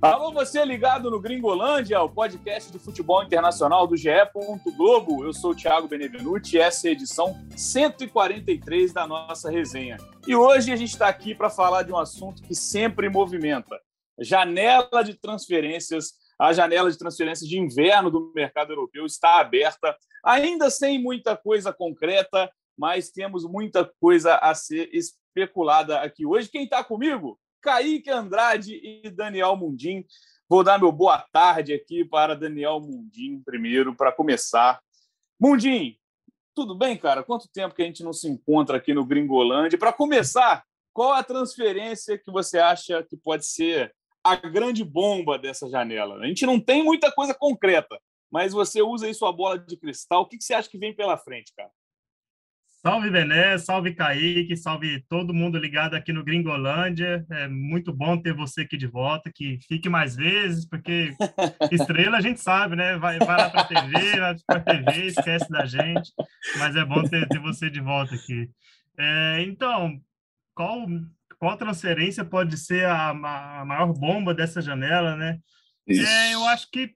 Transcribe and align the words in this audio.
Alô, 0.00 0.30
você 0.30 0.64
ligado 0.64 1.10
no 1.10 1.20
Gringolândia, 1.20 2.00
o 2.00 2.08
podcast 2.08 2.70
de 2.70 2.78
futebol 2.78 3.20
internacional 3.24 3.84
do 3.84 3.96
GE. 3.96 4.10
Globo. 4.76 5.24
Eu 5.24 5.32
sou 5.32 5.50
o 5.50 5.56
Thiago 5.56 5.88
Benevenuti 5.88 6.54
e 6.54 6.60
essa 6.60 6.86
é 6.86 6.90
a 6.90 6.92
edição 6.92 7.36
143 7.56 8.92
da 8.92 9.08
nossa 9.08 9.50
resenha. 9.50 9.96
E 10.24 10.36
hoje 10.36 10.70
a 10.70 10.76
gente 10.76 10.90
está 10.90 11.08
aqui 11.08 11.34
para 11.34 11.50
falar 11.50 11.82
de 11.82 11.92
um 11.92 11.98
assunto 11.98 12.44
que 12.44 12.54
sempre 12.54 13.08
movimenta: 13.08 13.76
janela 14.20 15.02
de 15.02 15.14
transferências. 15.14 16.12
A 16.38 16.52
janela 16.52 16.88
de 16.92 16.96
transferências 16.96 17.50
de 17.50 17.58
inverno 17.58 18.08
do 18.08 18.32
mercado 18.32 18.70
europeu 18.70 19.04
está 19.04 19.40
aberta, 19.40 19.96
ainda 20.24 20.70
sem 20.70 21.02
muita 21.02 21.36
coisa 21.36 21.72
concreta, 21.72 22.48
mas 22.78 23.10
temos 23.10 23.42
muita 23.42 23.84
coisa 24.00 24.36
a 24.36 24.54
ser 24.54 24.88
especulada 24.92 25.98
aqui 25.98 26.24
hoje. 26.24 26.48
Quem 26.48 26.62
está 26.62 26.84
comigo? 26.84 27.36
Kaique 27.60 28.10
Andrade 28.10 28.80
e 28.82 29.10
Daniel 29.10 29.56
Mundim. 29.56 30.04
Vou 30.48 30.64
dar 30.64 30.78
meu 30.78 30.90
boa 30.90 31.18
tarde 31.32 31.74
aqui 31.74 32.04
para 32.04 32.34
Daniel 32.34 32.80
Mundim 32.80 33.42
primeiro, 33.44 33.94
para 33.94 34.12
começar. 34.12 34.80
Mundim, 35.40 35.96
tudo 36.54 36.74
bem, 36.74 36.96
cara? 36.96 37.22
Quanto 37.22 37.48
tempo 37.48 37.74
que 37.74 37.82
a 37.82 37.84
gente 37.84 38.02
não 38.02 38.12
se 38.12 38.28
encontra 38.28 38.78
aqui 38.78 38.92
no 38.92 39.04
Gringolândia? 39.04 39.78
Para 39.78 39.92
começar, 39.92 40.64
qual 40.92 41.12
a 41.12 41.22
transferência 41.22 42.18
que 42.18 42.30
você 42.32 42.58
acha 42.58 43.02
que 43.04 43.16
pode 43.16 43.46
ser 43.46 43.94
a 44.24 44.34
grande 44.34 44.82
bomba 44.82 45.38
dessa 45.38 45.68
janela? 45.68 46.16
A 46.16 46.26
gente 46.26 46.44
não 46.44 46.58
tem 46.58 46.82
muita 46.82 47.12
coisa 47.12 47.32
concreta, 47.32 48.00
mas 48.30 48.52
você 48.52 48.82
usa 48.82 49.06
aí 49.06 49.14
sua 49.14 49.32
bola 49.32 49.58
de 49.58 49.76
cristal. 49.76 50.22
O 50.22 50.26
que 50.26 50.40
você 50.40 50.54
acha 50.54 50.68
que 50.68 50.78
vem 50.78 50.92
pela 50.92 51.16
frente, 51.16 51.52
cara? 51.56 51.70
Salve 52.80 53.10
Bené, 53.10 53.58
salve 53.58 53.92
Kaique, 53.92 54.56
salve 54.56 55.00
todo 55.08 55.34
mundo 55.34 55.58
ligado 55.58 55.94
aqui 55.94 56.12
no 56.12 56.22
Gringolândia. 56.22 57.26
É 57.28 57.48
muito 57.48 57.92
bom 57.92 58.16
ter 58.16 58.32
você 58.32 58.60
aqui 58.60 58.76
de 58.76 58.86
volta, 58.86 59.32
que 59.34 59.58
fique 59.66 59.88
mais 59.88 60.14
vezes, 60.14 60.64
porque 60.64 61.12
estrela 61.72 62.18
a 62.18 62.20
gente 62.20 62.40
sabe, 62.40 62.76
né? 62.76 62.96
Vai, 62.96 63.18
vai 63.18 63.36
lá 63.36 63.50
para 63.50 63.62
a 63.62 63.64
TV, 63.64 64.20
vai 64.20 64.36
para 64.46 64.58
a 64.58 64.60
TV, 64.60 65.06
esquece 65.06 65.50
da 65.50 65.66
gente, 65.66 66.12
mas 66.56 66.76
é 66.76 66.84
bom 66.84 67.02
ter, 67.02 67.26
ter 67.26 67.40
você 67.40 67.68
de 67.68 67.80
volta 67.80 68.14
aqui. 68.14 68.48
É, 68.96 69.42
então, 69.42 70.00
qual, 70.54 70.86
qual 71.36 71.56
transferência 71.56 72.24
pode 72.24 72.56
ser 72.56 72.84
a, 72.84 73.08
a 73.08 73.64
maior 73.64 73.92
bomba 73.92 74.32
dessa 74.32 74.62
janela, 74.62 75.16
né? 75.16 75.40
É, 75.88 76.32
eu 76.32 76.44
acho 76.46 76.70
que 76.70 76.94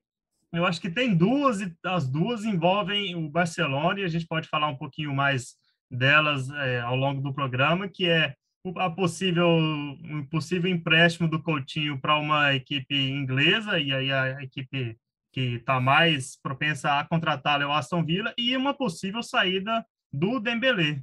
eu 0.52 0.66
acho 0.66 0.80
que 0.80 0.90
tem 0.90 1.14
duas 1.16 1.62
e 1.62 1.74
as 1.84 2.06
duas 2.06 2.44
envolvem 2.44 3.16
o 3.16 3.28
Barcelona 3.28 4.00
e 4.00 4.04
a 4.04 4.08
gente 4.08 4.26
pode 4.26 4.46
falar 4.48 4.68
um 4.68 4.76
pouquinho 4.76 5.12
mais 5.14 5.56
delas 5.92 6.48
é, 6.50 6.80
ao 6.80 6.96
longo 6.96 7.20
do 7.20 7.34
programa, 7.34 7.88
que 7.88 8.08
é 8.08 8.34
a 8.76 8.88
possível, 8.88 9.48
um 9.48 10.26
possível 10.30 10.70
empréstimo 10.70 11.28
do 11.28 11.42
Coutinho 11.42 12.00
para 12.00 12.16
uma 12.16 12.54
equipe 12.54 12.94
inglesa, 12.94 13.78
e 13.78 13.92
aí 13.92 14.12
a 14.12 14.42
equipe 14.42 14.96
que 15.32 15.56
está 15.56 15.80
mais 15.80 16.38
propensa 16.40 16.98
a 16.98 17.04
contratá-lo 17.04 17.64
é 17.64 17.66
o 17.66 17.72
Aston 17.72 18.04
Villa, 18.04 18.32
e 18.38 18.56
uma 18.56 18.72
possível 18.72 19.22
saída 19.22 19.84
do 20.12 20.38
Dembélé. 20.38 21.02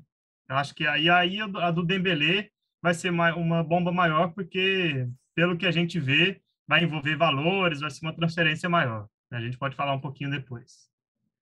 Eu 0.49 0.55
acho 0.55 0.73
que 0.73 0.87
aí, 0.87 1.09
aí 1.09 1.39
a 1.41 1.71
do 1.71 1.85
Dembélé 1.85 2.49
vai 2.81 2.93
ser 2.93 3.11
uma 3.11 3.63
bomba 3.63 3.91
maior, 3.91 4.29
porque, 4.33 5.07
pelo 5.35 5.57
que 5.57 5.67
a 5.67 5.71
gente 5.71 5.99
vê, 5.99 6.41
vai 6.67 6.83
envolver 6.83 7.15
valores, 7.15 7.81
vai 7.81 7.89
ser 7.89 8.05
uma 8.05 8.15
transferência 8.15 8.69
maior. 8.69 9.07
A 9.31 9.41
gente 9.41 9.57
pode 9.57 9.75
falar 9.75 9.93
um 9.93 9.99
pouquinho 9.99 10.31
depois. 10.31 10.88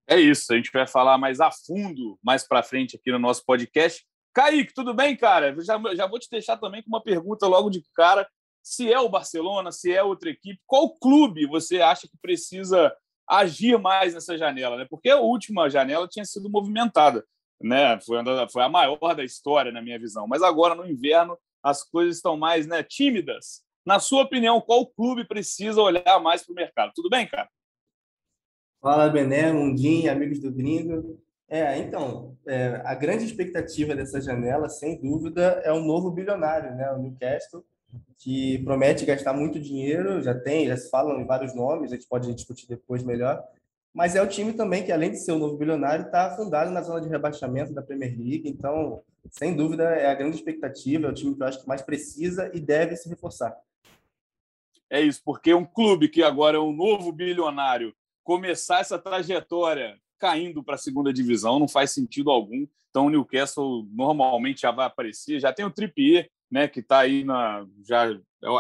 É 0.09 0.17
isso, 0.17 0.53
a 0.53 0.55
gente 0.55 0.71
vai 0.71 0.87
falar 0.87 1.17
mais 1.17 1.41
a 1.41 1.51
fundo 1.51 2.17
mais 2.23 2.47
para 2.47 2.63
frente 2.63 2.95
aqui 2.95 3.11
no 3.11 3.19
nosso 3.19 3.43
podcast. 3.45 4.05
Kaique, 4.33 4.73
tudo 4.73 4.93
bem, 4.93 5.17
cara? 5.17 5.53
Já, 5.61 5.77
já 5.95 6.07
vou 6.07 6.17
te 6.17 6.29
deixar 6.31 6.55
também 6.55 6.81
com 6.81 6.87
uma 6.87 7.03
pergunta 7.03 7.45
logo 7.45 7.69
de 7.69 7.83
cara. 7.93 8.25
Se 8.63 8.91
é 8.91 8.97
o 8.99 9.09
Barcelona, 9.09 9.69
se 9.71 9.91
é 9.91 10.01
outra 10.01 10.29
equipe, 10.29 10.61
qual 10.65 10.97
clube 10.97 11.45
você 11.45 11.81
acha 11.81 12.07
que 12.07 12.17
precisa 12.21 12.95
agir 13.27 13.77
mais 13.77 14.13
nessa 14.13 14.37
janela? 14.37 14.77
Né? 14.77 14.85
Porque 14.89 15.09
a 15.09 15.19
última 15.19 15.69
janela 15.69 16.07
tinha 16.07 16.23
sido 16.23 16.49
movimentada, 16.49 17.25
né? 17.61 17.99
foi, 17.99 18.17
foi 18.49 18.63
a 18.63 18.69
maior 18.69 19.13
da 19.13 19.25
história, 19.25 19.73
na 19.73 19.81
minha 19.81 19.99
visão. 19.99 20.25
Mas 20.25 20.41
agora, 20.41 20.73
no 20.73 20.87
inverno, 20.87 21.37
as 21.61 21.83
coisas 21.83 22.15
estão 22.15 22.37
mais 22.37 22.65
né, 22.65 22.81
tímidas. 22.81 23.61
Na 23.85 23.99
sua 23.99 24.23
opinião, 24.23 24.61
qual 24.61 24.85
clube 24.85 25.27
precisa 25.27 25.81
olhar 25.81 26.19
mais 26.21 26.45
para 26.45 26.53
o 26.53 26.55
mercado? 26.55 26.91
Tudo 26.95 27.09
bem, 27.09 27.27
cara? 27.27 27.49
Fala, 28.81 29.09
Bené, 29.09 29.51
Mundim, 29.51 30.07
amigos 30.07 30.39
do 30.39 30.51
Gringo. 30.51 31.19
É, 31.49 31.77
então, 31.79 32.37
é, 32.45 32.81
a 32.85 32.93
grande 32.93 33.25
expectativa 33.25 33.95
dessa 33.95 34.21
janela, 34.21 34.69
sem 34.69 34.99
dúvida, 34.99 35.61
é 35.63 35.73
um 35.73 35.83
novo 35.83 36.11
bilionário, 36.11 36.75
né? 36.75 36.91
O 36.91 36.99
Newcastle, 36.99 37.65
que 38.17 38.59
promete 38.59 39.05
gastar 39.05 39.33
muito 39.33 39.59
dinheiro, 39.59 40.21
já 40.21 40.35
tem, 40.35 40.67
já 40.67 40.77
se 40.77 40.89
falam 40.89 41.19
em 41.19 41.25
vários 41.25 41.55
nomes, 41.55 41.91
a 41.91 41.95
gente 41.95 42.07
pode 42.07 42.33
discutir 42.33 42.67
depois 42.67 43.03
melhor, 43.03 43.43
mas 43.93 44.15
é 44.15 44.21
o 44.21 44.27
time 44.27 44.53
também 44.53 44.83
que, 44.83 44.91
além 44.91 45.11
de 45.11 45.17
ser 45.17 45.31
o 45.31 45.39
novo 45.39 45.57
bilionário, 45.57 46.05
está 46.05 46.27
afundado 46.27 46.69
na 46.69 46.81
zona 46.81 47.01
de 47.01 47.09
rebaixamento 47.09 47.73
da 47.73 47.81
Premier 47.81 48.15
League, 48.15 48.47
então, 48.47 49.01
sem 49.31 49.55
dúvida, 49.55 49.83
é 49.85 50.07
a 50.07 50.15
grande 50.15 50.35
expectativa, 50.35 51.07
é 51.07 51.09
o 51.09 51.13
time 51.13 51.33
que 51.33 51.41
eu 51.41 51.47
acho 51.47 51.61
que 51.61 51.67
mais 51.67 51.81
precisa 51.81 52.51
e 52.53 52.59
deve 52.59 52.95
se 52.95 53.09
reforçar. 53.09 53.57
É 54.89 55.01
isso, 55.01 55.21
porque 55.23 55.53
um 55.53 55.65
clube 55.65 56.09
que 56.09 56.21
agora 56.21 56.57
é 56.57 56.59
um 56.59 56.73
novo 56.73 57.11
bilionário 57.11 57.93
começar 58.27 58.81
essa 58.81 58.99
trajetória 58.99 59.97
caindo 60.19 60.61
para 60.61 60.75
a 60.75 60.77
segunda 60.77 61.13
divisão 61.13 61.59
não 61.59 61.67
faz 61.67 61.93
sentido 61.93 62.29
algum. 62.29 62.67
Então 62.89 63.05
o 63.05 63.09
Newcastle 63.09 63.87
normalmente 63.89 64.63
já 64.63 64.71
vai 64.71 64.85
aparecer. 64.85 65.39
Já 65.39 65.53
tem 65.53 65.63
o 65.63 65.71
Trippier, 65.71 66.29
né, 66.51 66.67
que 66.67 66.81
está 66.81 66.99
aí 66.99 67.23
na 67.23 67.65
já 67.87 68.11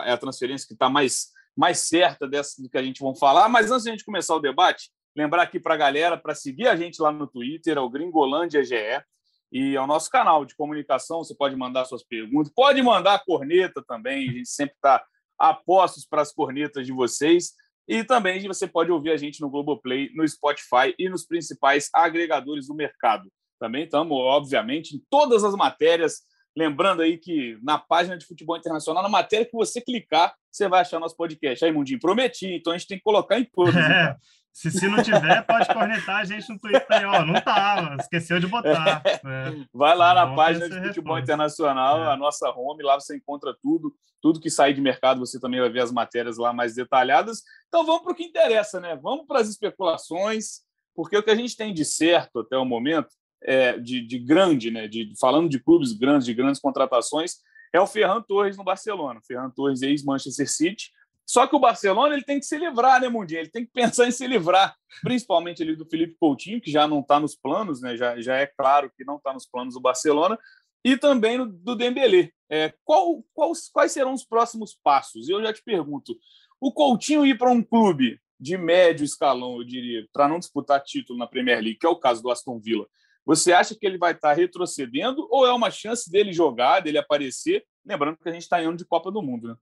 é 0.05 0.13
a 0.13 0.17
transferência 0.17 0.65
que 0.65 0.73
está 0.73 0.89
mais 0.89 1.31
mais 1.53 1.79
certa 1.79 2.25
dessa 2.25 2.61
do 2.61 2.69
que 2.69 2.77
a 2.77 2.83
gente 2.83 3.03
vai 3.03 3.13
falar. 3.17 3.49
Mas 3.49 3.69
antes 3.69 3.83
de 3.83 3.89
a 3.89 3.91
gente 3.91 4.05
começar 4.05 4.35
o 4.35 4.39
debate, 4.39 4.89
lembrar 5.13 5.41
aqui 5.41 5.59
para 5.59 5.73
a 5.73 5.77
galera 5.77 6.15
para 6.17 6.33
seguir 6.33 6.67
a 6.69 6.75
gente 6.77 7.01
lá 7.01 7.11
no 7.11 7.27
Twitter, 7.27 7.75
é 7.75 7.81
o 7.81 7.89
Gringolândia 7.89 8.63
GE 8.63 9.03
e 9.51 9.75
ao 9.75 9.85
nosso 9.85 10.09
canal 10.09 10.45
de 10.45 10.55
comunicação. 10.55 11.25
Você 11.25 11.35
pode 11.35 11.57
mandar 11.57 11.83
suas 11.83 12.05
perguntas, 12.05 12.53
pode 12.55 12.81
mandar 12.81 13.21
corneta 13.25 13.83
também. 13.85 14.29
A 14.29 14.31
gente 14.31 14.49
sempre 14.49 14.75
está 14.75 15.03
a 15.37 15.53
postos 15.53 16.05
para 16.05 16.21
as 16.21 16.31
cornetas 16.31 16.85
de 16.85 16.93
vocês. 16.93 17.51
E 17.87 18.03
também 18.03 18.45
você 18.47 18.67
pode 18.67 18.91
ouvir 18.91 19.11
a 19.11 19.17
gente 19.17 19.39
no 19.39 19.49
Globoplay, 19.49 20.09
no 20.13 20.27
Spotify 20.27 20.93
e 20.99 21.09
nos 21.09 21.25
principais 21.25 21.89
agregadores 21.93 22.67
do 22.67 22.75
mercado. 22.75 23.31
Também 23.59 23.85
estamos, 23.85 24.17
obviamente, 24.17 24.95
em 24.95 25.01
todas 25.09 25.43
as 25.43 25.55
matérias. 25.55 26.21
Lembrando 26.55 27.01
aí 27.01 27.17
que 27.17 27.57
na 27.61 27.77
página 27.77 28.17
de 28.17 28.25
futebol 28.25 28.57
internacional, 28.57 29.01
na 29.01 29.09
matéria 29.09 29.45
que 29.45 29.55
você 29.55 29.79
clicar, 29.79 30.33
você 30.51 30.67
vai 30.67 30.81
achar 30.81 30.99
nosso 30.99 31.15
podcast. 31.15 31.63
Aí, 31.63 31.71
Mundinho, 31.71 31.99
prometi, 31.99 32.47
então 32.47 32.73
a 32.73 32.77
gente 32.77 32.87
tem 32.87 32.97
que 32.97 33.03
colocar 33.03 33.39
em 33.39 33.45
todos. 33.45 33.75
É, 33.75 34.15
se, 34.57 34.71
se 34.71 34.87
não 34.87 35.03
tiver, 35.03 35.45
pode 35.45 35.71
cornetar 35.71 36.15
a 36.15 36.25
gente 36.25 36.49
no 36.49 36.57
Twitter 36.57 36.87
aí, 36.89 37.05
ó. 37.05 37.23
Não 37.23 37.39
tava, 37.39 37.95
esqueceu 38.01 38.39
de 38.39 38.47
botar. 38.47 39.03
É. 39.07 39.11
É. 39.13 39.65
Vai 39.71 39.95
lá 39.95 40.13
na 40.15 40.35
página 40.35 40.67
de 40.67 40.75
futebol 40.75 41.15
responde. 41.15 41.21
internacional, 41.21 42.03
é. 42.03 42.11
a 42.11 42.17
nossa 42.17 42.49
home, 42.49 42.81
lá 42.81 42.95
você 42.95 43.15
encontra 43.15 43.55
tudo, 43.61 43.95
tudo 44.19 44.39
que 44.39 44.49
sair 44.49 44.73
de 44.73 44.81
mercado, 44.81 45.19
você 45.19 45.39
também 45.39 45.59
vai 45.59 45.69
ver 45.69 45.81
as 45.81 45.91
matérias 45.91 46.37
lá 46.37 46.51
mais 46.51 46.73
detalhadas. 46.73 47.43
Então 47.67 47.85
vamos 47.85 48.01
para 48.01 48.13
o 48.13 48.15
que 48.15 48.23
interessa, 48.23 48.79
né? 48.79 48.95
Vamos 48.95 49.27
para 49.27 49.39
as 49.39 49.47
especulações, 49.47 50.61
porque 50.95 51.15
o 51.15 51.21
que 51.21 51.29
a 51.29 51.35
gente 51.35 51.55
tem 51.55 51.71
de 51.71 51.85
certo 51.85 52.39
até 52.39 52.57
o 52.57 52.65
momento, 52.65 53.09
é, 53.43 53.77
de, 53.77 54.01
de 54.01 54.17
grande, 54.17 54.71
né? 54.71 54.87
De, 54.87 55.13
falando 55.19 55.49
de 55.49 55.59
clubes 55.59 55.93
grandes, 55.93 56.25
de 56.25 56.33
grandes 56.33 56.59
contratações, 56.59 57.35
é 57.71 57.79
o 57.79 57.87
Ferran 57.87 58.21
Torres 58.21 58.57
no 58.57 58.63
Barcelona. 58.63 59.19
Ferran 59.27 59.51
Torres, 59.51 59.83
ex-Manchester 59.83 60.49
City, 60.49 60.91
só 61.27 61.45
que 61.45 61.55
o 61.55 61.59
Barcelona 61.59 62.13
ele 62.13 62.23
tem 62.23 62.39
que 62.39 62.45
se 62.45 62.57
livrar, 62.57 63.01
né, 63.01 63.09
Mundinho? 63.09 63.41
Ele 63.41 63.49
tem 63.49 63.65
que 63.65 63.71
pensar 63.71 64.07
em 64.07 64.11
se 64.11 64.25
livrar, 64.25 64.73
principalmente 65.01 65.61
ali 65.61 65.75
do 65.75 65.85
Felipe 65.85 66.15
Coutinho, 66.17 66.61
que 66.61 66.71
já 66.71 66.87
não 66.87 67.01
está 67.01 67.19
nos 67.19 67.35
planos, 67.35 67.81
né? 67.81 67.97
Já, 67.97 68.19
já 68.21 68.37
é 68.37 68.45
claro 68.45 68.89
que 68.95 69.03
não 69.03 69.17
está 69.17 69.33
nos 69.33 69.45
planos 69.45 69.73
do 69.73 69.81
Barcelona, 69.81 70.39
e 70.85 70.95
também 70.95 71.45
do 71.45 71.75
Dembélé. 71.75 72.31
É, 72.49 72.73
qual, 72.85 73.21
qual, 73.33 73.51
quais 73.73 73.91
serão 73.91 74.13
os 74.13 74.23
próximos 74.23 74.73
passos? 74.81 75.27
Eu 75.27 75.41
já 75.41 75.51
te 75.51 75.61
pergunto. 75.61 76.17
O 76.61 76.71
Coutinho 76.71 77.25
ir 77.25 77.37
para 77.37 77.51
um 77.51 77.61
clube 77.61 78.21
de 78.39 78.57
médio 78.57 79.03
escalão, 79.03 79.57
eu 79.57 79.65
diria, 79.65 80.07
para 80.13 80.29
não 80.29 80.39
disputar 80.39 80.81
título 80.81 81.19
na 81.19 81.27
Premier 81.27 81.59
League, 81.59 81.77
que 81.77 81.85
é 81.85 81.89
o 81.89 81.99
caso 81.99 82.23
do 82.23 82.31
Aston 82.31 82.57
Villa, 82.59 82.87
você 83.25 83.51
acha 83.51 83.75
que 83.75 83.85
ele 83.85 83.97
vai 83.97 84.13
estar 84.13 84.29
tá 84.29 84.33
retrocedendo 84.33 85.27
ou 85.29 85.45
é 85.45 85.51
uma 85.51 85.69
chance 85.69 86.09
dele 86.09 86.31
jogar, 86.31 86.79
dele 86.79 86.97
aparecer? 86.97 87.65
Lembrando 87.85 88.17
que 88.17 88.29
a 88.29 88.31
gente 88.31 88.43
está 88.43 88.63
em 88.63 88.67
ano 88.67 88.77
de 88.77 88.85
Copa 88.85 89.11
do 89.11 89.21
Mundo, 89.21 89.49
né? 89.49 89.55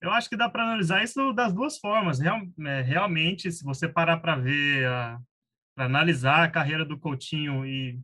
Eu 0.00 0.12
acho 0.12 0.28
que 0.28 0.36
dá 0.36 0.48
para 0.48 0.62
analisar 0.62 1.02
isso 1.02 1.32
das 1.32 1.52
duas 1.52 1.78
formas. 1.78 2.20
Real, 2.20 2.40
é, 2.66 2.82
realmente, 2.82 3.50
se 3.50 3.64
você 3.64 3.88
parar 3.88 4.18
para 4.18 4.36
ver, 4.36 4.88
para 5.74 5.86
analisar 5.86 6.44
a 6.44 6.50
carreira 6.50 6.84
do 6.84 6.98
Coutinho 6.98 7.66
e, 7.66 8.00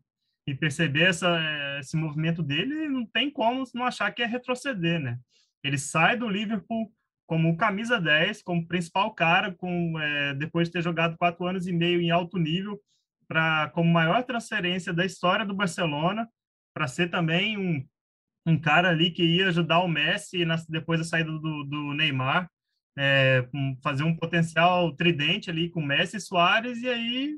e 0.47 0.55
perceber 0.55 1.09
essa, 1.09 1.29
é, 1.41 1.81
esse 1.81 1.97
movimento 1.97 2.43
dele, 2.43 2.89
não 2.89 3.07
tem 3.07 3.31
como 3.31 3.65
não 3.75 3.85
achar 3.85 4.11
que 4.13 4.23
é 4.23 4.27
retroceder, 4.27 5.01
né? 5.01 5.19
Ele 5.63 5.79
sai 5.79 6.17
do 6.17 6.29
Liverpool 6.29 6.93
como 7.27 7.57
camisa 7.57 8.01
10, 8.01 8.43
como 8.43 8.67
principal 8.67 9.15
cara, 9.15 9.53
com, 9.55 9.99
é, 9.99 10.35
depois 10.35 10.69
de 10.69 10.73
ter 10.73 10.83
jogado 10.83 11.17
quatro 11.17 11.47
anos 11.47 11.67
e 11.67 11.73
meio 11.73 12.01
em 12.01 12.11
alto 12.11 12.39
nível, 12.39 12.81
para 13.27 13.71
como 13.71 13.91
maior 13.91 14.23
transferência 14.25 14.93
da 14.93 15.07
história 15.07 15.47
do 15.47 15.55
Barcelona, 15.55 16.29
para 16.75 16.87
ser 16.87 17.09
também 17.09 17.57
um 17.57 17.87
um 18.47 18.59
cara 18.59 18.91
ali 18.91 19.11
que 19.11 19.23
ia 19.23 19.49
ajudar 19.49 19.81
o 19.81 19.89
Messi 19.89 20.45
na, 20.45 20.57
depois 20.69 21.01
da 21.01 21.05
saída 21.05 21.31
do, 21.31 21.65
do 21.65 21.95
Neymar. 21.95 22.49
é, 22.97 23.47
fazer 23.83 24.05
um 24.05 24.15
potencial 24.17 24.95
tridente 24.95 25.51
ali 25.51 25.69
com 25.69 25.83
Messi 25.83 26.17
e 26.17 26.21
Soares, 26.21 26.81
e 26.83 26.89
aí, 26.89 27.35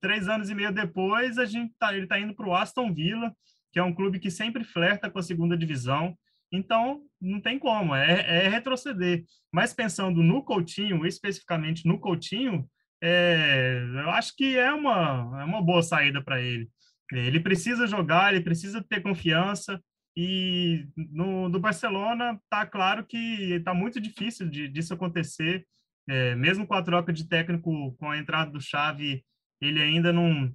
três 0.00 0.28
anos 0.28 0.50
e 0.50 0.54
meio 0.54 0.72
depois, 0.72 1.38
a 1.38 1.46
gente 1.46 1.72
tá, 1.78 1.92
ele 1.94 2.04
está 2.04 2.18
indo 2.18 2.34
para 2.34 2.46
o 2.46 2.54
Aston 2.54 2.92
Villa, 2.92 3.34
que 3.72 3.78
é 3.78 3.82
um 3.82 3.94
clube 3.94 4.18
que 4.18 4.30
sempre 4.30 4.64
flerta 4.64 5.10
com 5.10 5.18
a 5.18 5.22
segunda 5.22 5.56
divisão, 5.56 6.16
então 6.50 7.02
não 7.20 7.40
tem 7.40 7.58
como, 7.58 7.94
é, 7.94 8.44
é 8.44 8.48
retroceder. 8.48 9.24
Mas 9.52 9.74
pensando 9.74 10.22
no 10.22 10.42
Coutinho, 10.42 11.06
especificamente 11.06 11.86
no 11.86 11.98
Coutinho, 11.98 12.68
é, 13.02 13.80
eu 13.94 14.10
acho 14.10 14.34
que 14.34 14.56
é 14.56 14.72
uma, 14.72 15.40
é 15.40 15.44
uma 15.44 15.62
boa 15.62 15.82
saída 15.82 16.22
para 16.22 16.40
ele. 16.40 16.68
Ele 17.12 17.40
precisa 17.40 17.86
jogar, 17.86 18.32
ele 18.34 18.44
precisa 18.44 18.82
ter 18.82 19.00
confiança, 19.00 19.80
e 20.20 20.88
no 20.96 21.60
Barcelona 21.60 22.40
está 22.42 22.66
claro 22.66 23.06
que 23.06 23.52
está 23.54 23.72
muito 23.72 24.00
difícil 24.00 24.48
de, 24.48 24.66
disso 24.66 24.92
acontecer. 24.92 25.64
É, 26.08 26.34
mesmo 26.34 26.66
com 26.66 26.74
a 26.74 26.82
troca 26.82 27.12
de 27.12 27.28
técnico, 27.28 27.92
com 27.92 28.10
a 28.10 28.18
entrada 28.18 28.50
do 28.50 28.60
Xavi, 28.60 29.24
ele 29.60 29.80
ainda 29.80 30.12
não 30.12 30.52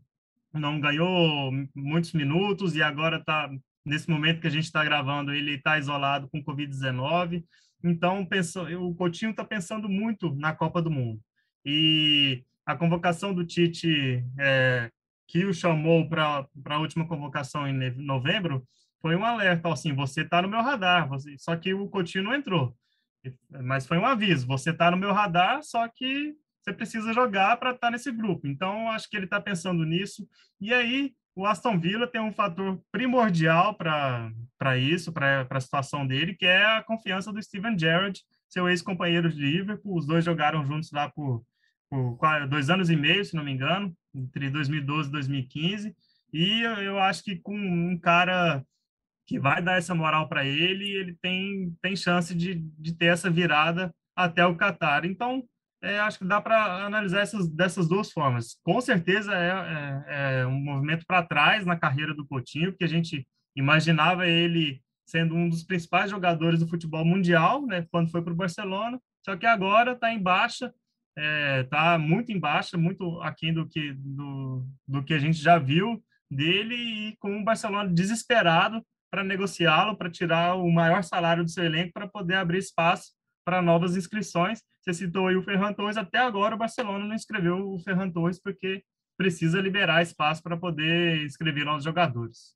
não 0.53 0.81
ganhou 0.81 1.51
muitos 1.73 2.11
minutos 2.11 2.75
e 2.75 2.83
agora 2.83 3.17
está 3.17 3.49
nesse 3.85 4.09
momento 4.09 4.41
que 4.41 4.47
a 4.47 4.51
gente 4.51 4.65
está 4.65 4.83
gravando 4.83 5.33
ele 5.33 5.55
está 5.55 5.79
isolado 5.79 6.27
com 6.27 6.43
Covid-19. 6.43 7.45
Então 7.81 8.25
pensou, 8.25 8.67
o 8.85 8.93
Coutinho 8.93 9.31
está 9.31 9.45
pensando 9.45 9.87
muito 9.87 10.35
na 10.35 10.53
Copa 10.53 10.81
do 10.81 10.91
Mundo 10.91 11.21
e 11.65 12.43
a 12.65 12.75
convocação 12.75 13.33
do 13.33 13.45
Tite 13.45 14.25
é, 14.37 14.91
que 15.33 15.45
o 15.45 15.53
chamou 15.53 16.07
para 16.07 16.47
a 16.65 16.77
última 16.77 17.07
convocação 17.07 17.67
em 17.67 17.89
novembro 18.05 18.63
foi 19.01 19.15
um 19.15 19.25
alerta, 19.25 19.73
assim, 19.73 19.91
você 19.91 20.21
está 20.21 20.43
no 20.43 20.47
meu 20.47 20.61
radar, 20.61 21.09
você... 21.09 21.35
só 21.39 21.55
que 21.55 21.73
o 21.73 21.89
Coutinho 21.89 22.25
não 22.25 22.35
entrou. 22.35 22.77
Mas 23.49 23.87
foi 23.87 23.97
um 23.97 24.05
aviso, 24.05 24.45
você 24.45 24.69
está 24.69 24.91
no 24.91 24.97
meu 24.97 25.11
radar, 25.11 25.63
só 25.63 25.87
que 25.87 26.35
você 26.61 26.71
precisa 26.71 27.11
jogar 27.13 27.57
para 27.57 27.71
estar 27.71 27.87
tá 27.87 27.91
nesse 27.91 28.11
grupo. 28.11 28.45
Então, 28.45 28.91
acho 28.91 29.09
que 29.09 29.17
ele 29.17 29.25
está 29.25 29.41
pensando 29.41 29.83
nisso. 29.83 30.29
E 30.61 30.71
aí, 30.71 31.15
o 31.35 31.47
Aston 31.47 31.79
Villa 31.79 32.05
tem 32.05 32.21
um 32.21 32.31
fator 32.31 32.79
primordial 32.91 33.73
para 33.73 34.77
isso, 34.77 35.11
para 35.11 35.47
a 35.49 35.59
situação 35.59 36.05
dele, 36.05 36.35
que 36.35 36.45
é 36.45 36.63
a 36.77 36.83
confiança 36.83 37.33
do 37.33 37.41
Steven 37.41 37.77
Gerrard, 37.77 38.21
seu 38.47 38.69
ex-companheiro 38.69 39.33
de 39.33 39.41
Liverpool. 39.41 39.97
Os 39.97 40.05
dois 40.05 40.23
jogaram 40.23 40.63
juntos 40.63 40.91
lá 40.91 41.09
por, 41.09 41.43
por 41.93 42.47
dois 42.47 42.71
anos 42.71 42.89
e 42.89 42.95
meio, 42.95 43.23
se 43.23 43.35
não 43.35 43.43
me 43.43 43.51
engano, 43.51 43.95
entre 44.15 44.49
2012 44.49 45.09
e 45.09 45.11
2015. 45.11 45.95
E 46.33 46.61
eu, 46.61 46.97
acho 46.97 47.23
que 47.23 47.35
com 47.35 47.55
um 47.55 47.97
cara 47.99 48.63
que 49.27 49.39
vai 49.39 49.61
dar 49.61 49.77
essa 49.77 49.93
moral 49.93 50.27
para 50.27 50.43
ele 50.43 50.89
ele 50.89 51.15
tem, 51.21 51.71
tem 51.81 51.95
chance 51.95 52.33
de, 52.33 52.55
de 52.55 52.95
ter 52.95 53.05
essa 53.05 53.29
virada 53.29 53.93
até 54.15 54.43
o 54.45 54.55
Qatar. 54.55 55.05
Então, 55.05 55.43
é, 55.83 55.99
acho 55.99 56.17
que 56.17 56.25
dá 56.25 56.41
para 56.41 56.83
analisar 56.83 57.21
essas, 57.21 57.47
dessas 57.47 57.87
duas 57.87 58.11
formas. 58.11 58.57
Com 58.63 58.81
certeza 58.81 59.33
é, 59.35 59.51
é, 60.07 60.39
é 60.41 60.47
um 60.47 60.59
movimento 60.59 61.05
para 61.05 61.23
trás 61.23 61.63
na 61.63 61.77
carreira 61.77 62.13
do 62.15 62.25
Coutinho, 62.25 62.71
porque 62.71 62.85
a 62.85 62.89
gente 62.89 63.27
imaginava 63.55 64.27
ele 64.27 64.81
sendo 65.05 65.35
um 65.35 65.47
dos 65.47 65.63
principais 65.63 66.09
jogadores 66.09 66.59
do 66.59 66.67
futebol 66.67 67.05
mundial, 67.05 67.65
né, 67.67 67.85
quando 67.91 68.09
foi 68.09 68.23
para 68.23 68.33
o 68.33 68.35
Barcelona, 68.35 68.99
só 69.23 69.35
que 69.37 69.45
agora 69.45 69.91
está 69.91 70.11
em 70.11 70.19
baixa, 70.19 70.73
está 71.15 71.93
é, 71.93 71.97
muito 71.97 72.31
em 72.31 72.39
baixa, 72.39 72.77
muito 72.77 73.21
aquém 73.21 73.53
do 73.53 73.67
que, 73.67 73.93
do, 73.93 74.65
do 74.87 75.03
que 75.03 75.13
a 75.13 75.19
gente 75.19 75.37
já 75.37 75.57
viu 75.59 76.03
dele 76.29 76.75
e 76.75 77.15
com 77.17 77.39
o 77.39 77.43
Barcelona 77.43 77.89
desesperado 77.89 78.83
para 79.11 79.23
negociá-lo, 79.23 79.95
para 79.95 80.09
tirar 80.09 80.55
o 80.55 80.71
maior 80.71 81.03
salário 81.03 81.43
do 81.43 81.49
seu 81.49 81.63
elenco, 81.63 81.93
para 81.93 82.07
poder 82.07 82.35
abrir 82.35 82.57
espaço 82.57 83.11
para 83.45 83.61
novas 83.61 83.95
inscrições. 83.95 84.61
Você 84.81 84.93
citou 84.93 85.27
aí 85.27 85.35
o 85.35 85.43
Ferran 85.43 85.73
Torres, 85.73 85.97
até 85.97 86.17
agora 86.17 86.55
o 86.55 86.57
Barcelona 86.57 87.05
não 87.05 87.15
inscreveu 87.15 87.73
o 87.73 87.79
Ferran 87.79 88.09
Torres, 88.09 88.41
porque 88.41 88.83
precisa 89.15 89.61
liberar 89.61 90.01
espaço 90.01 90.41
para 90.41 90.57
poder 90.57 91.23
inscrever 91.23 91.63
novos 91.63 91.83
jogadores. 91.83 92.55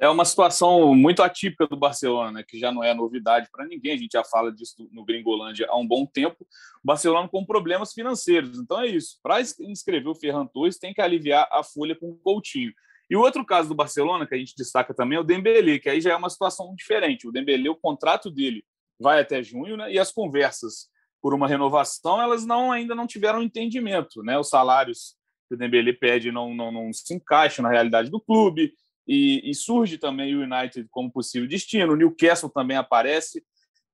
É 0.00 0.08
uma 0.08 0.24
situação 0.24 0.94
muito 0.94 1.22
atípica 1.22 1.66
do 1.66 1.76
Barcelona, 1.76 2.32
né, 2.32 2.44
que 2.46 2.58
já 2.58 2.72
não 2.72 2.82
é 2.82 2.92
novidade 2.92 3.48
para 3.52 3.66
ninguém, 3.66 3.92
a 3.92 3.96
gente 3.96 4.12
já 4.12 4.24
fala 4.24 4.50
disso 4.50 4.88
no 4.90 5.04
Gringolândia 5.04 5.66
há 5.68 5.76
um 5.76 5.86
bom 5.86 6.04
tempo. 6.04 6.44
O 6.82 6.86
Barcelona 6.86 7.28
com 7.28 7.44
problemas 7.44 7.92
financeiros, 7.92 8.58
então 8.58 8.80
é 8.80 8.88
isso. 8.88 9.18
Para 9.22 9.40
inscrever 9.40 10.08
o 10.08 10.14
Ferran 10.14 10.46
Torres, 10.46 10.78
tem 10.78 10.92
que 10.92 11.00
aliviar 11.00 11.48
a 11.52 11.62
folha 11.62 11.94
com 11.94 12.10
o 12.10 12.16
Coutinho. 12.16 12.72
E 13.08 13.16
o 13.16 13.20
outro 13.20 13.44
caso 13.44 13.68
do 13.68 13.74
Barcelona, 13.74 14.26
que 14.26 14.34
a 14.34 14.38
gente 14.38 14.54
destaca 14.56 14.94
também, 14.94 15.18
é 15.18 15.20
o 15.20 15.24
Dembélé, 15.24 15.78
que 15.78 15.88
aí 15.88 16.00
já 16.00 16.12
é 16.12 16.16
uma 16.16 16.30
situação 16.30 16.74
diferente. 16.74 17.28
O 17.28 17.32
Dembélé, 17.32 17.68
o 17.68 17.76
contrato 17.76 18.30
dele 18.30 18.64
vai 18.98 19.20
até 19.20 19.42
junho, 19.42 19.76
né? 19.76 19.92
E 19.92 19.98
as 19.98 20.10
conversas 20.10 20.88
por 21.20 21.34
uma 21.34 21.46
renovação, 21.46 22.20
elas 22.20 22.46
não 22.46 22.72
ainda 22.72 22.94
não 22.94 23.06
tiveram 23.06 23.42
entendimento, 23.42 24.22
né? 24.22 24.38
Os 24.38 24.48
salários 24.48 25.14
que 25.46 25.54
o 25.54 25.58
Dembélé 25.58 25.92
pede 25.92 26.32
não, 26.32 26.54
não, 26.54 26.72
não 26.72 26.92
se 26.92 27.14
encaixam 27.14 27.62
na 27.62 27.70
realidade 27.70 28.10
do 28.10 28.20
clube, 28.20 28.72
e, 29.06 29.50
e, 29.50 29.54
surge 29.54 29.98
também 29.98 30.34
o 30.34 30.42
United 30.42 30.88
como 30.90 31.10
possível 31.10 31.48
destino. 31.48 31.92
O 31.92 31.96
Newcastle 31.96 32.50
também 32.50 32.76
aparece. 32.76 33.44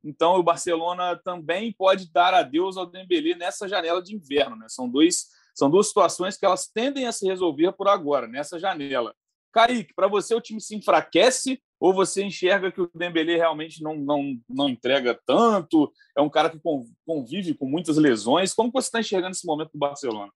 Então, 0.05 0.37
o 0.37 0.43
Barcelona 0.43 1.17
também 1.17 1.73
pode 1.73 2.11
dar 2.13 2.35
adeus 2.35 2.77
ao 2.77 2.87
Dembélé 2.87 3.35
nessa 3.35 3.67
janela 3.69 4.03
de 4.03 4.15
inverno. 4.15 4.57
Né? 4.57 4.67
São 4.69 4.89
dois 4.89 5.27
são 5.59 5.69
duas 5.69 5.89
situações 5.89 6.37
que 6.37 6.47
elas 6.47 6.69
tendem 6.69 7.07
a 7.09 7.11
se 7.11 7.27
resolver 7.27 7.73
por 7.73 7.89
agora, 7.89 8.29
nessa 8.29 8.61
janela. 8.61 9.13
Kaique, 9.53 9.93
para 9.93 10.07
você 10.07 10.33
o 10.33 10.41
time 10.41 10.61
se 10.61 10.77
enfraquece 10.77 11.61
ou 11.81 11.93
você 11.93 12.23
enxerga 12.23 12.71
que 12.71 12.81
o 12.81 12.89
Dembélé 12.95 13.35
realmente 13.35 13.83
não, 13.83 13.97
não, 13.97 14.39
não 14.49 14.69
entrega 14.69 15.19
tanto? 15.27 15.93
É 16.17 16.21
um 16.21 16.31
cara 16.31 16.49
que 16.49 16.61
convive 17.05 17.55
com 17.55 17.67
muitas 17.67 17.97
lesões. 17.97 18.55
Como 18.55 18.71
você 18.71 18.87
está 18.87 19.01
enxergando 19.01 19.33
esse 19.33 19.45
momento 19.45 19.73
do 19.73 19.79
Barcelona? 19.81 20.31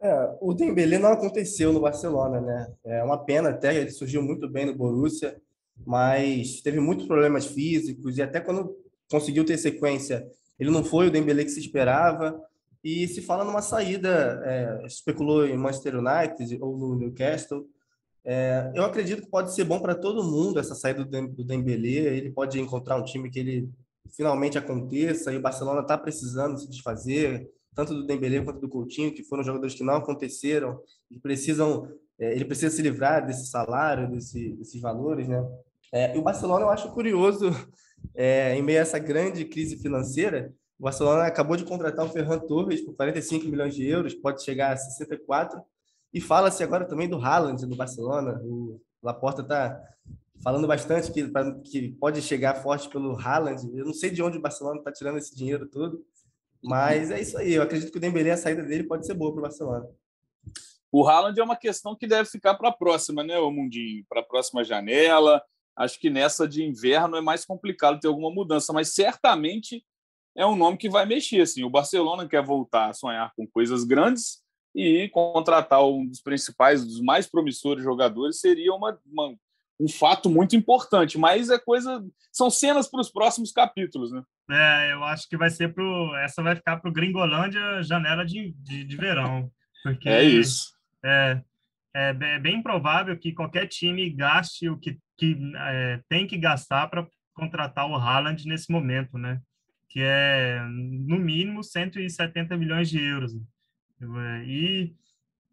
É, 0.00 0.36
o 0.40 0.52
Dembélé 0.52 0.98
não 0.98 1.12
aconteceu 1.12 1.72
no 1.72 1.80
Barcelona, 1.80 2.40
né? 2.40 2.72
É 2.84 3.02
uma 3.02 3.24
pena 3.24 3.50
até, 3.50 3.74
ele 3.74 3.90
surgiu 3.90 4.22
muito 4.22 4.48
bem 4.48 4.66
no 4.66 4.74
Borussia, 4.74 5.40
mas 5.86 6.60
teve 6.60 6.80
muitos 6.80 7.06
problemas 7.06 7.46
físicos 7.46 8.18
e 8.18 8.22
até 8.22 8.40
quando 8.40 8.76
conseguiu 9.10 9.44
ter 9.44 9.56
sequência, 9.56 10.26
ele 10.58 10.70
não 10.70 10.84
foi 10.84 11.08
o 11.08 11.10
Dembélé 11.10 11.44
que 11.44 11.50
se 11.50 11.60
esperava. 11.60 12.40
E 12.82 13.08
se 13.08 13.20
fala 13.20 13.44
numa 13.44 13.62
saída, 13.62 14.40
é, 14.44 14.86
especulou 14.86 15.44
em 15.44 15.56
Manchester 15.56 15.96
United 15.96 16.58
ou 16.60 16.78
no 16.78 16.94
Newcastle. 16.94 17.66
É, 18.24 18.70
eu 18.74 18.84
acredito 18.84 19.22
que 19.22 19.30
pode 19.30 19.54
ser 19.54 19.64
bom 19.64 19.80
para 19.80 19.94
todo 19.94 20.22
mundo 20.22 20.60
essa 20.60 20.74
saída 20.74 21.04
do 21.04 21.44
Dembélé. 21.44 22.16
Ele 22.16 22.30
pode 22.30 22.60
encontrar 22.60 22.96
um 22.96 23.04
time 23.04 23.28
que 23.28 23.40
ele 23.40 23.68
finalmente 24.14 24.56
aconteça 24.56 25.32
e 25.32 25.36
o 25.36 25.42
Barcelona 25.42 25.80
está 25.80 25.98
precisando 25.98 26.58
se 26.58 26.68
desfazer 26.68 27.50
tanto 27.76 27.94
do 27.94 28.06
Dembélé 28.06 28.42
quanto 28.42 28.58
do 28.58 28.68
Coutinho, 28.68 29.14
que 29.14 29.22
foram 29.22 29.44
jogadores 29.44 29.74
que 29.74 29.84
não 29.84 29.94
aconteceram 29.94 30.80
e 31.10 31.20
precisam 31.20 31.88
é, 32.18 32.32
ele 32.32 32.44
precisa 32.44 32.74
se 32.74 32.82
livrar 32.82 33.26
desse 33.26 33.46
salário, 33.46 34.10
desse, 34.10 34.54
desses 34.54 34.80
valores, 34.80 35.28
né? 35.28 35.44
É, 35.92 36.16
e 36.16 36.18
o 36.18 36.22
Barcelona 36.22 36.64
eu 36.64 36.70
acho 36.70 36.90
curioso, 36.92 37.50
é, 38.14 38.56
em 38.56 38.62
meio 38.62 38.78
a 38.78 38.82
essa 38.82 38.98
grande 38.98 39.44
crise 39.44 39.76
financeira, 39.76 40.52
o 40.78 40.84
Barcelona 40.84 41.24
acabou 41.24 41.56
de 41.56 41.64
contratar 41.64 42.04
o 42.04 42.08
Ferran 42.08 42.38
Torres 42.38 42.80
por 42.80 42.94
45 42.94 43.46
milhões 43.46 43.74
de 43.74 43.86
euros, 43.86 44.14
pode 44.14 44.42
chegar 44.42 44.72
a 44.72 44.76
64. 44.76 45.60
E 46.12 46.20
fala-se 46.20 46.62
agora 46.62 46.86
também 46.86 47.08
do 47.08 47.18
Haaland 47.18 47.66
no 47.66 47.76
Barcelona. 47.76 48.40
O 48.44 48.80
Laporta 49.02 49.42
está 49.42 49.78
falando 50.42 50.66
bastante 50.66 51.10
que, 51.10 51.30
que 51.64 51.88
pode 51.92 52.20
chegar 52.20 52.62
forte 52.62 52.88
pelo 52.90 53.18
Haaland. 53.18 53.70
Eu 53.74 53.86
não 53.86 53.94
sei 53.94 54.10
de 54.10 54.22
onde 54.22 54.36
o 54.36 54.40
Barcelona 54.40 54.78
está 54.78 54.92
tirando 54.92 55.18
esse 55.18 55.34
dinheiro 55.34 55.66
todo, 55.66 56.04
mas 56.66 57.12
é 57.12 57.20
isso 57.20 57.38
aí. 57.38 57.54
Eu 57.54 57.62
acredito 57.62 57.92
que 57.92 57.98
o 57.98 58.00
Dembélé, 58.00 58.32
a 58.32 58.36
saída 58.36 58.62
dele 58.62 58.82
pode 58.82 59.06
ser 59.06 59.14
boa 59.14 59.30
para 59.30 59.38
o 59.38 59.42
Barcelona. 59.42 59.88
O 60.90 61.06
Haaland 61.06 61.38
é 61.38 61.44
uma 61.44 61.56
questão 61.56 61.94
que 61.94 62.06
deve 62.06 62.28
ficar 62.28 62.54
para 62.54 62.70
a 62.70 62.72
próxima, 62.72 63.22
né, 63.22 63.38
o 63.38 63.50
Mundinho? 63.50 64.04
Para 64.08 64.20
a 64.20 64.24
próxima 64.24 64.64
janela. 64.64 65.40
Acho 65.76 66.00
que 66.00 66.10
nessa 66.10 66.48
de 66.48 66.64
inverno 66.64 67.16
é 67.16 67.20
mais 67.20 67.44
complicado 67.44 68.00
ter 68.00 68.08
alguma 68.08 68.30
mudança, 68.30 68.72
mas 68.72 68.94
certamente 68.94 69.84
é 70.34 70.44
um 70.44 70.56
nome 70.56 70.76
que 70.76 70.88
vai 70.88 71.06
mexer. 71.06 71.42
Assim. 71.42 71.62
O 71.62 71.70
Barcelona 71.70 72.28
quer 72.28 72.44
voltar 72.44 72.90
a 72.90 72.94
sonhar 72.94 73.32
com 73.36 73.46
coisas 73.46 73.84
grandes 73.84 74.42
e 74.74 75.08
contratar 75.10 75.86
um 75.86 76.04
dos 76.04 76.20
principais, 76.20 76.84
dos 76.84 77.00
mais 77.00 77.26
promissores 77.26 77.84
jogadores 77.84 78.40
seria 78.40 78.74
uma, 78.74 78.98
uma 79.06 79.36
um 79.78 79.88
fato 79.88 80.28
muito 80.28 80.56
importante. 80.56 81.16
Mas 81.16 81.48
é 81.50 81.58
coisa, 81.58 82.04
são 82.32 82.50
cenas 82.50 82.88
para 82.88 83.00
os 83.00 83.10
próximos 83.10 83.52
capítulos, 83.52 84.10
né? 84.10 84.22
É, 84.50 84.92
eu 84.92 85.02
acho 85.04 85.28
que 85.28 85.36
vai 85.36 85.50
ser 85.50 85.74
pro, 85.74 86.14
essa 86.16 86.42
vai 86.42 86.54
ficar 86.54 86.76
para 86.76 86.88
o 86.88 86.92
Gringolândia 86.92 87.82
janela 87.82 88.24
de, 88.24 88.54
de, 88.58 88.84
de 88.84 88.96
verão, 88.96 89.50
porque 89.82 90.08
é 90.08 90.22
isso. 90.22 90.72
É, 91.04 91.40
é, 91.94 92.16
é 92.20 92.38
bem 92.38 92.62
provável 92.62 93.16
que 93.18 93.32
qualquer 93.32 93.66
time 93.66 94.08
gaste 94.10 94.68
o 94.68 94.78
que, 94.78 94.98
que 95.16 95.36
é, 95.56 96.00
tem 96.08 96.26
que 96.26 96.38
gastar 96.38 96.86
para 96.88 97.06
contratar 97.34 97.88
o 97.88 97.96
Haaland 97.96 98.46
nesse 98.46 98.70
momento, 98.70 99.18
né? 99.18 99.40
que 99.96 100.02
é 100.02 100.60
no 100.68 101.18
mínimo 101.18 101.64
170 101.64 102.54
milhões 102.58 102.90
de 102.90 103.02
euros. 103.02 103.32
E 104.46 104.94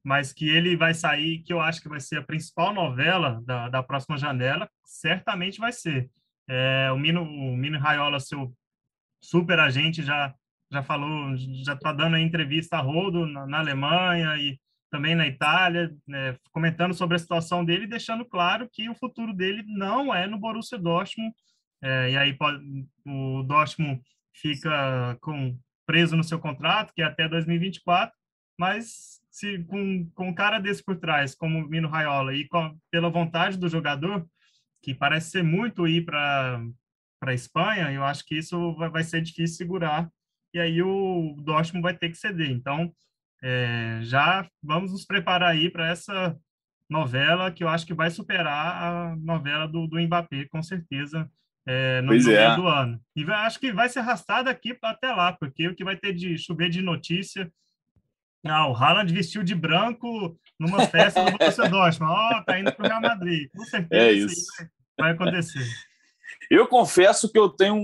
mas 0.03 0.33
que 0.33 0.49
ele 0.49 0.75
vai 0.75 0.93
sair, 0.93 1.39
que 1.39 1.53
eu 1.53 1.61
acho 1.61 1.81
que 1.81 1.87
vai 1.87 2.01
ser 2.01 2.17
a 2.17 2.23
principal 2.23 2.73
novela 2.73 3.41
da, 3.45 3.69
da 3.69 3.81
próxima 3.81 4.17
janela, 4.17 4.69
certamente 4.83 5.59
vai 5.59 5.71
ser. 5.71 6.09
É, 6.45 6.91
o 6.91 6.97
Mino, 6.99 7.23
o 7.23 7.55
Mino 7.55 7.79
Raiola, 7.79 8.19
seu, 8.19 8.53
super 9.23 9.59
agente, 9.59 10.03
já 10.03 10.33
já 10.73 10.81
falou, 10.81 11.35
já 11.63 11.73
está 11.73 11.93
dando 11.93 12.17
entrevista 12.17 12.77
a 12.77 12.81
rodo 12.81 13.27
na, 13.27 13.45
na, 13.45 13.59
Alemanha 13.59 14.35
e 14.37 14.59
também 14.89 15.13
na 15.13 15.27
Itália, 15.27 15.95
né, 16.07 16.35
comentando 16.51 16.95
sobre 16.95 17.15
a 17.15 17.19
situação 17.19 17.63
dele, 17.63 17.85
deixando 17.85 18.25
claro 18.25 18.67
que 18.71 18.89
o 18.89 18.95
futuro 18.95 19.33
dele 19.33 19.63
não 19.67 20.13
é 20.13 20.25
no 20.25 20.39
Borussia 20.39 20.79
Dortmund. 20.79 21.33
É, 21.81 22.11
e 22.11 22.17
aí 22.17 22.37
o 23.05 23.43
Dortmund 23.43 24.01
fica 24.33 25.15
com 25.21 25.55
preso 25.85 26.15
no 26.15 26.23
seu 26.23 26.39
contrato, 26.39 26.93
que 26.93 27.01
é 27.01 27.05
até 27.05 27.27
2024, 27.27 28.15
mas 28.57 29.21
se 29.29 29.63
com, 29.65 30.09
com 30.15 30.29
um 30.29 30.33
cara 30.33 30.59
desse 30.59 30.83
por 30.83 30.95
trás, 30.95 31.35
como 31.35 31.59
o 31.59 31.67
Mino 31.67 31.87
Raiola, 31.87 32.35
e 32.35 32.47
com, 32.47 32.75
pela 32.89 33.09
vontade 33.09 33.57
do 33.57 33.69
jogador, 33.69 34.25
que 34.81 34.93
parece 34.93 35.31
ser 35.31 35.43
muito 35.43 35.87
ir 35.87 36.05
para 36.05 36.63
a 37.31 37.35
Espanha, 37.35 37.91
eu 37.91 38.03
acho 38.03 38.25
que 38.25 38.37
isso 38.37 38.73
vai, 38.75 38.89
vai 38.89 39.03
ser 39.03 39.21
difícil 39.21 39.57
segurar 39.57 40.09
e 40.53 40.59
aí 40.59 40.81
o 40.83 41.35
Dortmund 41.39 41.81
vai 41.81 41.97
ter 41.97 42.09
que 42.09 42.17
ceder. 42.17 42.51
Então, 42.51 42.93
é, 43.41 43.99
já 44.03 44.47
vamos 44.61 44.91
nos 44.91 45.05
preparar 45.05 45.49
aí 45.49 45.69
para 45.69 45.89
essa 45.89 46.37
novela 46.89 47.51
que 47.51 47.63
eu 47.63 47.67
acho 47.67 47.85
que 47.85 47.93
vai 47.93 48.11
superar 48.11 48.83
a 48.83 49.15
novela 49.15 49.67
do, 49.67 49.87
do 49.87 49.99
Mbappé, 49.99 50.45
com 50.45 50.61
certeza, 50.61 51.29
é, 51.65 52.01
no 52.01 52.09
meio 52.09 52.31
é. 52.31 52.55
do 52.55 52.67
ano. 52.67 53.01
E 53.15 53.23
vai, 53.23 53.35
acho 53.45 53.59
que 53.59 53.71
vai 53.71 53.89
se 53.89 53.97
arrastar 53.97 54.43
daqui 54.43 54.77
até 54.81 55.11
lá, 55.11 55.33
porque 55.33 55.67
o 55.67 55.75
que 55.75 55.83
vai 55.83 55.97
ter 55.97 56.13
de 56.13 56.37
chover 56.37 56.69
de 56.69 56.81
notícia. 56.81 57.51
Ah, 58.45 58.67
o 58.67 58.75
Haaland 58.75 59.11
vestiu 59.13 59.41
de 59.41 59.55
branco 59.55 60.37
numa 60.59 60.85
festa 60.85 61.23
do 61.23 61.31
Borussia 61.37 61.69
Dortmund. 61.69 62.11
Ó, 62.11 62.37
oh, 62.37 62.43
tá 62.43 62.59
indo 62.59 62.73
para 62.73 62.85
o 62.85 62.87
Real 62.89 63.01
Madrid. 63.01 63.49
Com 63.55 63.63
certeza 63.63 64.03
é 64.03 64.11
isso. 64.11 64.51
vai 64.99 65.11
acontecer. 65.11 65.65
Eu 66.53 66.67
confesso 66.67 67.31
que 67.31 67.39
eu 67.39 67.49
tenho 67.49 67.73
um, 67.73 67.79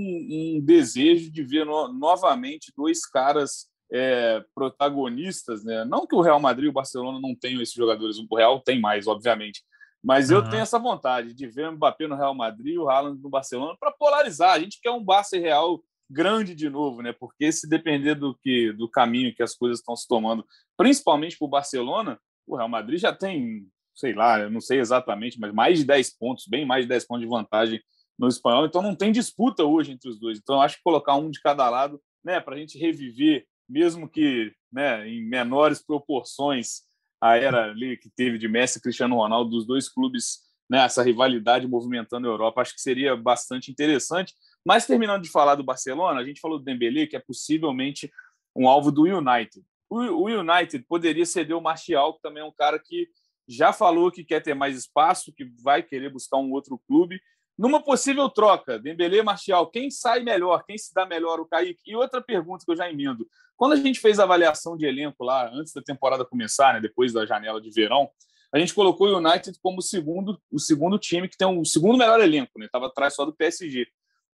um 0.57 0.61
desejo 0.63 1.31
de 1.31 1.43
ver 1.43 1.65
no, 1.65 1.91
novamente 1.91 2.71
dois 2.77 3.03
caras 3.03 3.67
é, 3.91 4.45
protagonistas, 4.53 5.63
né? 5.63 5.83
Não 5.85 6.05
que 6.05 6.13
o 6.13 6.21
Real 6.21 6.39
Madrid 6.39 6.65
e 6.65 6.69
o 6.69 6.73
Barcelona 6.73 7.19
não 7.19 7.33
tenham 7.33 7.63
esses 7.63 7.73
jogadores, 7.73 8.17
o 8.19 8.35
Real 8.35 8.61
tem 8.61 8.79
mais, 8.79 9.07
obviamente, 9.07 9.63
mas 10.03 10.29
uhum. 10.29 10.38
eu 10.38 10.49
tenho 10.51 10.61
essa 10.61 10.77
vontade 10.77 11.33
de 11.33 11.47
ver 11.47 11.67
o 11.67 11.71
Mbappé 11.71 12.07
no 12.07 12.15
Real 12.15 12.35
Madrid 12.35 12.75
e 12.75 12.77
o 12.77 12.88
Haaland 12.88 13.19
no 13.19 13.27
Barcelona 13.27 13.75
para 13.79 13.91
polarizar. 13.91 14.51
A 14.51 14.59
gente 14.59 14.79
quer 14.79 14.91
um 14.91 15.03
Barça 15.03 15.35
e 15.35 15.39
Real 15.39 15.81
grande 16.07 16.53
de 16.53 16.69
novo, 16.69 17.01
né? 17.01 17.11
Porque 17.11 17.51
se 17.51 17.67
depender 17.67 18.13
do 18.13 18.38
que 18.38 18.71
do 18.73 18.88
caminho 18.88 19.33
que 19.33 19.41
as 19.41 19.55
coisas 19.55 19.79
estão 19.79 19.95
se 19.95 20.07
tomando, 20.07 20.45
principalmente 20.77 21.39
para 21.39 21.45
o 21.45 21.49
Barcelona, 21.49 22.19
o 22.45 22.55
Real 22.55 22.69
Madrid 22.69 22.99
já 22.99 23.11
tem, 23.11 23.67
sei 23.95 24.13
lá, 24.13 24.39
eu 24.39 24.51
não 24.51 24.61
sei 24.61 24.79
exatamente, 24.79 25.39
mas 25.39 25.51
mais 25.51 25.79
de 25.79 25.85
10 25.85 26.17
pontos, 26.19 26.45
bem 26.47 26.67
mais 26.67 26.83
de 26.83 26.89
10 26.89 27.07
pontos 27.07 27.23
de 27.23 27.29
vantagem 27.29 27.81
no 28.19 28.27
espanhol, 28.27 28.65
então 28.65 28.81
não 28.81 28.93
tem 28.93 29.13
disputa 29.13 29.63
hoje 29.63 29.93
entre 29.93 30.09
os 30.09 30.19
dois. 30.19 30.38
Então 30.38 30.61
acho 30.61 30.75
que 30.75 30.83
colocar 30.83 31.15
um 31.15 31.31
de 31.31 31.41
cada 31.41 31.69
lado, 31.69 32.01
né, 32.21 32.41
para 32.41 32.55
a 32.55 32.59
gente 32.59 32.77
reviver, 32.77 33.47
mesmo 33.67 34.09
que 34.09 34.53
né, 34.71 35.07
em 35.07 35.25
menores 35.25 35.81
proporções, 35.81 36.81
a 37.21 37.38
era 37.38 37.71
ali 37.71 37.95
que 37.95 38.09
teve 38.09 38.38
de 38.38 38.47
Messi 38.47 38.77
e 38.77 38.81
Cristiano 38.81 39.15
Ronaldo, 39.15 39.51
dos 39.51 39.65
dois 39.65 39.88
clubes, 39.88 40.39
né, 40.69 40.83
essa 40.83 41.01
rivalidade 41.01 41.65
movimentando 41.65 42.27
a 42.27 42.31
Europa, 42.31 42.61
acho 42.61 42.75
que 42.75 42.81
seria 42.81 43.15
bastante 43.15 43.71
interessante. 43.71 44.33
Mas 44.65 44.85
terminando 44.85 45.23
de 45.23 45.31
falar 45.31 45.55
do 45.55 45.63
Barcelona, 45.63 46.19
a 46.19 46.25
gente 46.25 46.41
falou 46.41 46.59
do 46.59 46.65
Dembélé, 46.65 47.07
que 47.07 47.15
é 47.15 47.19
possivelmente 47.19 48.11
um 48.53 48.67
alvo 48.67 48.91
do 48.91 49.03
United. 49.03 49.65
O, 49.89 50.27
United 50.27 50.85
poderia 50.88 51.25
ceder 51.25 51.55
o 51.55 51.61
Martial, 51.61 52.13
que 52.13 52.21
também 52.21 52.43
é 52.43 52.45
um 52.45 52.51
cara 52.51 52.77
que 52.77 53.07
já 53.47 53.73
falou 53.73 54.11
que 54.11 54.23
quer 54.23 54.41
ter 54.41 54.53
mais 54.53 54.77
espaço, 54.77 55.33
que 55.33 55.45
vai 55.63 55.81
querer 55.81 56.11
buscar 56.11 56.38
um 56.38 56.51
outro 56.51 56.79
clube 56.88 57.19
numa 57.59 57.83
possível 57.83 58.29
troca, 58.29 58.79
Dembélé 58.79 59.17
e 59.17 59.23
Martial, 59.23 59.67
quem 59.69 59.91
sai 59.91 60.21
melhor? 60.21 60.63
Quem 60.65 60.77
se 60.77 60.93
dá 60.93 61.05
melhor? 61.05 61.41
O 61.41 61.45
Kaique? 61.45 61.91
E 61.91 61.95
outra 61.95 62.21
pergunta 62.21 62.63
que 62.65 62.71
eu 62.71 62.75
já 62.77 62.89
emendo. 62.89 63.27
Quando 63.57 63.73
a 63.73 63.75
gente 63.75 63.99
fez 63.99 64.17
a 64.17 64.23
avaliação 64.23 64.77
de 64.77 64.85
elenco 64.85 65.25
lá, 65.25 65.51
antes 65.53 65.73
da 65.73 65.81
temporada 65.81 66.23
começar, 66.23 66.73
né, 66.73 66.79
depois 66.79 67.11
da 67.11 67.25
janela 67.25 67.59
de 67.59 67.69
verão, 67.69 68.09
a 68.53 68.57
gente 68.57 68.73
colocou 68.73 69.09
o 69.09 69.17
United 69.17 69.59
como 69.61 69.79
o 69.79 69.81
segundo, 69.81 70.41
o 70.49 70.57
segundo 70.57 70.97
time 70.97 71.27
que 71.27 71.37
tem 71.37 71.45
o 71.45 71.59
um 71.59 71.65
segundo 71.65 71.97
melhor 71.97 72.21
elenco, 72.21 72.57
né? 72.57 72.65
Estava 72.65 72.87
atrás 72.87 73.13
só 73.13 73.25
do 73.25 73.35
PSG. 73.35 73.85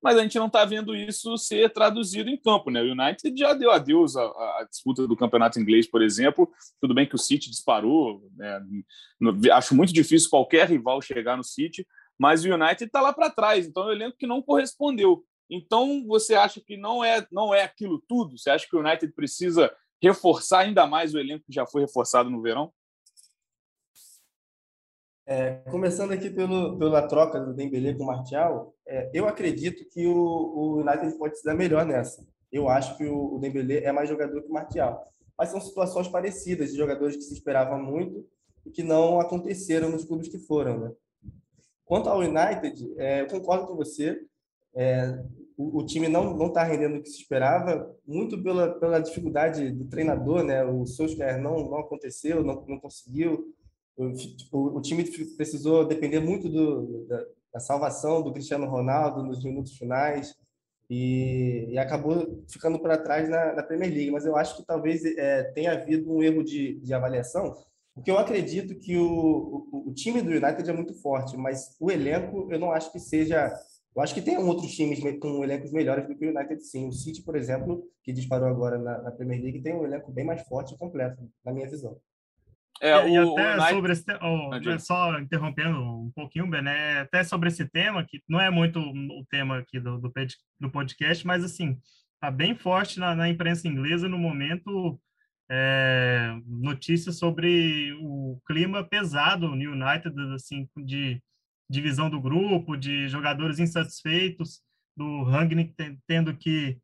Mas 0.01 0.17
a 0.17 0.22
gente 0.22 0.38
não 0.38 0.46
está 0.46 0.63
vendo 0.63 0.96
isso 0.96 1.36
ser 1.36 1.74
traduzido 1.74 2.29
em 2.29 2.38
campo, 2.38 2.70
né? 2.70 2.82
O 2.82 2.91
United 2.91 3.36
já 3.36 3.53
deu 3.53 3.72
adeus 3.72 4.15
à, 4.15 4.22
à, 4.22 4.67
disputa 4.70 5.08
do 5.08 5.17
campeonato 5.17 5.60
inglês, 5.60 5.89
por 5.89 6.03
exemplo. 6.03 6.48
Tudo 6.79 6.94
bem 6.94 7.08
que 7.08 7.15
o 7.15 7.17
City 7.17 7.50
disparou, 7.50 8.22
né? 8.36 8.62
acho 9.51 9.74
muito 9.74 9.91
difícil 9.91 10.29
qualquer 10.29 10.70
rival 10.70 11.01
chegar 11.01 11.36
no 11.36 11.44
City, 11.44 11.88
mas 12.17 12.43
o 12.43 12.53
United 12.53 12.86
está 12.86 13.01
lá 13.01 13.13
para 13.13 13.29
trás, 13.29 13.67
então 13.67 13.84
é 13.84 13.88
um 13.88 13.91
elenco 13.91 14.17
que 14.17 14.27
não 14.27 14.41
correspondeu. 14.41 15.24
Então 15.50 16.05
você 16.07 16.36
acha 16.36 16.60
que 16.60 16.75
não 16.75 17.03
é 17.03 17.25
não 17.31 17.53
é 17.53 17.63
aquilo 17.63 18.01
tudo? 18.07 18.38
Você 18.38 18.50
acha 18.50 18.67
que 18.67 18.75
o 18.75 18.79
United 18.79 19.12
precisa 19.13 19.72
reforçar 20.01 20.60
ainda 20.60 20.86
mais 20.88 21.13
o 21.13 21.19
elenco 21.19 21.45
que 21.45 21.53
já 21.53 21.65
foi 21.65 21.81
reforçado 21.81 22.29
no 22.29 22.41
verão? 22.41 22.72
É, 25.27 25.55
começando 25.72 26.12
aqui 26.12 26.29
pelo, 26.29 26.77
pela 26.77 27.07
troca 27.07 27.39
do 27.39 27.51
Dembélé 27.51 27.95
com 27.95 28.03
o 28.03 28.07
Martial, 28.07 28.75
é, 28.88 29.10
eu 29.12 29.27
acredito 29.27 29.84
que 29.89 30.05
o, 30.05 30.15
o, 30.15 30.81
United 30.81 31.17
pode 31.17 31.39
se 31.39 31.43
dar 31.43 31.55
melhor 31.55 31.84
nessa. 31.84 32.24
Eu 32.51 32.69
acho 32.69 32.95
que 32.95 33.05
o, 33.05 33.36
o 33.36 33.39
Dembélé 33.39 33.84
é 33.84 33.91
mais 33.91 34.07
jogador 34.07 34.39
que 34.43 34.50
o 34.50 34.53
Martial. 34.53 35.03
Mas 35.36 35.50
são 35.50 35.60
situações 35.60 36.07
parecidas 36.07 36.72
de 36.72 36.77
jogadores 36.77 37.15
que 37.15 37.24
se 37.24 37.34
esperavam 37.34 37.81
muito 37.81 38.24
e 38.63 38.69
que 38.69 38.84
não 38.84 39.19
aconteceram 39.19 39.89
nos 39.89 40.05
clubes 40.05 40.27
que 40.27 40.38
foram, 40.38 40.79
né? 40.79 40.91
Quanto 41.86 42.10
ao 42.10 42.20
United, 42.20 42.94
é, 42.98 43.22
eu 43.22 43.27
concordo 43.27 43.68
com 43.68 43.75
você. 43.75 44.20
É, 44.75 45.24
o, 45.58 45.80
o, 45.80 45.86
time 45.86 46.08
não 46.08 46.36
não 46.36 46.48
está 46.48 46.63
rendendo 46.63 46.98
o 46.98 47.01
que 47.01 47.10
se 47.10 47.22
esperava, 47.22 47.96
muito 48.06 48.42
pela, 48.42 48.74
pela 48.80 49.00
dificuldade 49.00 49.72
do 49.72 49.86
treinador, 49.86 50.44
né? 50.44 50.65
O 50.65 50.86
Solskjaer 50.86 51.39
não 51.39 51.70
não 51.70 51.80
aconteceu, 51.80 52.44
não, 52.44 52.65
não 52.68 52.80
conseguiu. 52.80 53.54
O, 53.96 54.12
o, 54.51 54.77
o 54.77 54.82
time 54.82 55.04
precisou 55.38 55.86
depender 55.88 56.20
muito 56.20 56.50
do, 56.50 57.06
da, 57.08 57.25
da, 57.54 57.60
salvação 57.60 58.22
do 58.22 58.34
Cristiano 58.34 58.65
Ronaldo 58.68 59.24
nos 59.24 59.42
minutos 59.44 59.77
finais 59.77 60.36
e, 60.89 61.68
e 61.70 61.77
acabou 61.77 62.44
ficando 62.50 62.77
para 62.80 62.98
trás 62.98 63.30
na, 63.30 63.54
na, 63.54 63.63
Premier 63.63 63.89
League. 63.94 64.12
Mas 64.12 64.25
eu 64.25 64.36
acho 64.36 64.58
que 64.58 64.65
talvez 64.65 65.06
é, 65.06 65.44
tenha 65.54 65.72
havido 65.74 66.12
um 66.12 66.22
erro 66.22 66.44
de, 66.44 66.75
de 66.80 66.94
avaliação 66.94 67.56
porque 67.96 68.12
eu 68.12 68.20
acredito 68.20 68.78
que 68.78 68.98
o, 68.98 69.68
o, 69.72 69.90
o, 69.90 69.94
time 69.94 70.22
do 70.22 70.30
United 70.30 70.70
é 70.70 70.74
muito 70.74 70.94
forte, 71.02 71.38
mas 71.38 71.78
o 71.80 71.90
elenco 71.90 72.52
eu 72.52 72.60
não 72.60 72.72
acho 72.72 72.92
que 72.92 73.00
seja. 73.00 73.52
Eu 73.96 74.02
acho 74.02 74.14
que 74.14 74.22
tem 74.22 74.38
outros 74.38 74.75
times 74.75 75.00
com 75.22 75.42
elencos 75.42 75.72
melhores 75.72 76.06
do 76.06 76.14
que 76.14 76.25
o 76.25 76.30
United, 76.30 76.62
sim. 76.62 76.90
O 76.90 76.92
City, 76.92 77.24
por 77.24 77.38
exemplo, 77.38 77.82
que 78.04 78.12
disparou 78.12 78.50
agora 78.50 78.78
na, 78.78 79.02
na 79.02 79.12
Premier 79.12 79.42
League, 79.42 79.62
tem 79.62 79.74
um 79.74 79.86
elenco 79.86 80.12
bem 80.12 80.25
mais 80.25 80.46
forte 80.46 80.74
e 80.74 80.78
completo, 80.78 81.24
na 81.46 81.54
minha 81.54 81.70
visão. 81.70 81.98
É, 82.82 83.08
e, 83.08 83.18
o, 83.18 83.32
até 83.32 83.74
sobre 83.74 83.94
esse, 83.94 84.04
oh, 84.22 84.80
só 84.80 85.18
interrompendo 85.18 85.80
um 85.80 86.12
pouquinho, 86.14 86.50
Bené, 86.50 87.00
até 87.00 87.24
sobre 87.24 87.48
esse 87.48 87.66
tema, 87.66 88.06
que 88.06 88.22
não 88.28 88.42
é 88.42 88.50
muito 88.50 88.80
o 88.80 89.25
tema 89.30 89.60
aqui 89.60 89.80
do, 89.80 89.98
do, 89.98 90.12
do 90.60 90.70
podcast, 90.70 91.25
mas 91.25 91.42
assim, 91.46 91.80
tá 92.20 92.30
bem 92.30 92.54
forte 92.54 93.00
na, 93.00 93.16
na 93.16 93.30
imprensa 93.30 93.70
inglesa 93.70 94.10
no 94.10 94.18
momento 94.18 95.00
é, 95.50 96.36
notícias 96.46 97.18
sobre 97.18 97.94
o 98.02 98.40
clima 98.48 98.84
pesado 98.84 99.48
no 99.48 99.72
United, 99.72 100.16
assim, 100.34 100.68
de 100.78 101.22
divisão 101.70 102.10
do 102.10 102.22
grupo, 102.22 102.75
de 102.75 103.08
jogadores 103.08 103.60
insatisfeitos, 103.60 104.62
do 104.96 105.24
Rangnick 105.24 105.74
tendo 106.08 106.36
que 106.36 106.78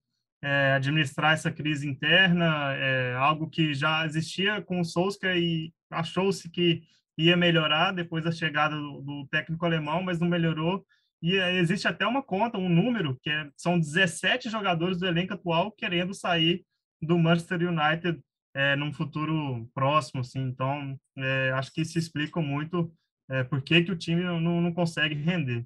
é, 0.44 0.74
administrar 0.74 1.34
essa 1.34 1.52
crise 1.52 1.88
interna, 1.88 2.74
é, 2.74 3.14
algo 3.16 3.50
que 3.50 3.74
já 3.74 4.06
existia 4.06 4.62
com 4.62 4.82
o 4.82 4.86
Solskjaer 4.86 5.38
e 5.38 5.74
achou-se 5.90 6.50
que 6.50 6.84
ia 7.18 7.38
melhorar 7.38 7.92
depois 7.92 8.24
da 8.24 8.32
chegada 8.32 8.76
do, 8.76 9.02
do, 9.02 9.28
técnico 9.28 9.66
alemão, 9.66 10.02
mas 10.02 10.20
não 10.20 10.28
melhorou. 10.28 10.86
E 11.22 11.38
é, 11.38 11.56
existe 11.58 11.88
até 11.88 12.06
uma 12.08 12.24
conta, 12.24 12.58
um 12.58 12.70
número, 12.70 13.18
que 13.22 13.30
é, 13.30 13.48
são 13.56 13.80
17 13.80 14.50
jogadores 14.50 14.98
do 14.98 15.06
elenco 15.06 15.34
atual 15.34 15.72
querendo 15.72 16.14
sair 16.14 16.66
do 17.02 17.18
Manchester 17.18 17.62
United 17.62 18.20
é, 18.54 18.76
num 18.76 18.94
futuro 18.94 19.70
próximo, 19.74 20.22
assim. 20.22 20.40
Então, 20.40 21.00
é, 21.18 21.52
acho 21.52 21.74
que 21.74 21.82
isso 21.82 21.98
explica 21.98 22.40
muito 22.42 22.92
é, 23.30 23.44
por 23.44 23.62
que, 23.62 23.84
que 23.84 23.92
o 23.92 23.98
time 23.98 24.24
não, 24.24 24.62
não 24.62 24.74
consegue 24.74 25.16
render. 25.16 25.66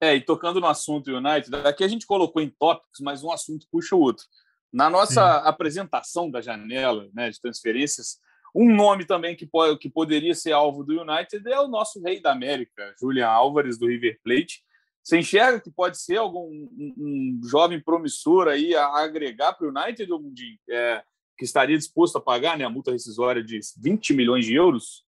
É, 0.00 0.14
e 0.14 0.20
tocando 0.20 0.60
no 0.60 0.66
assunto 0.66 1.10
United, 1.10 1.54
aqui 1.66 1.84
a 1.84 1.88
gente 1.88 2.06
colocou 2.06 2.40
em 2.40 2.48
tópicos, 2.48 3.00
mas 3.00 3.22
um 3.22 3.30
assunto 3.30 3.66
puxa 3.70 3.94
o 3.94 4.00
outro. 4.00 4.24
Na 4.72 4.88
nossa 4.88 5.40
Sim. 5.40 5.48
apresentação 5.48 6.30
da 6.30 6.40
janela 6.40 7.08
né, 7.12 7.28
de 7.28 7.40
transferências, 7.40 8.18
um 8.54 8.74
nome 8.74 9.04
também 9.04 9.36
que, 9.36 9.46
pode, 9.46 9.78
que 9.78 9.90
poderia 9.90 10.34
ser 10.34 10.52
alvo 10.52 10.84
do 10.84 11.00
United 11.00 11.46
é 11.50 11.60
o 11.60 11.68
nosso 11.68 12.00
rei 12.00 12.20
da 12.20 12.32
América, 12.32 12.94
Julian 12.98 13.28
Álvares, 13.28 13.78
do 13.78 13.86
River 13.86 14.18
Plate. 14.24 14.62
Você 15.02 15.18
enxerga 15.18 15.60
que 15.60 15.70
pode 15.70 16.00
ser 16.00 16.18
algum 16.18 16.48
um, 16.48 16.94
um 16.96 17.40
jovem 17.48 17.80
promissor 17.80 18.48
aí 18.48 18.74
a 18.74 18.86
agregar 19.02 19.52
para 19.52 19.66
o 19.66 19.70
United, 19.70 20.10
Mundinho? 20.10 20.58
É, 20.68 21.02
que 21.40 21.44
estaria 21.46 21.78
disposto 21.78 22.18
a 22.18 22.20
pagar 22.20 22.58
né, 22.58 22.64
a 22.64 22.70
multa 22.70 22.92
rescisória 22.92 23.42
de 23.42 23.58
20 23.78 24.12
milhões 24.12 24.44
de 24.44 24.52
euros? 24.54 25.06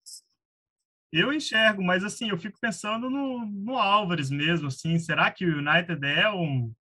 Eu 1.10 1.32
enxergo, 1.32 1.82
mas 1.82 2.04
assim, 2.04 2.30
eu 2.30 2.38
fico 2.38 2.60
pensando 2.60 3.10
no, 3.10 3.46
no 3.46 3.78
Álvares 3.78 4.30
mesmo, 4.30 4.68
assim, 4.68 5.00
será 5.00 5.32
que 5.32 5.46
o 5.46 5.60
United 5.60 6.06
é 6.06 6.30
um 6.30 6.74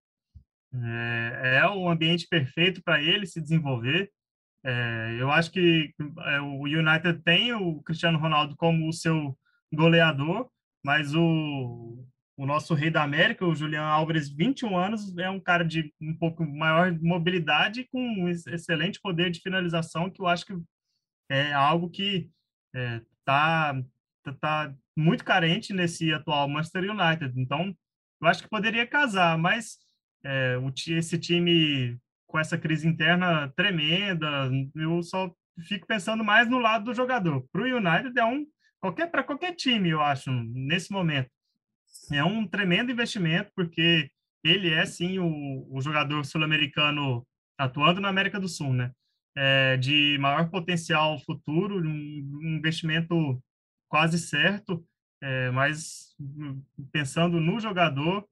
É, 0.75 1.59
é 1.59 1.69
o 1.69 1.91
ambiente 1.91 2.27
perfeito 2.27 2.83
para 2.83 3.03
ele 3.03 3.27
se 3.27 3.39
desenvolver. 3.39 4.11
É, 4.65 5.17
eu 5.21 5.31
acho 5.31 5.51
que 5.53 5.93
é, 6.01 6.41
o 6.41 6.63
United 6.63 7.23
tem 7.23 7.53
o 7.53 7.83
Cristiano 7.83 8.19
Ronaldo 8.19 8.57
como 8.57 8.89
o 8.89 8.93
seu 8.95 9.39
goleador, 9.71 10.49
mas 10.83 11.15
o, 11.15 12.03
o 12.37 12.47
nosso 12.47 12.75
rei 12.75 12.91
da 12.91 13.03
América, 13.03 13.47
o 13.47 13.55
Julian 13.55 13.85
Álvares, 13.85 14.29
21 14.29 14.77
anos, 14.77 15.17
é 15.17 15.31
um 15.31 15.39
cara 15.39 15.65
de 15.65 15.93
um 16.01 16.15
pouco 16.15 16.45
maior 16.45 16.93
mobilidade 17.01 17.87
com 17.91 18.01
um 18.01 18.29
excelente 18.29 19.01
poder 19.01 19.31
de 19.31 19.41
finalização, 19.41 20.11
que 20.11 20.21
eu 20.21 20.27
acho 20.27 20.45
que 20.47 20.55
é 21.31 21.53
algo 21.53 21.89
que 21.89 22.29
está 22.73 23.75
é, 23.77 23.83
tá, 24.25 24.33
tá 24.67 24.75
muito 24.97 25.25
carente 25.25 25.73
nesse 25.73 26.13
atual 26.13 26.49
Manchester 26.49 26.91
United. 26.91 27.41
Então, 27.41 27.75
eu 28.21 28.29
acho 28.29 28.43
que 28.43 28.49
poderia 28.49 28.87
casar, 28.87 29.39
mas 29.39 29.79
é, 30.25 30.59
o, 30.59 30.73
esse 30.93 31.19
time 31.19 31.99
com 32.27 32.39
essa 32.39 32.59
crise 32.59 32.89
interna 32.89 33.53
tremenda, 33.55 34.51
eu 34.75 35.01
só 35.05 35.33
fico 35.69 35.87
pensando 35.87 36.25
mais 36.25 36.49
no 36.49 36.59
lado 36.59 36.87
do 36.87 36.95
jogador. 36.95 37.47
Para 37.53 37.63
o 37.63 37.77
United 37.77 38.19
é 38.19 38.25
um 38.25 38.45
qualquer 38.81 39.09
para 39.09 39.23
qualquer 39.23 39.55
time, 39.55 39.91
eu 39.91 40.01
acho, 40.01 40.31
nesse 40.31 40.91
momento 40.91 41.31
é 42.13 42.23
um 42.25 42.47
tremendo 42.47 42.93
investimento 42.93 43.51
porque 43.55 44.11
ele 44.43 44.71
é 44.71 44.85
sim 44.85 45.19
o, 45.19 45.67
o 45.71 45.81
jogador 45.81 46.25
sul-americano 46.25 47.27
atuando 47.59 48.01
na 48.01 48.09
América 48.09 48.39
do 48.39 48.49
Sul, 48.49 48.73
né? 48.73 48.93
É, 49.37 49.77
de 49.77 50.17
maior 50.21 50.49
potencial 50.49 51.19
futuro, 51.21 51.81
um, 51.81 52.57
investimento 52.57 53.43
quase 53.89 54.19
certo, 54.19 54.85
é, 55.21 55.51
mas 55.51 56.15
pensando 56.93 57.41
no 57.41 57.59
jogador, 57.59 58.25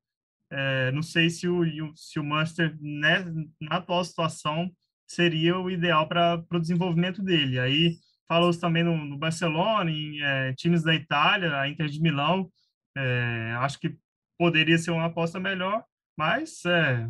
é, 0.51 0.93
não 0.93 1.03
sei 1.03 1.31
se 1.31 1.49
o, 1.49 1.65
se 1.97 2.21
o 2.21 2.25
Manchester, 2.25 2.77
né, 2.81 3.25
na 3.61 3.77
atual 3.77 4.05
situação, 4.05 4.71
seria 5.07 5.59
o 5.59 5.71
ideal 5.71 6.07
para 6.07 6.45
o 6.53 6.61
desenvolvimento 6.61 7.23
dele. 7.23 7.59
Aí 7.59 7.97
falou 8.29 8.57
também 8.59 8.85
no, 8.85 8.97
no 9.05 9.19
Barcelona, 9.19 9.91
em 9.91 10.21
é, 10.23 10.53
times 10.55 10.83
da 10.83 10.95
Itália, 10.95 11.59
a 11.59 11.69
Inter 11.69 11.89
de 11.89 12.01
Milão, 12.01 12.51
é, 12.97 13.55
acho 13.61 13.79
que 13.79 13.97
poderia 14.39 14.79
ser 14.79 14.91
uma 14.91 15.07
aposta 15.07 15.39
melhor, 15.39 15.85
mas 16.17 16.65
é, 16.65 17.09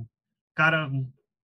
cara 0.55 0.91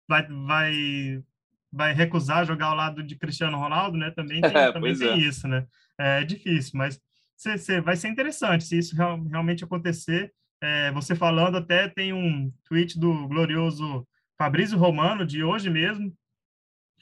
vai, 0.08 0.26
vai, 0.26 1.24
vai 1.72 1.92
recusar 1.92 2.46
jogar 2.46 2.66
ao 2.66 2.76
lado 2.76 3.02
de 3.02 3.16
Cristiano 3.16 3.58
Ronaldo, 3.58 3.96
né? 3.96 4.10
Também 4.10 4.40
tem, 4.40 4.56
é, 4.56 4.72
também 4.72 4.96
tem 4.96 5.18
isso, 5.18 5.46
né? 5.46 5.66
É 5.98 6.24
difícil, 6.24 6.72
mas 6.74 7.00
cê, 7.36 7.56
cê, 7.58 7.80
vai 7.80 7.96
ser 7.96 8.08
interessante 8.08 8.64
se 8.64 8.78
isso 8.78 8.96
real, 8.96 9.22
realmente 9.24 9.64
acontecer. 9.64 10.32
É, 10.60 10.90
você 10.92 11.14
falando 11.14 11.56
até 11.56 11.88
tem 11.88 12.12
um 12.12 12.52
tweet 12.64 12.98
do 12.98 13.28
glorioso 13.28 14.06
Fabrício 14.36 14.76
Romano 14.76 15.24
de 15.24 15.44
hoje 15.44 15.70
mesmo 15.70 16.12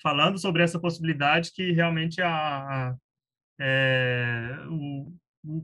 falando 0.03 0.39
sobre 0.39 0.63
essa 0.63 0.79
possibilidade 0.79 1.53
que 1.53 1.73
realmente 1.73 2.21
a, 2.21 2.29
a 2.31 2.97
é, 3.59 4.59
o, 4.69 5.11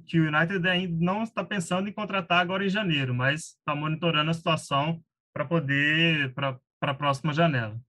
que 0.06 0.20
o 0.20 0.28
United 0.28 0.66
ainda 0.68 1.04
não 1.04 1.22
está 1.22 1.44
pensando 1.44 1.88
em 1.88 1.92
contratar 1.92 2.40
agora 2.40 2.64
em 2.64 2.68
janeiro, 2.68 3.14
mas 3.14 3.56
está 3.58 3.74
monitorando 3.74 4.30
a 4.30 4.34
situação 4.34 5.02
para 5.32 5.44
poder 5.44 6.34
para 6.34 6.58
a 6.82 6.94
próxima 6.94 7.32
janela. 7.32 7.80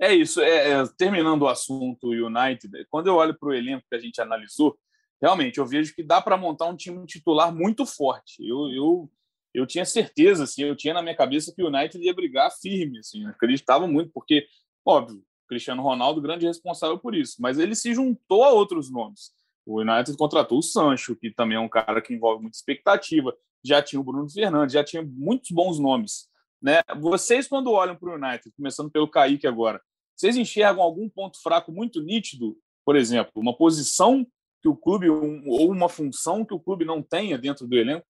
É 0.00 0.14
isso. 0.14 0.40
É, 0.40 0.70
é, 0.70 0.86
terminando 0.96 1.42
o 1.42 1.48
assunto 1.48 2.08
United, 2.08 2.86
quando 2.88 3.08
eu 3.08 3.16
olho 3.16 3.36
para 3.36 3.48
o 3.48 3.54
elenco 3.54 3.84
que 3.88 3.96
a 3.96 3.98
gente 3.98 4.20
analisou, 4.20 4.78
realmente 5.20 5.58
eu 5.58 5.66
vejo 5.66 5.94
que 5.94 6.02
dá 6.02 6.20
para 6.20 6.36
montar 6.36 6.66
um 6.66 6.76
time 6.76 7.04
titular 7.06 7.54
muito 7.54 7.84
forte. 7.84 8.46
Eu, 8.46 8.70
eu, 8.70 9.10
eu 9.52 9.66
tinha 9.66 9.84
certeza, 9.84 10.44
assim, 10.44 10.62
eu 10.62 10.76
tinha 10.76 10.94
na 10.94 11.02
minha 11.02 11.16
cabeça 11.16 11.52
que 11.54 11.62
o 11.62 11.68
United 11.68 12.02
ia 12.02 12.14
brigar 12.14 12.50
firme, 12.60 12.98
assim, 13.00 13.24
eu 13.24 13.30
acreditava 13.30 13.86
muito, 13.86 14.12
porque, 14.12 14.46
óbvio, 14.86 15.22
Cristiano 15.48 15.82
Ronaldo, 15.82 16.20
grande 16.20 16.46
responsável 16.46 16.98
por 16.98 17.14
isso, 17.14 17.36
mas 17.40 17.58
ele 17.58 17.74
se 17.74 17.92
juntou 17.92 18.44
a 18.44 18.50
outros 18.50 18.90
nomes. 18.90 19.32
O 19.68 19.82
United 19.82 20.16
contratou 20.16 20.58
o 20.58 20.62
Sancho, 20.62 21.14
que 21.14 21.30
também 21.30 21.58
é 21.58 21.60
um 21.60 21.68
cara 21.68 22.00
que 22.00 22.14
envolve 22.14 22.40
muita 22.40 22.56
expectativa. 22.56 23.36
Já 23.62 23.82
tinha 23.82 24.00
o 24.00 24.02
Bruno 24.02 24.26
Fernandes, 24.30 24.72
já 24.72 24.82
tinha 24.82 25.02
muitos 25.02 25.50
bons 25.50 25.78
nomes. 25.78 26.26
Né? 26.60 26.80
Vocês, 26.98 27.46
quando 27.46 27.70
olham 27.70 27.94
para 27.94 28.08
o 28.08 28.14
United, 28.14 28.50
começando 28.56 28.90
pelo 28.90 29.10
Kaique 29.10 29.46
agora, 29.46 29.78
vocês 30.16 30.38
enxergam 30.38 30.82
algum 30.82 31.06
ponto 31.06 31.38
fraco 31.42 31.70
muito 31.70 32.02
nítido? 32.02 32.58
Por 32.82 32.96
exemplo, 32.96 33.30
uma 33.36 33.54
posição 33.54 34.26
que 34.62 34.68
o 34.70 34.74
clube, 34.74 35.10
ou 35.10 35.70
uma 35.70 35.88
função 35.90 36.46
que 36.46 36.54
o 36.54 36.60
clube 36.60 36.86
não 36.86 37.02
tenha 37.02 37.36
dentro 37.36 37.66
do 37.66 37.76
elenco? 37.76 38.06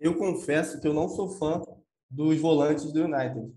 Eu 0.00 0.18
confesso 0.18 0.80
que 0.80 0.88
eu 0.88 0.92
não 0.92 1.08
sou 1.08 1.28
fã 1.28 1.62
dos 2.10 2.36
volantes 2.40 2.92
do 2.92 3.04
United. 3.04 3.56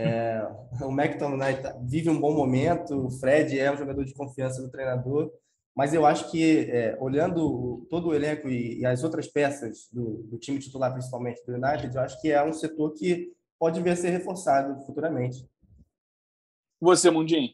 É, 0.00 0.48
o 0.80 0.92
McTominay 0.92 1.60
tá, 1.60 1.76
vive 1.82 2.08
um 2.08 2.20
bom 2.20 2.32
momento, 2.32 3.06
o 3.06 3.10
Fred 3.10 3.58
é 3.58 3.72
um 3.72 3.76
jogador 3.76 4.04
de 4.04 4.14
confiança 4.14 4.62
do 4.62 4.70
treinador, 4.70 5.28
mas 5.74 5.92
eu 5.92 6.06
acho 6.06 6.30
que, 6.30 6.70
é, 6.70 6.96
olhando 7.00 7.84
todo 7.90 8.08
o 8.08 8.14
elenco 8.14 8.48
e, 8.48 8.78
e 8.78 8.86
as 8.86 9.02
outras 9.02 9.26
peças 9.26 9.88
do, 9.92 10.22
do, 10.24 10.38
time 10.38 10.60
titular, 10.60 10.92
principalmente 10.92 11.44
do 11.44 11.52
United, 11.54 11.94
eu 11.94 12.00
acho 12.00 12.20
que 12.20 12.30
é 12.30 12.44
um 12.44 12.52
setor 12.52 12.94
que 12.94 13.32
pode 13.58 13.82
vir 13.82 13.90
a 13.90 13.96
ser 13.96 14.10
reforçado 14.10 14.80
futuramente. 14.86 15.44
Você, 16.80 17.10
Mundinho? 17.10 17.52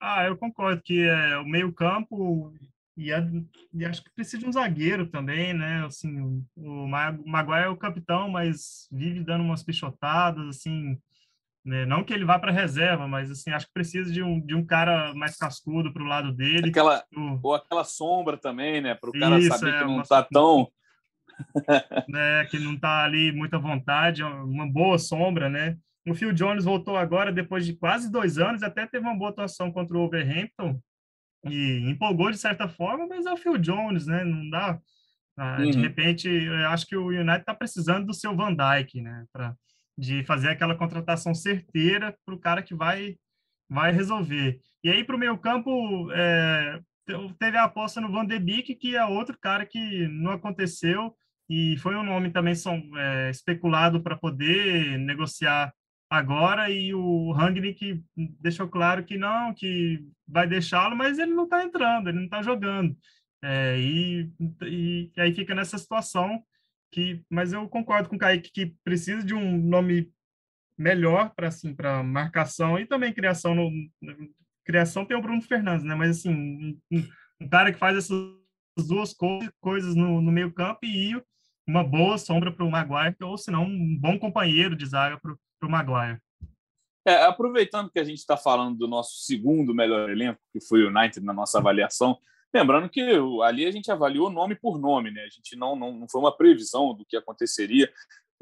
Ah, 0.00 0.24
eu 0.24 0.36
concordo 0.36 0.80
que 0.80 1.06
é, 1.06 1.36
o 1.36 1.44
meio-campo 1.44 2.54
e, 2.96 3.10
e, 3.74 3.84
acho 3.84 4.02
que 4.02 4.10
precisa 4.10 4.38
de 4.38 4.48
um 4.48 4.52
zagueiro 4.52 5.06
também, 5.06 5.52
né? 5.52 5.84
Assim, 5.84 6.20
o, 6.20 6.44
o 6.56 6.88
Maguire 6.88 7.66
é 7.66 7.68
o 7.68 7.76
capitão, 7.76 8.30
mas 8.30 8.88
vive 8.90 9.22
dando 9.22 9.44
umas 9.44 9.62
pichotadas, 9.62 10.48
assim, 10.48 10.98
né? 11.68 11.84
Não 11.84 12.02
que 12.02 12.14
ele 12.14 12.24
vá 12.24 12.38
para 12.38 12.50
reserva, 12.50 13.06
mas 13.06 13.30
assim, 13.30 13.50
acho 13.50 13.66
que 13.66 13.72
precisa 13.72 14.10
de 14.10 14.22
um, 14.22 14.40
de 14.40 14.54
um 14.54 14.64
cara 14.64 15.12
mais 15.14 15.36
cascudo 15.36 15.92
para 15.92 16.02
o 16.02 16.06
lado 16.06 16.32
dele. 16.32 16.70
Aquela, 16.70 17.04
o... 17.14 17.38
Ou 17.42 17.54
aquela 17.54 17.84
sombra 17.84 18.38
também, 18.38 18.80
né? 18.80 18.94
Para 18.94 19.10
o 19.10 19.12
cara 19.12 19.40
saber 19.42 19.74
é, 19.74 19.78
que 19.78 19.84
não 19.84 20.00
está 20.00 20.22
tão. 20.22 20.68
né, 22.08 22.46
que 22.46 22.58
não 22.58 22.74
está 22.74 23.04
ali 23.04 23.30
muita 23.30 23.58
vontade, 23.58 24.24
uma 24.24 24.66
boa 24.66 24.98
sombra, 24.98 25.48
né? 25.48 25.76
O 26.08 26.14
Phil 26.14 26.32
Jones 26.32 26.64
voltou 26.64 26.96
agora 26.96 27.30
depois 27.30 27.66
de 27.66 27.74
quase 27.74 28.10
dois 28.10 28.38
anos, 28.38 28.62
até 28.62 28.86
teve 28.86 29.04
uma 29.04 29.16
boa 29.16 29.30
atuação 29.30 29.70
contra 29.70 29.96
o 29.96 30.00
Overhampton 30.00 30.80
e 31.44 31.88
empolgou 31.88 32.30
de 32.30 32.38
certa 32.38 32.66
forma, 32.66 33.06
mas 33.06 33.26
é 33.26 33.32
o 33.32 33.36
Phil 33.36 33.58
Jones, 33.58 34.06
né? 34.06 34.24
Não 34.24 34.48
dá. 34.48 34.80
Ah, 35.36 35.58
uhum. 35.60 35.70
De 35.70 35.78
repente, 35.78 36.28
eu 36.28 36.68
acho 36.70 36.86
que 36.86 36.96
o 36.96 37.08
United 37.08 37.40
está 37.40 37.54
precisando 37.54 38.06
do 38.06 38.14
seu 38.14 38.34
Van 38.34 38.56
Dijk, 38.56 39.00
né? 39.00 39.24
Para 39.32 39.54
de 39.98 40.22
fazer 40.22 40.50
aquela 40.50 40.76
contratação 40.76 41.34
certeira 41.34 42.16
para 42.24 42.34
o 42.34 42.38
cara 42.38 42.62
que 42.62 42.74
vai 42.74 43.16
vai 43.68 43.92
resolver. 43.92 44.60
E 44.82 44.88
aí 44.88 45.04
para 45.04 45.16
o 45.16 45.18
meio 45.18 45.36
campo 45.36 46.10
é, 46.12 46.80
teve 47.38 47.58
a 47.58 47.64
aposta 47.64 48.00
no 48.00 48.10
Van 48.10 48.24
de 48.24 48.38
Beek, 48.38 48.76
que 48.76 48.96
é 48.96 49.04
outro 49.04 49.36
cara 49.38 49.66
que 49.66 50.06
não 50.08 50.32
aconteceu 50.32 51.14
e 51.50 51.76
foi 51.78 51.96
um 51.96 52.02
nome 52.02 52.30
também 52.30 52.54
são, 52.54 52.82
é, 52.96 53.30
especulado 53.30 54.02
para 54.02 54.16
poder 54.16 54.98
negociar 54.98 55.72
agora 56.10 56.70
e 56.70 56.94
o 56.94 57.32
Rangnick 57.32 58.02
deixou 58.40 58.68
claro 58.68 59.04
que 59.04 59.16
não, 59.16 59.54
que 59.54 60.06
vai 60.26 60.46
deixá-lo, 60.46 60.96
mas 60.96 61.18
ele 61.18 61.34
não 61.34 61.44
está 61.44 61.64
entrando, 61.64 62.08
ele 62.08 62.18
não 62.18 62.24
está 62.24 62.42
jogando. 62.42 62.96
É, 63.42 63.78
e, 63.78 64.30
e, 64.62 65.12
e 65.16 65.20
aí 65.20 65.34
fica 65.34 65.54
nessa 65.54 65.78
situação 65.78 66.42
que, 66.90 67.24
mas 67.30 67.52
eu 67.52 67.68
concordo 67.68 68.08
com 68.08 68.16
o 68.16 68.18
Kaique 68.18 68.50
que 68.50 68.74
precisa 68.84 69.24
de 69.24 69.34
um 69.34 69.58
nome 69.58 70.12
melhor 70.76 71.32
para 71.34 71.48
assim, 71.48 71.74
para 71.74 72.02
marcação 72.02 72.78
e 72.78 72.86
também 72.86 73.12
criação 73.12 73.54
no 73.54 73.70
criação 74.64 75.06
tem 75.06 75.16
o 75.16 75.22
Bruno 75.22 75.40
Fernandes, 75.40 75.84
né? 75.84 75.94
Mas 75.94 76.18
assim, 76.18 76.30
um, 76.30 76.78
um 77.40 77.48
cara 77.48 77.72
que 77.72 77.78
faz 77.78 77.96
essas 77.96 78.86
duas 78.86 79.14
coisas 79.60 79.94
no, 79.94 80.20
no 80.20 80.30
meio-campo 80.30 80.80
e 80.84 81.20
uma 81.66 81.82
boa 81.82 82.18
sombra 82.18 82.52
para 82.52 82.64
o 82.64 82.70
Maguire, 82.70 83.16
ou 83.22 83.36
se 83.38 83.50
não, 83.50 83.64
um 83.64 83.98
bom 83.98 84.18
companheiro 84.18 84.76
de 84.76 84.86
zaga 84.86 85.18
para 85.18 85.32
o 85.66 85.70
Maguire. 85.70 86.20
É, 87.06 87.24
aproveitando 87.24 87.90
que 87.90 87.98
a 87.98 88.04
gente 88.04 88.18
está 88.18 88.36
falando 88.36 88.76
do 88.76 88.86
nosso 88.86 89.22
segundo 89.24 89.74
melhor 89.74 90.10
elenco, 90.10 90.38
que 90.52 90.60
foi 90.60 90.82
o 90.82 90.88
United 90.88 91.24
na 91.24 91.32
nossa 91.32 91.58
avaliação, 91.58 92.18
Lembrando 92.52 92.88
que 92.88 93.02
ali 93.42 93.66
a 93.66 93.70
gente 93.70 93.90
avaliou 93.90 94.30
nome 94.30 94.54
por 94.54 94.78
nome, 94.78 95.10
né? 95.10 95.22
A 95.22 95.28
gente 95.28 95.54
não, 95.56 95.76
não, 95.76 95.92
não 95.92 96.08
foi 96.08 96.20
uma 96.20 96.34
previsão 96.34 96.94
do 96.94 97.04
que 97.04 97.16
aconteceria, 97.16 97.92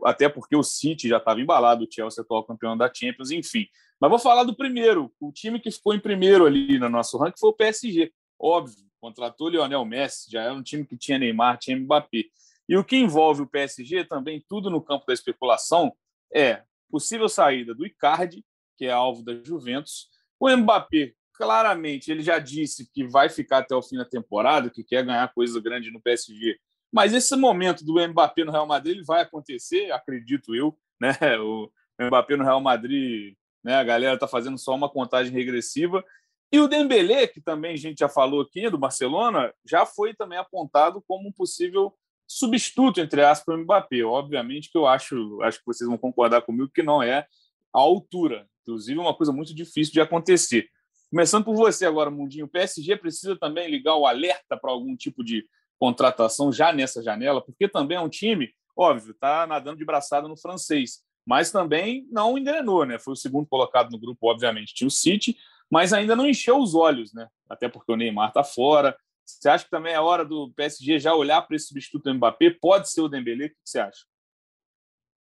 até 0.04 0.28
porque 0.28 0.54
o 0.54 0.62
City 0.62 1.08
já 1.08 1.16
estava 1.16 1.40
embalado, 1.40 1.84
o 1.84 1.88
Chelsea 1.90 2.22
atual 2.22 2.44
campeão 2.44 2.76
da 2.76 2.92
Champions, 2.92 3.30
enfim. 3.30 3.66
Mas 4.00 4.10
vou 4.10 4.18
falar 4.18 4.44
do 4.44 4.54
primeiro. 4.54 5.12
O 5.18 5.32
time 5.32 5.58
que 5.58 5.70
ficou 5.70 5.94
em 5.94 6.00
primeiro 6.00 6.46
ali 6.46 6.78
no 6.78 6.88
nosso 6.88 7.18
ranking 7.18 7.38
foi 7.38 7.50
o 7.50 7.54
PSG. 7.54 8.12
Óbvio, 8.38 8.86
contratou 9.00 9.48
Lionel 9.48 9.84
Messi, 9.84 10.30
já 10.30 10.42
era 10.42 10.54
um 10.54 10.62
time 10.62 10.84
que 10.84 10.96
tinha 10.96 11.18
Neymar, 11.18 11.58
tinha 11.58 11.76
Mbappé. 11.76 12.24
E 12.68 12.76
o 12.76 12.84
que 12.84 12.96
envolve 12.96 13.42
o 13.42 13.46
PSG 13.46 14.04
também, 14.04 14.44
tudo 14.48 14.70
no 14.70 14.82
campo 14.82 15.06
da 15.06 15.14
especulação, 15.14 15.92
é 16.32 16.62
possível 16.90 17.28
saída 17.28 17.74
do 17.74 17.86
Icardi, 17.86 18.44
que 18.76 18.86
é 18.86 18.92
alvo 18.92 19.24
da 19.24 19.32
Juventus, 19.42 20.08
o 20.38 20.54
Mbappé 20.54 21.14
claramente 21.36 22.10
ele 22.10 22.22
já 22.22 22.38
disse 22.38 22.90
que 22.92 23.06
vai 23.06 23.28
ficar 23.28 23.58
até 23.58 23.74
o 23.74 23.82
fim 23.82 23.96
da 23.96 24.04
temporada, 24.04 24.70
que 24.70 24.82
quer 24.82 25.04
ganhar 25.04 25.32
coisa 25.32 25.60
grande 25.60 25.90
no 25.90 26.00
PSG, 26.00 26.58
Mas 26.92 27.12
esse 27.12 27.36
momento 27.36 27.84
do 27.84 28.00
Mbappé 28.08 28.44
no 28.44 28.52
Real 28.52 28.66
Madrid 28.66 28.96
ele 28.96 29.04
vai 29.04 29.22
acontecer, 29.22 29.90
acredito 29.92 30.54
eu. 30.54 30.76
Né? 31.00 31.10
O 31.98 32.04
Mbappé 32.04 32.36
no 32.36 32.44
Real 32.44 32.60
Madrid, 32.60 33.34
né? 33.64 33.74
a 33.76 33.84
galera 33.84 34.14
está 34.14 34.28
fazendo 34.28 34.58
só 34.58 34.74
uma 34.74 34.88
contagem 34.88 35.32
regressiva. 35.32 36.04
E 36.52 36.60
o 36.60 36.68
Dembélé, 36.68 37.26
que 37.26 37.40
também 37.40 37.72
a 37.72 37.76
gente 37.76 37.98
já 37.98 38.08
falou 38.08 38.42
aqui, 38.42 38.68
do 38.68 38.78
Barcelona, 38.78 39.52
já 39.64 39.86
foi 39.86 40.14
também 40.14 40.38
apontado 40.38 41.02
como 41.08 41.28
um 41.28 41.32
possível 41.32 41.94
substituto, 42.28 43.00
entre 43.00 43.22
aspas, 43.22 43.44
para 43.46 43.54
o 43.54 43.58
Mbappé. 43.58 44.02
Obviamente 44.04 44.70
que 44.70 44.76
eu 44.76 44.86
acho, 44.86 45.40
acho 45.42 45.58
que 45.58 45.66
vocês 45.66 45.88
vão 45.88 45.96
concordar 45.98 46.42
comigo 46.42 46.70
que 46.72 46.82
não 46.82 47.02
é 47.02 47.26
a 47.74 47.80
altura. 47.80 48.46
Inclusive, 48.62 48.98
é 48.98 49.02
uma 49.02 49.14
coisa 49.14 49.32
muito 49.32 49.54
difícil 49.54 49.92
de 49.92 50.00
acontecer. 50.00 50.68
Começando 51.16 51.46
por 51.46 51.56
você 51.56 51.86
agora, 51.86 52.10
Mundinho. 52.10 52.44
O 52.44 52.48
PSG 52.48 52.94
precisa 52.94 53.34
também 53.34 53.70
ligar 53.70 53.96
o 53.96 54.06
alerta 54.06 54.54
para 54.54 54.70
algum 54.70 54.94
tipo 54.94 55.24
de 55.24 55.48
contratação 55.78 56.52
já 56.52 56.74
nessa 56.74 57.02
janela, 57.02 57.40
porque 57.40 57.66
também 57.66 57.96
é 57.96 58.00
um 58.02 58.08
time, 58.10 58.52
óbvio, 58.76 59.12
está 59.12 59.46
nadando 59.46 59.78
de 59.78 59.84
braçada 59.86 60.28
no 60.28 60.36
francês, 60.36 61.02
mas 61.26 61.50
também 61.50 62.06
não 62.10 62.36
engrenou, 62.36 62.84
né? 62.84 62.98
Foi 62.98 63.14
o 63.14 63.16
segundo 63.16 63.46
colocado 63.46 63.90
no 63.90 63.98
grupo, 63.98 64.30
obviamente. 64.30 64.74
Tinha 64.74 64.88
o 64.88 64.90
City, 64.90 65.38
mas 65.70 65.94
ainda 65.94 66.14
não 66.14 66.28
encheu 66.28 66.58
os 66.58 66.74
olhos, 66.74 67.14
né? 67.14 67.26
Até 67.48 67.66
porque 67.66 67.90
o 67.90 67.96
Neymar 67.96 68.28
está 68.28 68.44
fora. 68.44 68.94
Você 69.24 69.48
acha 69.48 69.64
que 69.64 69.70
também 69.70 69.94
é 69.94 69.98
hora 69.98 70.22
do 70.22 70.52
PSG 70.54 70.98
já 70.98 71.14
olhar 71.14 71.40
para 71.40 71.56
esse 71.56 71.68
substituto 71.68 72.04
do 72.04 72.14
Mbappé? 72.14 72.58
Pode 72.60 72.90
ser 72.90 73.00
o 73.00 73.08
Dembélé? 73.08 73.46
O 73.46 73.48
que 73.48 73.56
você 73.64 73.78
acha? 73.78 74.04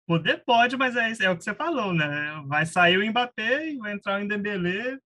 Poder 0.07 0.41
pode, 0.45 0.77
mas 0.77 0.95
é, 0.95 1.25
é 1.25 1.29
o 1.29 1.35
que 1.35 1.43
você 1.43 1.53
falou, 1.53 1.93
né? 1.93 2.41
Vai 2.47 2.65
sair 2.65 2.97
o 2.97 3.05
Mbappé 3.05 3.71
e 3.71 3.77
vai 3.77 3.91
entrar 3.91 4.23
o 4.23 4.27
Dembélé. 4.27 4.97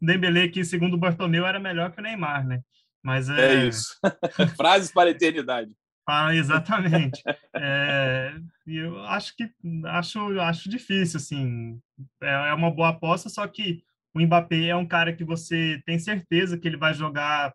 Dembélé 0.00 0.46
que, 0.48 0.62
segundo 0.62 0.92
o 0.92 0.98
Bartomeu, 0.98 1.46
era 1.46 1.58
melhor 1.58 1.90
que 1.90 2.00
o 2.00 2.02
Neymar, 2.02 2.46
né? 2.46 2.60
Mas 3.02 3.30
é, 3.30 3.54
é 3.54 3.66
isso. 3.66 3.98
Frases 4.58 4.92
para 4.92 5.08
a 5.08 5.12
eternidade. 5.12 5.72
Ah, 6.06 6.34
exatamente. 6.34 7.22
é, 7.56 8.34
eu 8.66 9.02
acho 9.06 9.34
que 9.34 9.50
acho, 9.86 10.38
acho 10.38 10.68
difícil, 10.68 11.16
assim. 11.16 11.80
É, 12.22 12.50
é 12.50 12.54
uma 12.54 12.70
boa 12.70 12.90
aposta, 12.90 13.30
só 13.30 13.46
que 13.46 13.82
o 14.14 14.20
Mbappé 14.20 14.66
é 14.66 14.76
um 14.76 14.86
cara 14.86 15.14
que 15.14 15.24
você 15.24 15.80
tem 15.86 15.98
certeza 15.98 16.58
que 16.58 16.68
ele 16.68 16.76
vai 16.76 16.92
jogar 16.92 17.54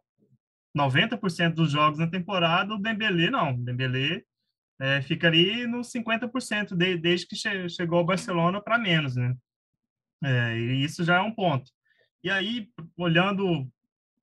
90% 0.75 1.53
dos 1.53 1.69
jogos 1.69 1.99
na 1.99 2.07
temporada, 2.07 2.73
o 2.73 2.81
Dembélé 2.81 3.29
não. 3.29 3.53
O 3.53 3.63
Dembélé 3.63 4.23
é, 4.79 5.01
fica 5.01 5.27
ali 5.27 5.65
nos 5.67 5.91
50% 5.91 6.75
de, 6.75 6.97
desde 6.97 7.27
que 7.27 7.35
che, 7.35 7.69
chegou 7.69 7.99
ao 7.99 8.05
Barcelona 8.05 8.61
para 8.61 8.77
menos, 8.77 9.15
né? 9.15 9.35
É, 10.23 10.57
e 10.57 10.83
isso 10.83 11.03
já 11.03 11.17
é 11.17 11.21
um 11.21 11.33
ponto. 11.33 11.71
E 12.23 12.29
aí, 12.29 12.69
olhando 12.97 13.67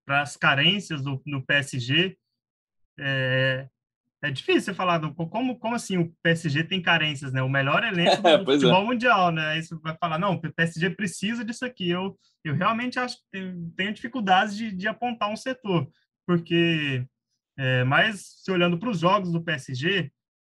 para 0.04 0.22
as 0.22 0.36
carências 0.36 1.02
do, 1.02 1.22
do 1.24 1.42
PSG, 1.42 2.16
é, 2.98 3.68
é 4.22 4.30
difícil 4.30 4.74
falar 4.74 4.98
do, 4.98 5.14
como, 5.14 5.58
como 5.58 5.74
assim 5.74 5.98
o 5.98 6.12
PSG 6.22 6.64
tem 6.64 6.82
carências, 6.82 7.32
né? 7.32 7.42
O 7.42 7.48
melhor 7.48 7.82
elenco 7.84 8.20
do 8.22 8.28
é, 8.28 8.44
futebol 8.44 8.82
é. 8.82 8.86
mundial, 8.86 9.32
né? 9.32 9.46
Aí 9.48 9.62
você 9.62 9.74
vai 9.76 9.96
falar, 9.96 10.18
não, 10.18 10.34
o 10.34 10.52
PSG 10.52 10.90
precisa 10.90 11.44
disso 11.44 11.64
aqui. 11.64 11.88
Eu, 11.88 12.18
eu 12.44 12.54
realmente 12.54 12.98
acho 12.98 13.16
que 13.16 13.24
tenho, 13.32 13.72
tenho 13.76 13.92
dificuldades 13.92 14.56
de, 14.56 14.70
de 14.72 14.86
apontar 14.86 15.30
um 15.30 15.36
setor, 15.36 15.88
porque, 16.26 17.04
é, 17.56 17.84
mas 17.84 18.42
se 18.42 18.50
olhando 18.50 18.78
para 18.78 18.90
os 18.90 19.00
jogos 19.00 19.32
do 19.32 19.42
PSG, 19.42 20.10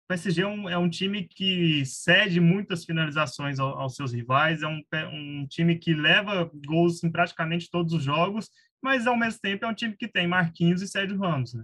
o 0.08 0.14
PSG 0.14 0.40
é 0.40 0.46
um, 0.46 0.68
é 0.70 0.78
um 0.78 0.88
time 0.88 1.28
que 1.28 1.84
cede 1.84 2.40
muitas 2.40 2.82
finalizações 2.82 3.58
ao, 3.58 3.78
aos 3.78 3.94
seus 3.94 4.14
rivais, 4.14 4.62
é 4.62 4.66
um, 4.66 4.82
um 5.12 5.46
time 5.46 5.76
que 5.76 5.92
leva 5.92 6.50
gols 6.66 7.04
em 7.04 7.12
praticamente 7.12 7.70
todos 7.70 7.92
os 7.92 8.02
jogos, 8.02 8.50
mas 8.82 9.06
ao 9.06 9.18
mesmo 9.18 9.38
tempo 9.38 9.66
é 9.66 9.68
um 9.68 9.74
time 9.74 9.94
que 9.94 10.08
tem 10.08 10.26
Marquinhos 10.26 10.80
e 10.80 10.88
Sérgio 10.88 11.18
Ramos. 11.18 11.52
Né? 11.52 11.62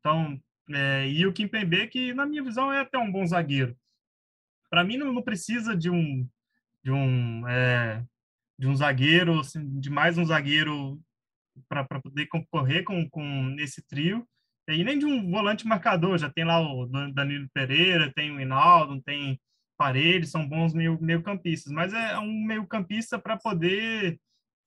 Então, 0.00 0.36
é, 0.70 1.08
e 1.08 1.24
o 1.28 1.32
Kimpembe, 1.32 1.86
que 1.86 2.12
na 2.12 2.26
minha 2.26 2.42
visão 2.42 2.72
é 2.72 2.80
até 2.80 2.98
um 2.98 3.10
bom 3.10 3.24
zagueiro. 3.24 3.76
Para 4.68 4.82
mim, 4.82 4.96
não, 4.96 5.12
não, 5.12 5.22
precisa 5.22 5.76
de 5.76 5.88
um, 5.88 6.28
de 6.82 6.90
um, 6.90 7.46
é, 7.46 8.04
de 8.58 8.66
um 8.66 8.74
zagueiro, 8.74 9.38
assim, 9.38 9.78
de 9.78 9.90
mais 9.90 10.18
um 10.18 10.24
zagueiro 10.24 11.00
para 11.68 11.84
poder 11.84 12.26
concorrer 12.26 12.82
com, 12.82 13.08
com 13.08 13.54
esse 13.60 13.80
trio 13.86 14.26
e 14.68 14.84
nem 14.84 14.98
de 14.98 15.06
um 15.06 15.30
volante 15.30 15.66
marcador, 15.66 16.18
já 16.18 16.28
tem 16.28 16.44
lá 16.44 16.60
o 16.60 16.86
Danilo 17.12 17.48
Pereira, 17.54 18.12
tem 18.14 18.30
o 18.30 18.40
Hinaldo, 18.40 19.00
tem 19.02 19.40
Paredes, 19.76 20.30
são 20.30 20.48
bons 20.48 20.72
meio, 20.72 21.00
meio 21.00 21.22
campistas, 21.22 21.72
mas 21.72 21.92
é 21.92 22.18
um 22.18 22.44
meio 22.44 22.66
campista 22.66 23.18
para 23.18 23.36
poder 23.36 24.18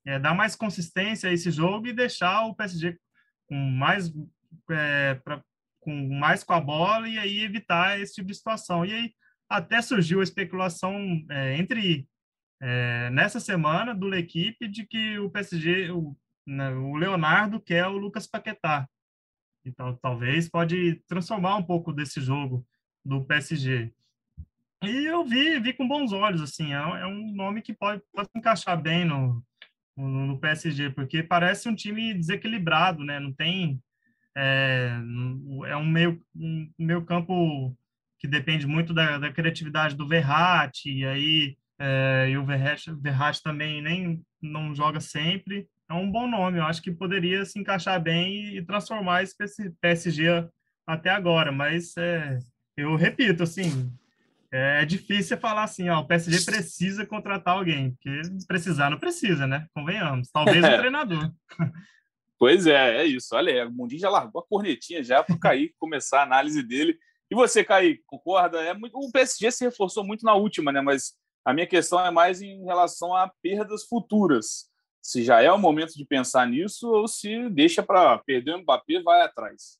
é, 0.05 0.19
dar 0.19 0.33
mais 0.33 0.55
consistência 0.55 1.29
a 1.29 1.33
esse 1.33 1.51
jogo 1.51 1.88
e 1.88 1.93
deixar 1.93 2.45
o 2.45 2.55
PSG 2.55 2.97
com 3.47 3.55
mais, 3.55 4.13
é, 4.69 5.15
pra, 5.15 5.43
com 5.79 6.07
mais 6.19 6.43
com 6.43 6.53
a 6.53 6.62
bola 6.62 7.09
e 7.09 7.17
aí 7.17 7.39
evitar 7.39 7.99
esse 7.99 8.15
tipo 8.15 8.27
de 8.27 8.35
situação. 8.35 8.85
E 8.85 8.93
aí 8.93 9.13
até 9.49 9.81
surgiu 9.81 10.19
a 10.19 10.23
especulação 10.23 10.95
é, 11.29 11.57
entre 11.57 12.07
é, 12.62 13.09
nessa 13.09 13.39
semana 13.39 13.95
do 13.95 14.13
equipe 14.13 14.67
de 14.67 14.85
que 14.85 15.17
o 15.17 15.29
PSG, 15.29 15.91
o, 15.91 16.15
né, 16.45 16.69
o 16.69 16.95
Leonardo 16.95 17.59
quer 17.59 17.88
o 17.88 17.97
Lucas 17.97 18.27
Paquetá. 18.27 18.88
Então, 19.69 19.97
talvez 20.01 20.49
pode 20.49 20.95
transformar 21.08 21.55
um 21.55 21.63
pouco 21.63 21.93
desse 21.93 22.19
jogo 22.21 22.65
do 23.03 23.23
PSG. 23.23 23.91
E 24.84 25.05
eu 25.05 25.23
vi, 25.25 25.60
vi 25.60 25.73
com 25.73 25.88
bons 25.88 26.12
olhos, 26.12 26.41
assim, 26.41 26.73
é, 26.73 26.77
é 26.77 27.05
um 27.05 27.34
nome 27.34 27.62
que 27.62 27.73
pode, 27.73 28.01
pode 28.13 28.29
encaixar 28.36 28.82
bem 28.82 29.05
no, 29.05 29.43
no, 29.95 30.27
no, 30.27 30.39
PSG, 30.39 30.89
porque 30.91 31.21
parece 31.21 31.67
um 31.67 31.75
time 31.75 32.13
desequilibrado, 32.13 33.03
né? 33.03 33.19
Não 33.19 33.32
tem... 33.32 33.82
É, 34.36 34.91
é 35.67 35.75
um 35.75 35.86
meio, 35.86 36.21
um 36.36 36.71
meio 36.77 37.03
campo 37.03 37.75
que 38.19 38.27
depende 38.27 38.67
muito 38.67 38.93
da, 38.93 39.17
da 39.17 39.32
criatividade 39.32 39.95
do 39.95 40.08
Verratti, 40.08 40.89
e 40.91 41.05
aí 41.05 41.58
é, 41.79 42.27
e 42.29 42.38
o 42.38 42.45
Verratti, 42.45 42.91
Verratti 42.91 43.41
também 43.41 43.82
nem 43.82 44.21
não 44.41 44.75
joga 44.75 44.99
sempre 44.99 45.67
é 45.89 45.93
um 45.93 46.10
bom 46.10 46.28
nome. 46.28 46.60
Eu 46.60 46.63
acho 46.63 46.82
que 46.82 46.91
poderia 46.91 47.43
se 47.43 47.60
encaixar 47.60 48.02
bem 48.02 48.56
e 48.56 48.62
transformar 48.63 49.23
esse 49.23 49.36
PSG 49.82 50.47
até 50.86 51.10
agora. 51.10 51.52
Mas 51.52 51.97
é, 51.97 52.38
eu 52.78 52.95
repito, 52.95 53.43
assim, 53.43 53.91
é 54.52 54.86
difícil 54.86 55.38
falar 55.38 55.63
assim, 55.63 55.89
ó, 55.89 55.99
o 55.99 56.08
PSG 56.08 56.45
precisa 56.45 57.06
contratar 57.06 57.56
alguém, 57.56 57.91
porque 57.91 58.21
precisar 58.47 58.89
não 58.89 58.99
precisa, 58.99 59.47
né? 59.47 59.65
Convenhamos. 59.73 60.30
Talvez 60.32 60.63
o 60.63 60.67
um 60.67 60.78
treinador. 60.78 61.32
Pois 62.38 62.65
é, 62.65 63.02
é 63.02 63.06
isso. 63.06 63.36
Olha, 63.36 63.67
o 63.67 63.71
Mundinho 63.71 63.99
já 63.99 64.10
largou 64.10 64.41
a 64.41 64.47
cornetinha 64.47 65.04
já 65.04 65.21
para 65.21 65.36
o 65.36 65.39
Kaique 65.39 65.75
começar 65.78 66.21
a 66.21 66.23
análise 66.23 66.63
dele. 66.63 66.97
E 67.30 67.36
você, 67.36 67.63
Kaique, 67.65 68.02
concorda? 68.06 68.62
É 68.62 68.73
muito... 68.73 68.97
O 68.97 69.12
PSG 69.12 69.52
se 69.52 69.65
reforçou 69.65 70.06
muito 70.06 70.23
na 70.23 70.34
última, 70.36 70.71
né? 70.71 70.80
Mas 70.80 71.15
a 71.43 71.54
minha 71.54 71.67
questão 71.67 71.99
é 72.04 72.10
mais 72.10 72.41
em 72.41 72.63
relação 72.63 73.13
a 73.13 73.30
perdas 73.41 73.84
futuras 73.84 74.69
se 75.01 75.23
já 75.23 75.41
é 75.41 75.51
o 75.51 75.57
momento 75.57 75.93
de 75.93 76.05
pensar 76.05 76.47
nisso 76.47 76.89
ou 76.91 77.07
se 77.07 77.49
deixa 77.49 77.81
para 77.81 78.17
perder 78.19 78.55
o 78.55 78.59
Mbappé 78.59 79.01
vai 79.01 79.21
atrás. 79.21 79.79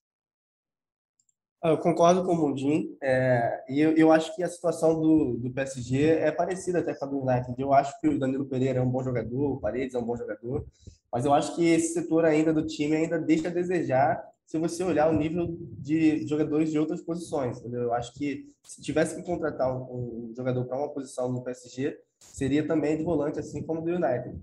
Eu 1.62 1.78
concordo 1.78 2.24
com 2.24 2.32
o 2.32 2.38
Mundim, 2.38 2.96
é, 3.04 3.66
e 3.68 3.82
eu, 3.82 3.92
eu, 3.92 4.12
acho 4.14 4.34
que 4.34 4.42
a 4.42 4.48
situação 4.48 4.98
do, 4.98 5.38
do 5.38 5.52
PSG 5.52 6.06
é 6.06 6.32
parecida 6.32 6.80
até 6.80 6.94
com 6.94 7.04
a 7.04 7.08
do 7.10 7.22
United. 7.22 7.54
Eu 7.58 7.74
acho 7.74 8.00
que 8.00 8.08
o 8.08 8.18
Danilo 8.18 8.46
Pereira 8.46 8.80
é 8.80 8.82
um 8.82 8.90
bom 8.90 9.04
jogador, 9.04 9.52
o 9.52 9.60
Paredes 9.60 9.94
é 9.94 10.00
um 10.00 10.06
bom 10.06 10.16
jogador, 10.16 10.66
mas 11.12 11.26
eu 11.26 11.34
acho 11.34 11.54
que 11.56 11.66
esse 11.66 11.94
setor 11.94 12.24
ainda 12.24 12.54
do 12.54 12.66
time 12.66 12.96
ainda 12.96 13.20
deixa 13.20 13.50
a 13.50 13.52
desejar 13.52 14.24
se 14.46 14.58
você 14.58 14.84
olhar 14.84 15.10
o 15.10 15.18
nível 15.18 15.58
de 15.78 16.26
jogadores 16.26 16.72
de 16.72 16.80
outras 16.80 17.02
posições. 17.02 17.60
Entendeu? 17.60 17.84
Eu 17.84 17.94
acho 17.94 18.14
que 18.14 18.48
se 18.64 18.82
tivesse 18.82 19.18
que 19.18 19.24
contratar 19.24 19.70
um, 19.70 20.30
um 20.30 20.34
jogador 20.36 20.64
para 20.64 20.78
uma 20.78 20.90
posição 20.90 21.30
no 21.30 21.44
PSG, 21.44 22.00
seria 22.20 22.66
também 22.66 22.98
de 22.98 23.04
volante, 23.04 23.38
assim 23.38 23.62
como 23.62 23.82
do 23.82 23.92
United. 23.92 24.40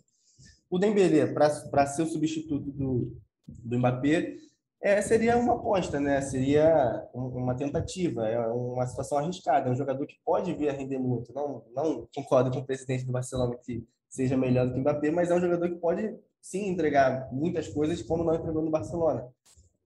O 0.68 0.78
Dembélé, 0.78 1.26
para 1.26 1.86
ser 1.86 2.02
o 2.02 2.06
substituto 2.06 2.70
do, 2.70 3.16
do 3.46 3.78
Mbappé, 3.78 4.36
é, 4.82 5.00
seria 5.00 5.36
uma 5.36 5.54
aposta, 5.54 5.98
né? 5.98 6.20
Seria 6.20 7.08
uma 7.14 7.54
tentativa, 7.54 8.28
é 8.28 8.38
uma 8.48 8.86
situação 8.86 9.18
arriscada. 9.18 9.68
É 9.68 9.72
um 9.72 9.76
jogador 9.76 10.06
que 10.06 10.18
pode 10.24 10.52
vir 10.54 10.68
a 10.68 10.72
render 10.72 10.98
muito. 10.98 11.32
Não, 11.32 11.64
não 11.74 12.08
concordo 12.14 12.50
com 12.50 12.58
o 12.58 12.64
presidente 12.64 13.04
do 13.04 13.12
Barcelona 13.12 13.56
que 13.56 13.86
seja 14.08 14.36
melhor 14.36 14.66
do 14.66 14.72
que 14.72 14.78
o 14.78 14.80
Mbappé, 14.80 15.10
mas 15.10 15.30
é 15.30 15.34
um 15.34 15.40
jogador 15.40 15.68
que 15.68 15.76
pode 15.76 16.14
sim 16.40 16.68
entregar 16.68 17.28
muitas 17.32 17.68
coisas, 17.68 18.02
como 18.02 18.22
não 18.22 18.34
entregou 18.34 18.62
no 18.62 18.70
Barcelona. 18.70 19.26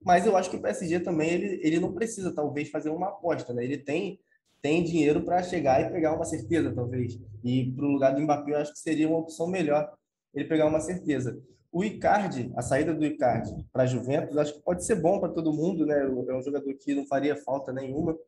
Mas 0.04 0.26
eu 0.26 0.36
acho 0.36 0.50
que 0.50 0.56
o 0.56 0.62
PSG 0.62 1.00
também 1.00 1.30
ele, 1.30 1.60
ele 1.62 1.80
não 1.80 1.92
precisa 1.92 2.34
talvez 2.34 2.68
fazer 2.70 2.90
uma 2.90 3.08
aposta, 3.08 3.52
né? 3.52 3.64
Ele 3.64 3.78
tem 3.78 4.18
tem 4.62 4.84
dinheiro 4.84 5.22
para 5.22 5.42
chegar 5.42 5.80
e 5.80 5.90
pegar 5.90 6.14
uma 6.14 6.24
certeza, 6.24 6.70
talvez. 6.74 7.18
E 7.42 7.72
para 7.72 7.84
o 7.86 7.92
lugar 7.92 8.14
do 8.14 8.20
Mbappé, 8.20 8.52
eu 8.52 8.58
acho 8.58 8.72
que 8.72 8.78
seria 8.78 9.08
uma 9.08 9.18
opção 9.18 9.46
melhor 9.46 9.90
ele 10.34 10.44
pegar 10.44 10.66
uma 10.66 10.80
certeza. 10.80 11.40
O 11.72 11.84
Icardi, 11.84 12.52
a 12.56 12.62
saída 12.62 12.92
do 12.92 13.04
Icardi 13.04 13.64
para 13.72 13.84
a 13.84 13.86
Juventus, 13.86 14.36
acho 14.36 14.54
que 14.54 14.62
pode 14.62 14.84
ser 14.84 14.96
bom 14.96 15.20
para 15.20 15.32
todo 15.32 15.52
mundo, 15.52 15.86
né? 15.86 16.00
É 16.00 16.34
um 16.34 16.42
jogador 16.42 16.74
que 16.74 16.94
não 16.94 17.06
faria 17.06 17.36
falta 17.36 17.72
nenhuma 17.72 18.18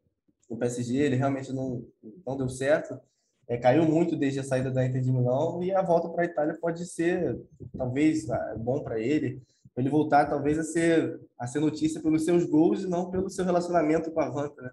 no 0.49 0.57
PSG, 0.57 0.97
ele 0.97 1.17
realmente 1.17 1.53
não, 1.53 1.85
não 2.25 2.37
deu 2.37 2.49
certo. 2.49 3.01
É, 3.49 3.57
caiu 3.57 3.85
muito 3.85 4.15
desde 4.15 4.39
a 4.39 4.45
saída 4.45 4.71
da 4.71 4.87
Inter 4.87 5.01
de 5.01 5.11
Milão 5.11 5.63
e 5.63 5.73
a 5.73 5.83
volta 5.83 6.09
para 6.09 6.23
a 6.23 6.27
Itália 6.27 6.57
pode 6.61 6.87
ser 6.87 7.41
talvez 7.77 8.31
ah, 8.31 8.55
bom 8.57 8.83
para 8.83 9.01
ele. 9.01 9.43
ele 9.77 9.91
voltar 9.91 10.27
talvez 10.27 10.59
a 10.59 10.63
ser 10.63 11.21
a 11.37 11.47
ser 11.47 11.59
notícia 11.59 12.01
pelos 12.01 12.25
seus 12.25 12.45
gols 12.45 12.85
e 12.85 12.89
não 12.89 13.11
pelo 13.11 13.29
seu 13.29 13.45
relacionamento 13.45 14.13
com 14.13 14.21
a 14.21 14.29
Vanta, 14.29 14.63
né? 14.63 14.71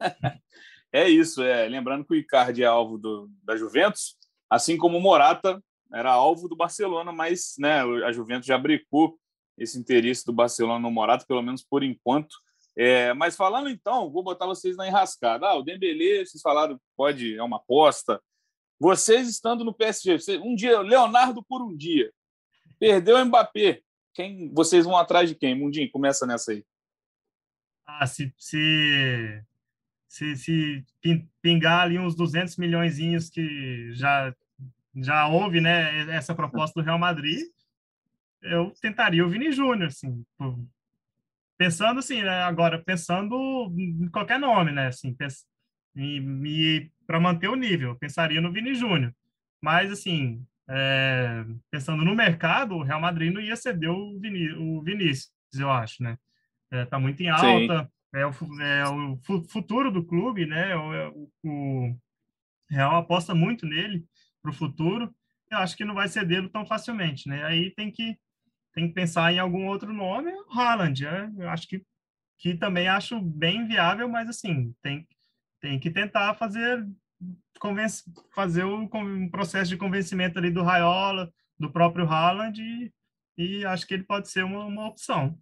é 0.92 1.08
isso, 1.08 1.42
é. 1.42 1.68
Lembrando 1.68 2.04
que 2.04 2.14
o 2.14 2.16
Icardi 2.16 2.64
é 2.64 2.66
alvo 2.66 2.98
do, 2.98 3.30
da 3.44 3.56
Juventus, 3.56 4.16
assim 4.48 4.76
como 4.76 4.98
o 4.98 5.00
Morata 5.00 5.62
era 5.92 6.12
alvo 6.12 6.48
do 6.48 6.56
Barcelona, 6.56 7.12
mas 7.12 7.54
né, 7.58 7.80
a 8.04 8.12
Juventus 8.12 8.46
já 8.46 8.56
brecou 8.56 9.18
esse 9.58 9.78
interesse 9.78 10.24
do 10.24 10.32
Barcelona 10.32 10.78
no 10.78 10.90
Morata, 10.90 11.26
pelo 11.26 11.42
menos 11.42 11.62
por 11.62 11.82
enquanto. 11.82 12.34
É, 12.76 13.12
mas 13.14 13.36
falando 13.36 13.68
então, 13.68 14.10
vou 14.10 14.22
botar 14.22 14.46
vocês 14.46 14.76
na 14.76 14.86
enrascada. 14.86 15.46
Ah, 15.46 15.56
o 15.56 15.62
Dembélé, 15.62 16.24
vocês 16.24 16.40
falaram, 16.40 16.80
pode, 16.96 17.36
é 17.36 17.42
uma 17.42 17.56
aposta. 17.56 18.22
Vocês 18.78 19.28
estando 19.28 19.64
no 19.64 19.74
PSG, 19.74 20.38
um 20.38 20.54
dia, 20.54 20.80
Leonardo 20.80 21.42
por 21.42 21.62
um 21.62 21.76
dia, 21.76 22.10
perdeu 22.78 23.16
o 23.16 23.24
Mbappé. 23.24 23.82
Quem, 24.14 24.52
vocês 24.54 24.86
vão 24.86 24.96
atrás 24.96 25.28
de 25.28 25.34
quem? 25.34 25.54
Mundinho, 25.54 25.90
começa 25.90 26.26
nessa 26.26 26.52
aí. 26.52 26.64
Ah, 27.86 28.06
se, 28.06 28.32
se, 28.38 29.44
se, 30.08 30.36
se 30.36 30.84
pingar 31.42 31.82
ali 31.82 31.98
uns 31.98 32.14
200 32.14 32.56
milhões 32.56 32.98
que 33.28 33.92
já, 33.92 34.34
já 35.02 35.26
houve, 35.26 35.60
né, 35.60 36.10
essa 36.14 36.34
proposta 36.34 36.80
do 36.80 36.84
Real 36.84 36.98
Madrid, 36.98 37.40
eu 38.42 38.72
tentaria 38.80 39.24
o 39.24 39.28
Vini 39.28 39.52
Júnior, 39.52 39.88
assim, 39.88 40.24
pensando 41.58 41.98
assim, 42.00 42.22
né, 42.22 42.42
agora 42.42 42.82
pensando 42.82 43.36
em 43.76 44.08
qualquer 44.08 44.38
nome, 44.38 44.72
né, 44.72 44.88
assim, 44.88 45.16
para 47.06 47.20
manter 47.20 47.48
o 47.48 47.56
nível, 47.56 47.96
pensaria 47.96 48.40
no 48.40 48.52
Vini 48.52 48.74
Júnior, 48.74 49.14
mas 49.60 49.90
assim, 49.90 50.44
é, 50.68 51.44
pensando 51.70 52.04
no 52.04 52.14
mercado, 52.14 52.76
o 52.76 52.82
Real 52.82 53.00
Madrid 53.00 53.32
não 53.32 53.40
ia 53.40 53.56
ceder 53.56 53.90
o, 53.90 54.18
Viní 54.18 54.52
o 54.52 54.82
Vinícius, 54.82 55.32
eu 55.54 55.70
acho, 55.70 56.02
né, 56.02 56.16
é, 56.70 56.84
tá 56.84 56.98
muito 56.98 57.22
em 57.22 57.28
alta, 57.28 57.90
é 58.12 58.26
o, 58.26 58.30
é 58.62 58.88
o 58.88 59.18
futuro 59.48 59.90
do 59.90 60.04
clube, 60.04 60.46
né, 60.46 60.74
o, 60.76 61.30
o 61.44 61.96
Real 62.70 62.96
aposta 62.96 63.34
muito 63.34 63.66
nele 63.66 64.04
para 64.42 64.50
o 64.50 64.54
futuro, 64.54 65.14
eu 65.50 65.58
acho 65.58 65.76
que 65.76 65.84
não 65.84 65.94
vai 65.94 66.08
cedê-lo 66.08 66.48
tão 66.48 66.64
facilmente, 66.66 67.28
né, 67.28 67.44
aí 67.44 67.70
tem 67.74 67.90
que 67.90 68.16
tem 68.72 68.86
que 68.86 68.94
pensar 68.94 69.32
em 69.32 69.38
algum 69.38 69.66
outro 69.66 69.92
nome, 69.92 70.30
Haaland, 70.48 71.04
é, 71.04 71.28
eu 71.38 71.48
acho 71.50 71.66
que, 71.66 71.84
que 72.38 72.54
também 72.54 72.88
acho 72.88 73.20
bem 73.20 73.66
viável, 73.66 74.08
mas 74.08 74.28
assim, 74.28 74.72
tem, 74.80 75.06
tem 75.60 75.78
que 75.78 75.90
tentar 75.90 76.34
fazer 76.34 76.86
convence, 77.58 78.04
fazer 78.34 78.64
o 78.64 78.88
um 78.94 79.28
processo 79.28 79.70
de 79.70 79.76
convencimento 79.76 80.38
ali 80.38 80.50
do 80.50 80.62
Raiola, 80.62 81.32
do 81.58 81.70
próprio 81.70 82.08
Haaland, 82.08 82.60
e, 82.60 82.92
e 83.36 83.64
acho 83.66 83.86
que 83.86 83.94
ele 83.94 84.04
pode 84.04 84.28
ser 84.28 84.44
uma, 84.44 84.64
uma 84.64 84.88
opção. 84.88 85.38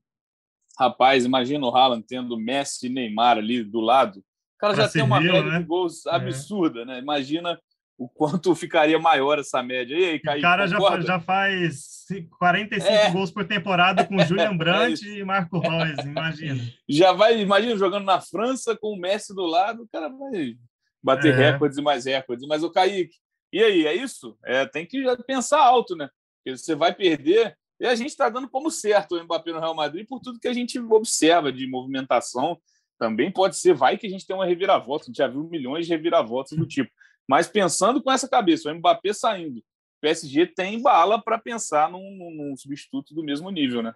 Rapaz, 0.79 1.25
imagina 1.25 1.67
o 1.67 1.75
Haaland 1.75 2.05
tendo 2.07 2.39
Messi 2.39 2.87
e 2.87 2.91
Neymar 2.91 3.39
ali 3.39 3.63
do 3.63 3.81
lado. 3.81 4.19
O 4.19 4.59
cara 4.59 4.75
pra 4.75 4.85
já 4.85 4.91
tem 4.91 5.03
uma 5.03 5.21
média 5.21 5.43
né? 5.43 5.59
de 5.59 5.65
gols 5.65 6.07
é. 6.07 6.11
absurda, 6.11 6.83
é. 6.83 6.85
né? 6.85 6.99
Imagina 6.99 7.61
o 7.99 8.09
quanto 8.09 8.55
ficaria 8.55 8.99
maior 8.99 9.41
essa 9.41 9.61
média. 9.61 9.97
E 9.97 10.05
aí, 10.05 10.19
Kaique, 10.21 10.39
O 10.39 10.43
cara 10.43 10.69
já, 10.69 11.01
já 11.01 11.21
faz 11.21 12.07
45 12.39 12.89
é. 12.89 13.11
gols 13.11 13.33
por 13.33 13.45
temporada 13.45 14.07
com 14.07 14.17
Julian 14.25 14.53
é 14.53 14.57
Brandt 14.57 15.07
é 15.07 15.19
e 15.19 15.25
Marco 15.25 15.59
Reus, 15.59 15.99
imagina. 16.05 16.63
Já 16.89 17.13
vai, 17.13 17.41
imagina, 17.41 17.77
jogando 17.77 18.05
na 18.05 18.21
França 18.21 18.77
com 18.77 18.93
o 18.93 18.99
Messi 18.99 19.35
do 19.35 19.45
lado, 19.45 19.83
o 19.83 19.89
cara 19.89 20.09
vai 20.09 20.57
bater 21.03 21.35
é. 21.35 21.51
recordes 21.51 21.77
e 21.77 21.83
mais 21.83 22.05
recordes. 22.05 22.47
Mas 22.47 22.63
o 22.63 22.71
Kaique, 22.71 23.17
e 23.53 23.63
aí, 23.63 23.87
é 23.87 23.95
isso? 23.95 24.39
É, 24.45 24.65
tem 24.65 24.87
que 24.87 25.05
pensar 25.27 25.61
alto, 25.61 25.97
né? 25.97 26.09
Porque 26.37 26.57
você 26.57 26.77
vai 26.77 26.95
perder. 26.95 27.57
E 27.81 27.87
a 27.87 27.95
gente 27.95 28.11
está 28.11 28.29
dando 28.29 28.49
como 28.49 28.71
certo 28.71 29.17
o 29.17 29.25
Mbappé 29.25 29.53
no 29.53 29.61
Real 29.61 29.75
Madrid 29.75 30.07
por 30.07 30.21
tudo 30.21 30.41
que 30.41 30.49
a 30.49 30.53
gente 30.53 30.79
observa 30.79 31.51
de 31.51 31.67
movimentação. 31.67 32.61
Também 32.99 33.31
pode 33.31 33.57
ser, 33.57 33.75
vai 33.75 33.97
que 33.97 34.07
a 34.07 34.11
gente 34.11 34.27
tem 34.27 34.37
uma 34.37 34.47
reviravolta. 34.47 35.05
A 35.05 35.07
gente 35.07 35.17
já 35.17 35.29
viu 35.29 35.45
milhões 35.45 35.87
de 35.87 35.93
reviravoltas 35.93 36.57
do 36.57 36.67
tipo. 36.67 36.91
Mas 37.29 37.47
pensando 37.47 38.03
com 38.03 38.11
essa 38.11 38.27
cabeça, 38.27 38.71
o 38.71 38.75
Mbappé 38.75 39.13
saindo, 39.13 39.59
o 39.59 40.01
PSG 40.01 40.47
tem 40.47 40.81
bala 40.81 41.21
para 41.23 41.39
pensar 41.39 41.91
num, 41.91 42.35
num, 42.35 42.57
substituto 42.57 43.15
do 43.15 43.23
mesmo 43.23 43.51
nível, 43.51 43.83
né? 43.83 43.93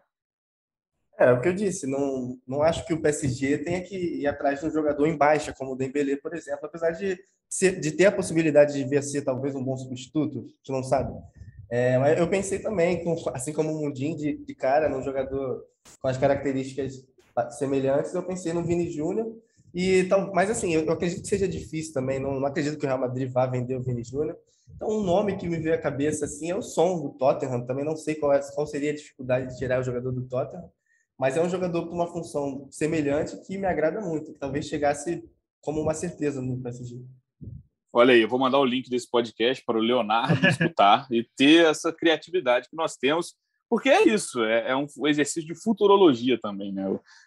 É, 1.18 1.26
é, 1.26 1.32
o 1.32 1.40
que 1.40 1.48
eu 1.48 1.54
disse, 1.54 1.86
não, 1.86 2.38
não 2.46 2.62
acho 2.62 2.84
que 2.84 2.92
o 2.92 3.00
PSG 3.00 3.58
tenha 3.58 3.80
que 3.80 3.96
ir 3.96 4.26
atrás 4.26 4.60
de 4.60 4.66
um 4.66 4.70
jogador 4.70 5.06
em 5.06 5.16
baixa, 5.16 5.54
como 5.56 5.72
o 5.72 5.76
Dembélé, 5.76 6.16
por 6.16 6.34
exemplo, 6.34 6.66
apesar 6.66 6.90
de, 6.90 7.18
ser, 7.48 7.80
de 7.80 7.92
ter 7.92 8.06
a 8.06 8.12
possibilidade 8.12 8.74
de 8.74 8.84
vir 8.84 9.02
ser 9.02 9.22
talvez 9.22 9.54
um 9.54 9.64
bom 9.64 9.76
substituto, 9.76 10.40
a 10.40 10.42
gente 10.42 10.70
não 10.70 10.82
sabe. 10.82 11.12
É, 11.70 11.96
mas 11.96 12.18
eu 12.18 12.28
pensei 12.28 12.58
também, 12.58 13.02
assim 13.32 13.52
como 13.52 13.70
o 13.72 13.80
Mundinho, 13.80 14.16
de, 14.16 14.36
de 14.36 14.54
cara, 14.54 14.90
num 14.90 15.02
jogador 15.02 15.64
com 16.00 16.08
as 16.08 16.18
características 16.18 17.02
semelhantes, 17.52 18.12
eu 18.12 18.22
pensei 18.22 18.52
no 18.52 18.62
Vini 18.62 18.90
Júnior, 18.90 19.34
e 19.74 20.04
tal, 20.04 20.32
mas 20.34 20.50
assim, 20.50 20.74
eu, 20.74 20.82
eu, 20.82 20.92
acredito 20.92 21.22
que 21.22 21.28
seja 21.28 21.48
difícil 21.48 21.94
também. 21.94 22.18
Não, 22.18 22.38
não 22.38 22.46
acredito 22.46 22.78
que 22.78 22.84
o 22.84 22.88
Real 22.88 23.00
Madrid 23.00 23.30
vá 23.30 23.46
vender 23.46 23.76
o 23.76 23.82
Vini 23.82 24.04
Júnior. 24.04 24.36
Então, 24.74 24.88
um 24.88 25.02
nome 25.02 25.36
que 25.36 25.48
me 25.48 25.58
veio 25.58 25.74
à 25.74 25.78
cabeça 25.78 26.24
assim 26.26 26.50
é 26.50 26.56
o 26.56 26.62
som 26.62 27.00
do 27.00 27.10
Tottenham. 27.10 27.64
Também 27.66 27.84
não 27.84 27.96
sei 27.96 28.14
qual, 28.14 28.32
é, 28.32 28.40
qual 28.54 28.66
seria 28.66 28.90
a 28.90 28.94
dificuldade 28.94 29.48
de 29.48 29.58
tirar 29.58 29.80
o 29.80 29.84
jogador 29.84 30.12
do 30.12 30.26
Tottenham, 30.26 30.70
mas 31.18 31.36
é 31.36 31.42
um 31.42 31.48
jogador 31.48 31.86
com 31.86 31.94
uma 31.94 32.06
função 32.06 32.68
semelhante 32.70 33.40
que 33.46 33.56
me 33.56 33.66
agrada 33.66 34.00
muito. 34.00 34.32
Que 34.32 34.38
talvez 34.38 34.66
chegasse 34.66 35.24
como 35.60 35.80
uma 35.80 35.94
certeza 35.94 36.42
no 36.42 36.60
PSG. 36.60 37.00
Olha 37.94 38.14
aí, 38.14 38.22
eu 38.22 38.28
vou 38.28 38.38
mandar 38.38 38.58
o 38.58 38.64
link 38.64 38.88
desse 38.88 39.10
podcast 39.10 39.62
para 39.64 39.78
o 39.78 39.82
Leonardo 39.82 40.34
escutar 40.48 41.06
e 41.10 41.26
ter 41.36 41.66
essa 41.66 41.92
criatividade 41.92 42.68
que 42.68 42.76
nós 42.76 42.96
temos 42.96 43.34
porque 43.72 43.88
é 43.88 44.06
isso, 44.06 44.44
é, 44.44 44.72
é 44.72 44.76
um 44.76 44.86
exercício 45.06 45.46
de 45.46 45.58
futurologia 45.58 46.38
também, 46.38 46.70
né? 46.70 46.84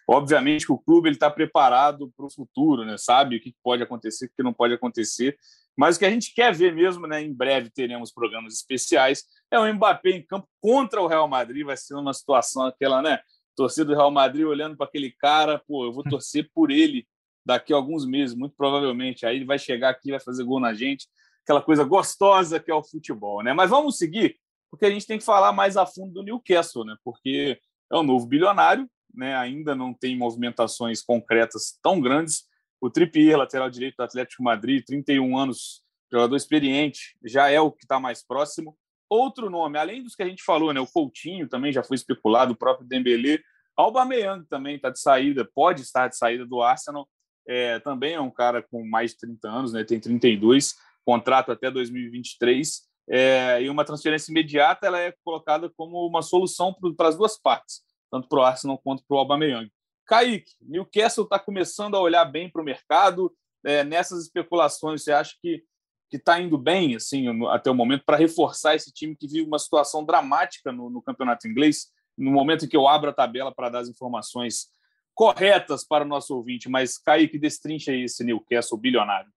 Obviamente 0.08 0.64
que 0.64 0.70
o 0.70 0.78
clube 0.78 1.10
está 1.10 1.28
preparado 1.28 2.12
para 2.16 2.24
o 2.24 2.30
futuro, 2.30 2.84
né? 2.84 2.96
Sabe 2.96 3.34
o 3.34 3.40
que 3.40 3.52
pode 3.64 3.82
acontecer, 3.82 4.26
o 4.26 4.28
que 4.28 4.44
não 4.44 4.52
pode 4.52 4.72
acontecer. 4.72 5.36
Mas 5.76 5.96
o 5.96 5.98
que 5.98 6.04
a 6.04 6.10
gente 6.10 6.32
quer 6.32 6.54
ver 6.54 6.72
mesmo, 6.72 7.04
né? 7.08 7.20
Em 7.20 7.34
breve 7.34 7.68
teremos 7.68 8.12
programas 8.12 8.54
especiais. 8.54 9.24
É 9.50 9.58
o 9.58 9.74
Mbappé 9.74 10.10
em 10.10 10.24
campo 10.24 10.48
contra 10.60 11.02
o 11.02 11.08
Real 11.08 11.26
Madrid, 11.26 11.66
vai 11.66 11.76
ser 11.76 11.96
uma 11.96 12.14
situação 12.14 12.62
aquela, 12.62 13.02
né? 13.02 13.18
Torcida 13.56 13.86
do 13.86 13.96
Real 13.96 14.12
Madrid 14.12 14.46
olhando 14.46 14.76
para 14.76 14.86
aquele 14.86 15.10
cara, 15.10 15.60
pô, 15.66 15.86
eu 15.86 15.92
vou 15.92 16.04
torcer 16.04 16.48
por 16.54 16.70
ele 16.70 17.08
daqui 17.44 17.72
a 17.72 17.76
alguns 17.76 18.06
meses, 18.06 18.36
muito 18.36 18.54
provavelmente. 18.56 19.26
Aí 19.26 19.34
ele 19.34 19.44
vai 19.44 19.58
chegar 19.58 19.90
aqui, 19.90 20.12
vai 20.12 20.20
fazer 20.20 20.44
gol 20.44 20.60
na 20.60 20.72
gente, 20.72 21.08
aquela 21.42 21.60
coisa 21.60 21.82
gostosa 21.82 22.60
que 22.60 22.70
é 22.70 22.74
o 22.74 22.84
futebol, 22.84 23.42
né? 23.42 23.52
Mas 23.52 23.68
vamos 23.68 23.98
seguir 23.98 24.36
porque 24.70 24.86
a 24.86 24.90
gente 24.90 25.06
tem 25.06 25.18
que 25.18 25.24
falar 25.24 25.52
mais 25.52 25.76
a 25.76 25.86
fundo 25.86 26.12
do 26.12 26.22
Newcastle, 26.22 26.84
né? 26.84 26.96
Porque 27.04 27.58
é 27.90 27.96
um 27.96 28.02
novo 28.02 28.26
bilionário, 28.26 28.88
né? 29.14 29.34
Ainda 29.36 29.74
não 29.74 29.94
tem 29.94 30.16
movimentações 30.16 31.02
concretas 31.02 31.78
tão 31.82 32.00
grandes. 32.00 32.44
O 32.80 32.90
Trippier, 32.90 33.38
lateral 33.38 33.70
direito 33.70 33.96
do 33.96 34.04
Atlético 34.04 34.42
Madrid, 34.42 34.84
31 34.84 35.38
anos, 35.38 35.82
jogador 36.10 36.36
experiente, 36.36 37.16
já 37.24 37.48
é 37.48 37.60
o 37.60 37.70
que 37.70 37.84
está 37.84 37.98
mais 37.98 38.24
próximo. 38.24 38.76
Outro 39.08 39.48
nome, 39.48 39.78
além 39.78 40.02
dos 40.02 40.14
que 40.14 40.22
a 40.22 40.28
gente 40.28 40.42
falou, 40.42 40.72
né? 40.72 40.80
O 40.80 40.86
Coutinho 40.86 41.48
também 41.48 41.72
já 41.72 41.82
foi 41.82 41.94
especulado, 41.94 42.52
o 42.52 42.56
próprio 42.56 42.86
Dembélé. 42.86 43.38
Aubameyang 43.76 44.44
também 44.46 44.76
está 44.76 44.90
de 44.90 45.00
saída, 45.00 45.48
pode 45.54 45.82
estar 45.82 46.08
de 46.08 46.16
saída 46.16 46.44
do 46.44 46.62
Arsenal. 46.62 47.08
É, 47.46 47.78
também 47.78 48.14
é 48.14 48.20
um 48.20 48.30
cara 48.30 48.62
com 48.62 48.84
mais 48.84 49.12
de 49.12 49.18
30 49.18 49.48
anos, 49.48 49.72
né? 49.72 49.84
Tem 49.84 50.00
32, 50.00 50.74
contrato 51.04 51.52
até 51.52 51.70
2023 51.70 52.86
é, 53.08 53.62
e 53.62 53.70
uma 53.70 53.84
transferência 53.84 54.30
imediata 54.30 54.86
ela 54.86 54.98
é 54.98 55.14
colocada 55.24 55.70
como 55.76 56.06
uma 56.06 56.22
solução 56.22 56.74
para 56.96 57.08
as 57.08 57.16
duas 57.16 57.38
partes, 57.38 57.82
tanto 58.10 58.28
para 58.28 58.40
o 58.40 58.42
Arsenal 58.42 58.78
quanto 58.78 59.04
para 59.06 59.16
o 59.16 59.18
Aubameyang. 59.18 59.70
Kaique, 60.06 60.52
Newcastle 60.60 61.24
está 61.24 61.38
começando 61.38 61.96
a 61.96 62.00
olhar 62.00 62.24
bem 62.24 62.50
para 62.50 62.62
o 62.62 62.64
mercado. 62.64 63.32
É, 63.64 63.82
nessas 63.82 64.22
especulações, 64.22 65.02
você 65.02 65.12
acha 65.12 65.34
que 65.42 65.62
que 66.08 66.16
está 66.16 66.40
indo 66.40 66.56
bem 66.56 66.94
assim 66.94 67.26
até 67.48 67.70
o 67.70 67.74
momento 67.74 68.04
para 68.04 68.16
reforçar 68.16 68.74
esse 68.74 68.92
time 68.92 69.16
que 69.16 69.26
vive 69.26 69.46
uma 69.46 69.58
situação 69.58 70.04
dramática 70.04 70.70
no, 70.70 70.88
no 70.88 71.02
campeonato 71.02 71.48
inglês? 71.48 71.88
No 72.16 72.30
momento 72.30 72.64
em 72.64 72.68
que 72.68 72.76
eu 72.76 72.86
abro 72.86 73.10
a 73.10 73.12
tabela 73.12 73.52
para 73.52 73.68
dar 73.68 73.80
as 73.80 73.88
informações 73.88 74.68
corretas 75.14 75.84
para 75.84 76.04
o 76.04 76.08
nosso 76.08 76.34
ouvinte, 76.34 76.68
mas 76.68 76.98
Kaique, 76.98 77.38
destrincha 77.38 77.90
aí 77.90 78.02
esse 78.02 78.22
Newcastle 78.22 78.78
bilionário. 78.78 79.30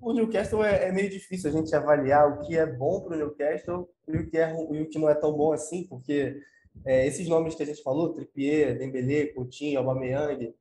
O 0.00 0.12
Newcastle 0.12 0.64
é, 0.64 0.88
é, 0.88 0.92
meio 0.92 1.08
difícil 1.08 1.50
a 1.50 1.52
gente 1.52 1.74
avaliar 1.74 2.28
o 2.28 2.40
que 2.40 2.56
é 2.56 2.66
bom 2.66 3.00
para 3.00 3.14
o 3.14 3.18
Newcastle 3.18 3.88
e 4.08 4.16
o 4.16 4.28
que, 4.28 4.36
é, 4.36 4.52
e 4.72 4.82
o 4.82 4.88
que 4.88 4.98
não 4.98 5.08
é 5.08 5.14
tão 5.14 5.32
bom 5.32 5.52
assim, 5.52 5.86
porque 5.86 6.40
é, 6.84 7.06
esses 7.06 7.28
nomes 7.28 7.54
que 7.54 7.62
a 7.62 7.66
gente 7.66 7.82
falou, 7.82 8.12
Trippier, 8.12 8.76
Dembélé, 8.76 9.26
Coutinho, 9.26 9.78
Aubameyang, 9.78 10.54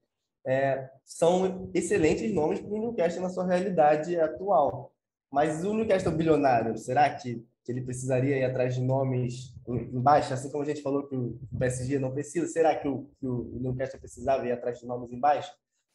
é, 0.45 0.89
são 1.03 1.69
excelentes 1.73 2.33
nomes 2.33 2.59
para 2.59 2.69
o 2.69 2.79
Newcastle 2.79 3.21
na 3.21 3.29
sua 3.29 3.45
realidade 3.45 4.19
atual. 4.19 4.93
Mas 5.31 5.63
o 5.63 5.73
Newcastle 5.73 6.11
bilionário, 6.11 6.77
será 6.77 7.09
que, 7.09 7.45
que 7.63 7.71
ele 7.71 7.81
precisaria 7.81 8.37
ir 8.37 8.43
atrás 8.43 8.75
de 8.75 8.81
nomes 8.81 9.53
embaixo, 9.67 10.33
assim 10.33 10.49
como 10.49 10.63
a 10.63 10.65
gente 10.65 10.81
falou 10.81 11.07
que 11.07 11.15
o 11.15 11.37
PSG 11.59 11.99
não 11.99 12.13
precisa? 12.13 12.47
Será 12.47 12.75
que 12.75 12.87
o, 12.87 13.09
que 13.19 13.27
o 13.27 13.59
Newcastle 13.59 13.99
precisava 13.99 14.47
ir 14.47 14.51
atrás 14.51 14.79
de 14.79 14.85
nomes 14.85 15.11
embaixo? 15.11 15.51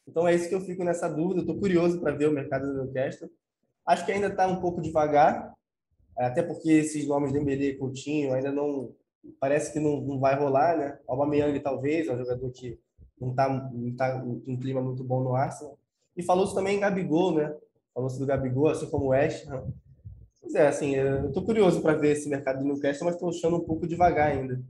Então 0.07 0.27
é 0.27 0.35
isso 0.35 0.49
que 0.49 0.55
eu 0.55 0.61
fico 0.61 0.83
nessa 0.83 1.07
dúvida. 1.07 1.41
Estou 1.41 1.57
curioso 1.57 1.99
para 1.99 2.15
ver 2.15 2.27
o 2.27 2.33
mercado 2.33 2.67
do 2.67 2.83
Newcastle. 2.83 3.29
Acho 3.85 4.05
que 4.05 4.11
ainda 4.11 4.27
está 4.27 4.47
um 4.47 4.61
pouco 4.61 4.81
devagar, 4.81 5.53
até 6.17 6.41
porque 6.41 6.71
esses 6.71 7.07
nomes 7.07 7.31
Dembélé 7.31 7.65
e 7.65 7.77
Coutinho 7.77 8.33
ainda 8.33 8.51
não 8.51 8.93
parece 9.39 9.71
que 9.71 9.79
não, 9.79 10.01
não 10.01 10.19
vai 10.19 10.35
rolar, 10.35 10.77
né? 10.77 10.99
Aubameyang 11.07 11.59
talvez, 11.59 12.07
é 12.07 12.13
um 12.13 12.17
jogador 12.17 12.49
que 12.51 12.79
não 13.19 13.31
está 13.31 13.49
não 13.49 13.95
tá 13.95 14.23
um 14.23 14.57
clima 14.57 14.81
muito 14.81 15.03
bom 15.03 15.23
no 15.23 15.35
Arsenal. 15.35 15.77
E 16.15 16.23
falou-se 16.23 16.53
também 16.53 16.77
em 16.77 16.79
Gabigol, 16.79 17.35
né? 17.35 17.55
Falou-se 17.93 18.19
do 18.19 18.25
Gabigol, 18.25 18.69
assim 18.69 18.89
como 18.89 19.05
o 19.05 19.07
West. 19.09 19.47
Pois 20.41 20.55
é, 20.55 20.67
assim, 20.67 20.95
eu 20.95 21.27
estou 21.27 21.43
curioso 21.45 21.81
para 21.81 21.97
ver 21.97 22.11
esse 22.11 22.29
mercado 22.29 22.59
do 22.59 22.65
Newcastle, 22.65 23.05
mas 23.05 23.15
estou 23.15 23.29
achando 23.29 23.57
um 23.57 23.65
pouco 23.65 23.87
devagar 23.87 24.31
ainda. 24.31 24.61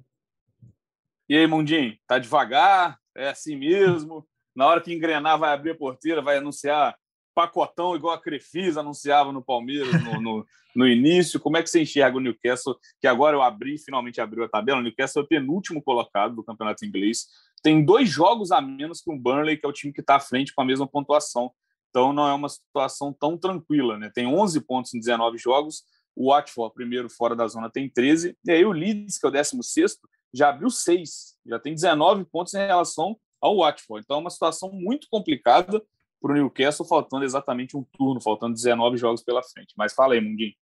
E 1.28 1.36
aí, 1.36 1.48
Mundinho, 1.48 1.98
tá 2.08 2.20
devagar? 2.20 3.00
É 3.16 3.30
assim 3.30 3.56
mesmo? 3.56 4.26
Na 4.56 4.68
hora 4.68 4.82
que 4.82 4.94
engrenar, 4.94 5.38
vai 5.38 5.54
abrir 5.54 5.72
a 5.72 5.76
porteira, 5.76 6.22
vai 6.22 6.38
anunciar 6.38 6.96
pacotão 7.34 7.96
igual 7.96 8.14
a 8.14 8.22
Crefisa 8.22 8.80
anunciava 8.80 9.32
no 9.32 9.44
Palmeiras 9.44 9.92
no, 10.04 10.22
no, 10.22 10.46
no, 10.76 10.88
início. 10.88 11.40
Como 11.40 11.58
é 11.58 11.64
que 11.64 11.70
você 11.70 11.82
enxerga 11.82 12.18
o 12.18 12.22
Newcastle, 12.22 12.78
que 13.02 13.08
agora 13.08 13.36
eu 13.36 13.42
abri, 13.42 13.78
finalmente 13.78 14.22
abriu 14.22 14.44
a 14.44 14.50
tabela? 14.50 14.80
O 14.80 14.84
Newcastle 14.84 15.22
é 15.22 15.26
o 15.26 15.28
penúltimo 15.28 15.82
colocado 15.82 16.36
do 16.36 16.44
campeonato 16.44 16.86
inglês. 16.86 17.28
Tem 17.62 17.84
dois 17.84 18.10
jogos 18.10 18.52
a 18.52 18.62
menos 18.62 19.02
que 19.02 19.12
o 19.12 19.18
Burnley, 19.18 19.58
que 19.58 19.66
é 19.66 19.70
o 19.70 19.74
time 19.74 19.94
que 19.94 20.02
está 20.02 20.16
à 20.16 20.20
frente 20.20 20.54
com 20.54 20.62
a 20.62 20.66
mesma 20.66 20.88
pontuação. 20.88 21.52
Então 21.90 22.12
não 22.12 22.28
é 22.28 22.34
uma 22.34 22.50
situação 22.50 23.14
tão 23.14 23.38
tranquila. 23.38 23.98
Né? 23.98 24.12
Tem 24.14 24.28
11 24.28 24.62
pontos 24.62 24.94
em 24.94 25.00
19 25.00 25.38
jogos. 25.38 25.84
O 26.16 26.32
Watford, 26.32 26.74
primeiro 26.74 27.10
fora 27.10 27.36
da 27.36 27.48
zona, 27.48 27.70
tem 27.70 27.90
13. 27.90 28.38
E 28.46 28.52
aí 28.52 28.66
o 28.66 28.72
Leeds, 28.72 29.18
que 29.18 29.26
é 29.26 29.30
o 29.30 29.32
16, 29.32 29.98
já 30.34 30.50
abriu 30.50 30.70
6. 30.70 31.38
Já 31.46 31.60
tem 31.60 31.74
19 31.74 32.26
pontos 32.26 32.54
em 32.54 32.66
relação 32.66 33.18
ao 33.44 33.58
Watford. 33.58 34.04
Então 34.06 34.18
é 34.18 34.22
uma 34.22 34.30
situação 34.30 34.72
muito 34.72 35.08
complicada 35.12 35.84
para 36.22 36.32
o 36.32 36.34
Newcastle, 36.34 36.88
faltando 36.88 37.26
exatamente 37.26 37.76
um 37.76 37.84
turno, 37.84 38.22
faltando 38.22 38.54
19 38.54 38.98
jogos 38.98 39.22
pela 39.22 39.44
frente. 39.44 39.74
Mas 39.78 39.94
fala 39.94 40.14
aí, 40.14 40.22
Mundinho. 40.22 40.54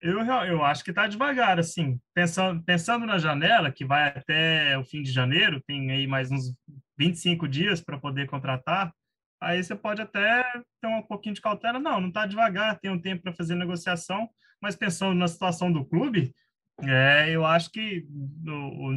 Eu, 0.00 0.18
eu 0.18 0.64
acho 0.64 0.82
que 0.82 0.90
está 0.90 1.06
devagar, 1.06 1.60
assim. 1.60 2.00
Pensando, 2.12 2.60
pensando 2.64 3.06
na 3.06 3.18
janela, 3.18 3.70
que 3.70 3.84
vai 3.84 4.08
até 4.08 4.76
o 4.76 4.82
fim 4.82 5.00
de 5.00 5.12
janeiro, 5.12 5.62
tem 5.64 5.92
aí 5.92 6.08
mais 6.08 6.32
uns 6.32 6.52
25 6.98 7.46
dias 7.46 7.80
para 7.80 7.96
poder 7.96 8.28
contratar, 8.28 8.92
aí 9.40 9.62
você 9.62 9.76
pode 9.76 10.02
até 10.02 10.42
ter 10.80 10.88
um 10.88 11.02
pouquinho 11.02 11.36
de 11.36 11.40
cautela. 11.40 11.78
Não, 11.78 12.00
não 12.00 12.08
está 12.08 12.26
devagar, 12.26 12.80
tem 12.80 12.90
um 12.90 13.00
tempo 13.00 13.22
para 13.22 13.32
fazer 13.32 13.54
negociação, 13.54 14.28
mas 14.60 14.74
pensando 14.74 15.14
na 15.14 15.28
situação 15.28 15.72
do 15.72 15.84
clube, 15.84 16.34
é, 16.82 17.30
eu 17.30 17.44
acho 17.44 17.70
que 17.70 18.06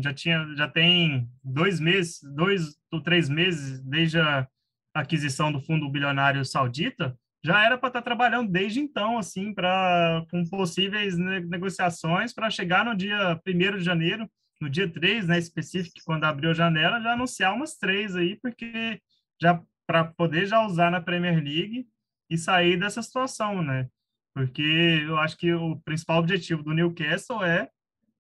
já 0.04 0.14
tinha, 0.14 0.48
já 0.56 0.68
tem 0.68 1.30
dois 1.44 1.80
meses, 1.80 2.20
dois 2.36 2.76
ou 2.92 3.02
três 3.02 3.30
meses 3.30 3.80
desde 3.82 4.20
a 4.20 4.48
aquisição 4.94 5.52
do 5.52 5.60
fundo 5.60 5.90
bilionário 5.90 6.44
saudita, 6.44 7.18
já 7.44 7.64
era 7.64 7.78
para 7.78 7.90
estar 7.90 8.02
tá 8.02 8.06
trabalhando 8.06 8.52
desde 8.52 8.80
então, 8.80 9.20
assim, 9.20 9.54
para 9.54 10.26
com 10.32 10.44
possíveis 10.46 11.16
negociações 11.18 12.34
para 12.34 12.50
chegar 12.50 12.84
no 12.84 12.96
dia 12.96 13.40
1 13.46 13.78
de 13.78 13.84
janeiro, 13.84 14.28
no 14.60 14.70
dia 14.70 14.92
3, 14.92 15.28
né, 15.28 15.38
específico, 15.38 16.00
quando 16.06 16.24
abriu 16.24 16.50
a 16.50 16.56
janela, 16.56 17.02
já 17.02 17.14
anunciar 17.14 17.54
umas 17.54 17.78
três 17.78 18.16
aí, 18.16 18.40
porque 18.42 19.00
já 19.40 19.62
para 19.86 20.06
poder 20.06 20.48
já 20.48 20.66
usar 20.66 20.90
na 20.90 21.02
Premier 21.02 21.36
League 21.36 21.88
e 22.30 22.38
sair 22.38 22.78
dessa 22.80 23.04
situação, 23.04 23.62
né? 23.62 23.88
Porque 24.34 25.04
eu 25.06 25.18
acho 25.18 25.38
que 25.38 25.54
o 25.54 25.80
principal 25.82 26.20
objetivo 26.20 26.64
do 26.64 26.74
Newcastle 26.74 27.44
é 27.44 27.70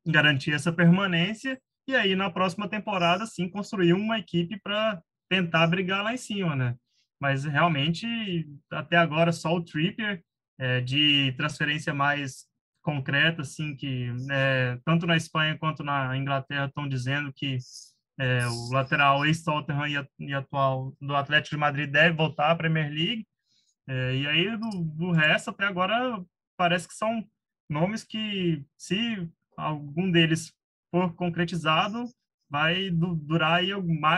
garantir 0.06 0.54
essa 0.54 0.72
permanência 0.72 1.60
e 1.88 1.96
aí 1.96 2.15
na 2.15 2.30
próxima 2.30 2.68
temporada 2.68 3.26
sim 3.26 3.50
construir 3.50 3.94
uma 3.94 4.20
equipe 4.20 4.60
para 4.62 5.02
tentar 5.30 5.68
brigar 5.68 6.04
lá 6.04 6.13
em 6.13 6.18
cima, 6.18 6.56
né? 6.56 6.76
Mas 7.20 7.46
realmente, 7.46 8.06
até 8.72 8.98
agora, 8.98 9.32
só 9.32 9.54
o 9.54 9.63
Trippier, 9.63 10.24
é, 10.60 10.82
de 10.82 11.34
transferência 11.38 11.94
mais 11.94 12.46
concreta, 12.82 13.41
assim, 13.41 13.76
que 13.76 14.12
é, 14.30 14.78
tanto 14.86 15.08
na 15.08 15.18
Espanha 15.18 15.58
quanto 15.58 15.84
na 15.84 16.15
Inglaterra 16.18 16.68
estão 16.68 16.88
dizendo 16.88 17.34
que 17.34 17.58
é, 18.20 18.46
o 18.48 18.72
lateral 18.72 19.26
ex-Tottenham 19.26 19.88
e, 19.88 20.26
e, 20.28 20.34
atual 20.34 20.94
do 21.02 21.15
Atlético 21.15 21.56
de 21.56 21.60
Madrid 21.60 21.89
deve 21.89 22.15
voltar 22.15 22.52
à 22.52 22.56
Premier 22.56 22.89
League. 22.89 23.28
É, 23.88 24.15
e 24.15 24.28
aí, 24.28 24.58
do, 24.58 24.70
do 24.70 25.12
resto, 25.12 25.50
até 25.50 25.65
agora, 25.65 26.24
parece 26.58 26.88
que 26.88 26.94
são 26.94 27.28
nomes 27.70 28.04
que, 28.04 28.63
se 28.78 29.30
algum 29.58 30.12
deles 30.12 30.54
for 30.91 31.13
concretizado, 31.13 32.06
vai 32.50 32.89
durar 32.89 33.60
aí 33.60 33.72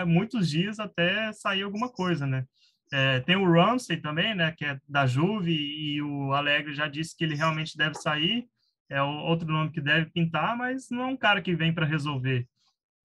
muitos 0.06 0.50
dias 0.50 0.80
até 0.80 1.32
sair 1.34 1.64
alguma 1.64 1.90
coisa, 1.90 2.28
né? 2.28 2.46
É, 2.92 3.20
tem 3.22 3.36
o 3.36 3.52
Ramsey 3.52 3.98
também, 3.98 4.34
né, 4.34 4.54
que 4.58 4.64
é 4.64 4.80
da 4.88 5.06
Juve, 5.06 5.52
e 5.52 6.02
o 6.02 6.32
Alegre 6.34 6.74
já 6.74 6.88
disse 6.88 7.16
que 7.18 7.24
ele 7.24 7.36
realmente 7.36 7.76
deve 7.76 7.96
sair, 7.96 8.48
é 8.90 9.02
outro 9.02 9.48
nome 9.48 9.72
que 9.72 9.82
deve 9.82 10.10
pintar, 10.12 10.56
mas 10.58 10.90
não 10.90 11.04
é 11.04 11.06
um 11.08 11.18
cara 11.18 11.42
que 11.42 11.54
vem 11.54 11.74
para 11.74 11.86
resolver. 11.86 12.48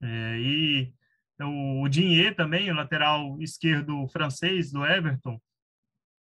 É, 0.01 0.39
e 0.39 0.95
o, 1.41 1.83
o 1.83 1.89
Dinhe 1.89 2.33
também, 2.33 2.71
o 2.71 2.75
lateral 2.75 3.41
esquerdo 3.41 4.07
francês 4.09 4.71
do 4.71 4.87
Everton, 4.87 5.41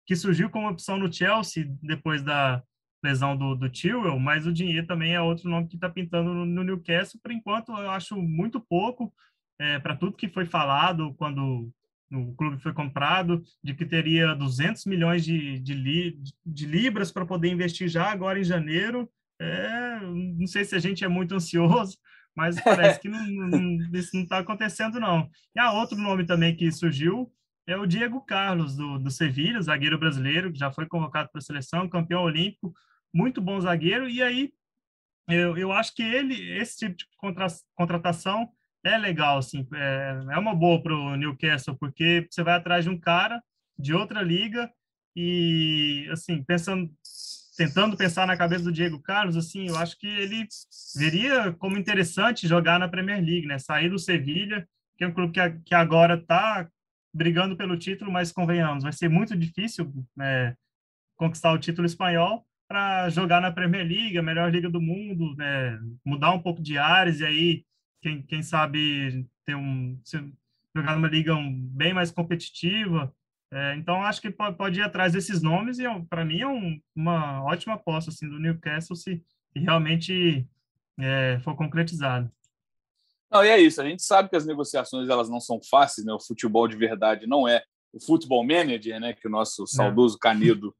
que 0.05 0.15
surgiu 0.15 0.49
como 0.49 0.69
opção 0.69 0.97
no 0.97 1.11
Chelsea 1.11 1.67
depois 1.81 2.23
da, 2.23 2.63
lesão 3.03 3.35
do, 3.35 3.55
do 3.55 3.69
Tyrell, 3.69 4.19
mas 4.19 4.45
o 4.45 4.53
Dinheiro 4.53 4.85
também 4.85 5.13
é 5.13 5.21
outro 5.21 5.49
nome 5.49 5.67
que 5.67 5.75
está 5.75 5.89
pintando 5.89 6.33
no, 6.33 6.45
no, 6.45 6.63
Newcastle. 6.63 7.19
Por 7.21 7.31
enquanto, 7.31 7.71
eu 7.71 7.89
acho 7.91 8.15
muito 8.21 8.59
pouco 8.59 9.13
é, 9.59 9.79
para 9.79 9.95
tudo 9.95 10.17
que 10.17 10.27
foi 10.27 10.45
falado 10.45 11.13
quando 11.15 11.71
o 12.11 12.33
clube 12.35 12.61
foi 12.61 12.73
comprado, 12.73 13.43
de 13.63 13.73
que 13.73 13.85
teria 13.85 14.33
200 14.33 14.85
milhões 14.85 15.23
de, 15.23 15.59
de, 15.59 15.73
li, 15.73 16.19
de 16.45 16.65
libras 16.65 17.11
para 17.11 17.25
poder 17.25 17.49
investir 17.49 17.87
já 17.87 18.11
agora 18.11 18.39
em 18.39 18.43
janeiro. 18.43 19.09
É, 19.39 19.99
não 20.01 20.47
sei 20.47 20.65
se 20.65 20.75
a 20.75 20.79
gente 20.79 21.03
é 21.03 21.07
muito 21.07 21.35
ansioso, 21.35 21.97
mas 22.35 22.55
parece 22.63 22.99
que 22.99 23.07
não, 23.07 23.25
não, 23.27 23.77
isso 23.93 24.15
não 24.15 24.23
está 24.23 24.39
acontecendo, 24.39 24.99
não. 24.99 25.29
E 25.55 25.59
há 25.59 25.71
outro 25.71 25.97
nome 25.97 26.25
também 26.25 26.55
que 26.55 26.71
surgiu, 26.71 27.31
é 27.67 27.77
o 27.77 27.85
Diego 27.85 28.21
Carlos, 28.21 28.75
do, 28.75 28.97
do 28.97 29.11
Sevilha, 29.11 29.61
zagueiro 29.61 29.99
brasileiro, 29.99 30.51
que 30.51 30.57
já 30.57 30.71
foi 30.71 30.87
convocado 30.87 31.29
para 31.31 31.39
a 31.39 31.41
seleção, 31.41 31.87
campeão 31.87 32.23
olímpico, 32.23 32.73
muito 33.13 33.41
bom 33.41 33.59
zagueiro, 33.59 34.09
e 34.09 34.21
aí 34.21 34.51
eu, 35.27 35.57
eu 35.57 35.71
acho 35.71 35.93
que 35.93 36.01
ele, 36.01 36.57
esse 36.57 36.77
tipo 36.77 36.97
de 36.97 37.05
contra, 37.17 37.47
contratação 37.75 38.49
é 38.83 38.97
legal, 38.97 39.37
assim, 39.37 39.67
é, 39.73 40.25
é 40.31 40.37
uma 40.37 40.55
boa 40.55 40.81
para 40.81 40.93
o 40.93 41.15
Newcastle, 41.15 41.77
porque 41.77 42.27
você 42.29 42.43
vai 42.43 42.55
atrás 42.55 42.83
de 42.83 42.89
um 42.89 42.99
cara 42.99 43.41
de 43.77 43.93
outra 43.93 44.21
liga 44.21 44.71
e, 45.15 46.07
assim, 46.11 46.43
pensando, 46.43 46.89
tentando 47.57 47.97
pensar 47.97 48.25
na 48.25 48.37
cabeça 48.37 48.63
do 48.63 48.71
Diego 48.71 49.01
Carlos, 49.01 49.35
assim, 49.37 49.67
eu 49.67 49.77
acho 49.77 49.97
que 49.97 50.07
ele 50.07 50.47
veria 50.95 51.51
como 51.53 51.77
interessante 51.77 52.47
jogar 52.47 52.79
na 52.79 52.87
Premier 52.87 53.23
League, 53.23 53.45
né? 53.45 53.59
Sair 53.59 53.89
do 53.89 53.99
Sevilha, 53.99 54.67
que 54.97 55.03
é 55.03 55.07
um 55.07 55.13
clube 55.13 55.33
que, 55.33 55.49
que 55.65 55.75
agora 55.75 56.15
está 56.15 56.69
brigando 57.13 57.57
pelo 57.57 57.77
título, 57.77 58.11
mas 58.11 58.31
convenhamos, 58.31 58.83
vai 58.83 58.93
ser 58.93 59.09
muito 59.09 59.35
difícil 59.35 59.91
né, 60.15 60.55
conquistar 61.17 61.51
o 61.51 61.59
título 61.59 61.85
espanhol 61.85 62.45
para 62.69 63.09
jogar 63.09 63.41
na 63.41 63.51
Premier 63.51 63.83
League, 63.83 64.17
a 64.19 64.21
melhor 64.21 64.51
liga 64.51 64.69
do 64.69 64.79
mundo, 64.79 65.35
né, 65.35 65.79
mudar 66.05 66.31
um 66.31 66.39
pouco 66.39 66.61
de 66.61 66.77
áreas 66.77 67.19
e 67.19 67.25
aí, 67.25 67.65
quem, 67.99 68.21
quem 68.21 68.43
sabe, 68.43 69.27
ter 69.43 69.55
um, 69.55 69.99
jogar 70.75 70.95
numa 70.95 71.07
liga 71.07 71.33
um, 71.33 71.51
bem 71.51 71.95
mais 71.95 72.11
competitiva. 72.11 73.11
É, 73.51 73.75
então, 73.75 74.03
acho 74.03 74.21
que 74.21 74.29
pode, 74.29 74.55
pode 74.55 74.79
ir 74.79 74.83
atrás 74.83 75.13
desses 75.13 75.41
nomes 75.41 75.79
e, 75.79 75.85
para 76.07 76.23
mim, 76.23 76.41
é 76.41 76.47
um, 76.47 76.79
uma 76.95 77.43
ótima 77.43 77.73
aposta 77.73 78.11
assim, 78.11 78.29
do 78.29 78.39
Newcastle 78.39 78.95
se, 78.95 79.23
se 79.51 79.59
realmente 79.59 80.47
é, 80.99 81.39
for 81.43 81.55
concretizado. 81.55 82.31
Não, 83.31 83.43
e 83.43 83.47
é 83.47 83.59
isso. 83.59 83.81
A 83.81 83.85
gente 83.85 84.03
sabe 84.03 84.29
que 84.29 84.35
as 84.35 84.45
negociações 84.45 85.09
elas 85.09 85.27
não 85.27 85.39
são 85.39 85.59
fáceis, 85.67 86.05
né? 86.05 86.13
O 86.13 86.19
futebol 86.19 86.67
de 86.67 86.77
verdade 86.77 87.25
não 87.25 87.47
é 87.47 87.63
o 87.91 87.99
futebol 87.99 88.45
manager, 88.45 88.99
né? 88.99 89.13
Que 89.13 89.27
o 89.27 89.31
nosso 89.31 89.63
é. 89.63 89.67
saudoso 89.67 90.19
Canedo 90.19 90.75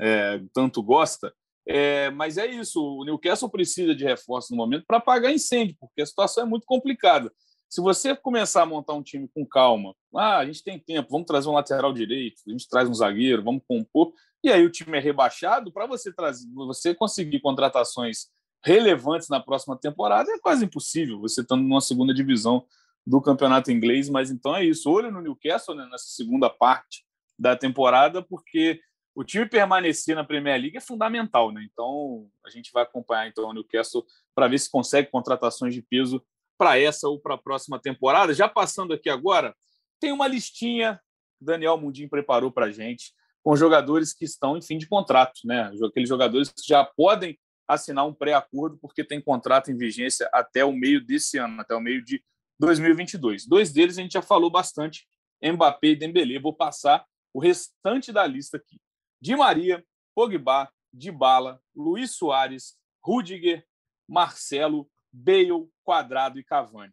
é, 0.00 0.40
tanto 0.52 0.82
gosta. 0.82 1.32
É, 1.66 2.10
mas 2.10 2.36
é 2.36 2.46
isso. 2.46 2.82
O 2.82 3.04
Newcastle 3.04 3.50
precisa 3.50 3.94
de 3.94 4.04
reforço 4.04 4.52
no 4.52 4.56
momento 4.56 4.84
para 4.86 4.98
apagar 4.98 5.32
incêndio, 5.32 5.76
porque 5.80 6.02
a 6.02 6.06
situação 6.06 6.44
é 6.44 6.46
muito 6.46 6.66
complicada. 6.66 7.32
Se 7.68 7.80
você 7.80 8.14
começar 8.14 8.62
a 8.62 8.66
montar 8.66 8.92
um 8.92 9.02
time 9.02 9.28
com 9.34 9.44
calma, 9.44 9.94
ah, 10.14 10.38
a 10.38 10.46
gente 10.46 10.62
tem 10.62 10.78
tempo, 10.78 11.10
vamos 11.10 11.26
trazer 11.26 11.48
um 11.48 11.54
lateral 11.54 11.92
direito, 11.92 12.40
a 12.46 12.50
gente 12.50 12.68
traz 12.68 12.88
um 12.88 12.94
zagueiro, 12.94 13.42
vamos 13.42 13.62
compor, 13.66 14.12
e 14.44 14.50
aí 14.50 14.64
o 14.64 14.70
time 14.70 14.96
é 14.96 15.00
rebaixado, 15.00 15.72
para 15.72 15.86
você 15.86 16.12
trazer, 16.12 16.46
você 16.52 16.94
conseguir 16.94 17.40
contratações 17.40 18.28
relevantes 18.64 19.28
na 19.28 19.40
próxima 19.40 19.76
temporada 19.76 20.30
é 20.30 20.38
quase 20.38 20.64
impossível, 20.64 21.20
você 21.20 21.42
estando 21.42 21.62
numa 21.62 21.80
segunda 21.80 22.14
divisão 22.14 22.64
do 23.06 23.20
campeonato 23.20 23.70
inglês. 23.70 24.08
Mas 24.08 24.30
então 24.30 24.56
é 24.56 24.64
isso. 24.64 24.90
Olho 24.90 25.10
no 25.10 25.20
Newcastle 25.20 25.74
né, 25.74 25.86
nessa 25.90 26.06
segunda 26.08 26.48
parte 26.48 27.04
da 27.38 27.56
temporada, 27.56 28.22
porque 28.22 28.80
o 29.14 29.22
time 29.22 29.46
permanecer 29.46 30.16
na 30.16 30.24
Premier 30.24 30.60
League 30.60 30.76
é 30.76 30.80
fundamental. 30.80 31.52
Né? 31.52 31.66
Então 31.70 32.28
a 32.44 32.50
gente 32.50 32.72
vai 32.72 32.82
acompanhar 32.82 33.28
então, 33.28 33.48
o 33.48 33.52
Newcastle 33.52 34.04
para 34.34 34.48
ver 34.48 34.58
se 34.58 34.70
consegue 34.70 35.10
contratações 35.10 35.74
de 35.74 35.82
peso 35.82 36.24
para 36.58 36.78
essa 36.78 37.08
ou 37.08 37.18
para 37.18 37.34
a 37.34 37.38
próxima 37.38 37.78
temporada. 37.78 38.34
Já 38.34 38.48
passando 38.48 38.92
aqui 38.92 39.08
agora, 39.08 39.54
tem 40.00 40.12
uma 40.12 40.26
listinha 40.26 41.00
que 41.38 41.44
Daniel 41.44 41.78
Mundim 41.78 42.08
preparou 42.08 42.50
para 42.50 42.66
a 42.66 42.70
gente 42.70 43.12
com 43.42 43.54
jogadores 43.56 44.14
que 44.14 44.24
estão 44.24 44.56
em 44.56 44.62
fim 44.62 44.78
de 44.78 44.88
contrato, 44.88 45.40
né? 45.44 45.70
Aqueles 45.86 46.08
jogadores 46.08 46.48
que 46.48 46.66
já 46.66 46.84
podem 46.84 47.38
assinar 47.68 48.06
um 48.06 48.14
pré-acordo, 48.14 48.78
porque 48.78 49.04
tem 49.04 49.20
contrato 49.20 49.70
em 49.70 49.76
vigência 49.76 50.28
até 50.32 50.64
o 50.64 50.72
meio 50.72 51.04
desse 51.04 51.38
ano, 51.38 51.60
até 51.60 51.74
o 51.74 51.80
meio 51.80 52.02
de 52.02 52.22
2022. 52.58 53.46
Dois 53.46 53.72
deles 53.72 53.98
a 53.98 54.02
gente 54.02 54.12
já 54.12 54.22
falou 54.22 54.50
bastante, 54.50 55.06
Mbappé 55.42 55.88
e 55.88 55.96
Dembélé. 55.96 56.38
Vou 56.38 56.54
passar 56.54 57.04
o 57.32 57.40
restante 57.40 58.12
da 58.12 58.26
lista 58.26 58.56
aqui. 58.56 58.80
Di 59.24 59.34
Maria, 59.34 59.82
Pogba, 60.14 60.70
Dybala, 60.92 61.58
Luiz 61.74 62.10
Soares, 62.10 62.76
Rudiger, 63.02 63.66
Marcelo, 64.06 64.86
Bale, 65.10 65.66
Quadrado 65.82 66.38
e 66.38 66.44
Cavani. 66.44 66.92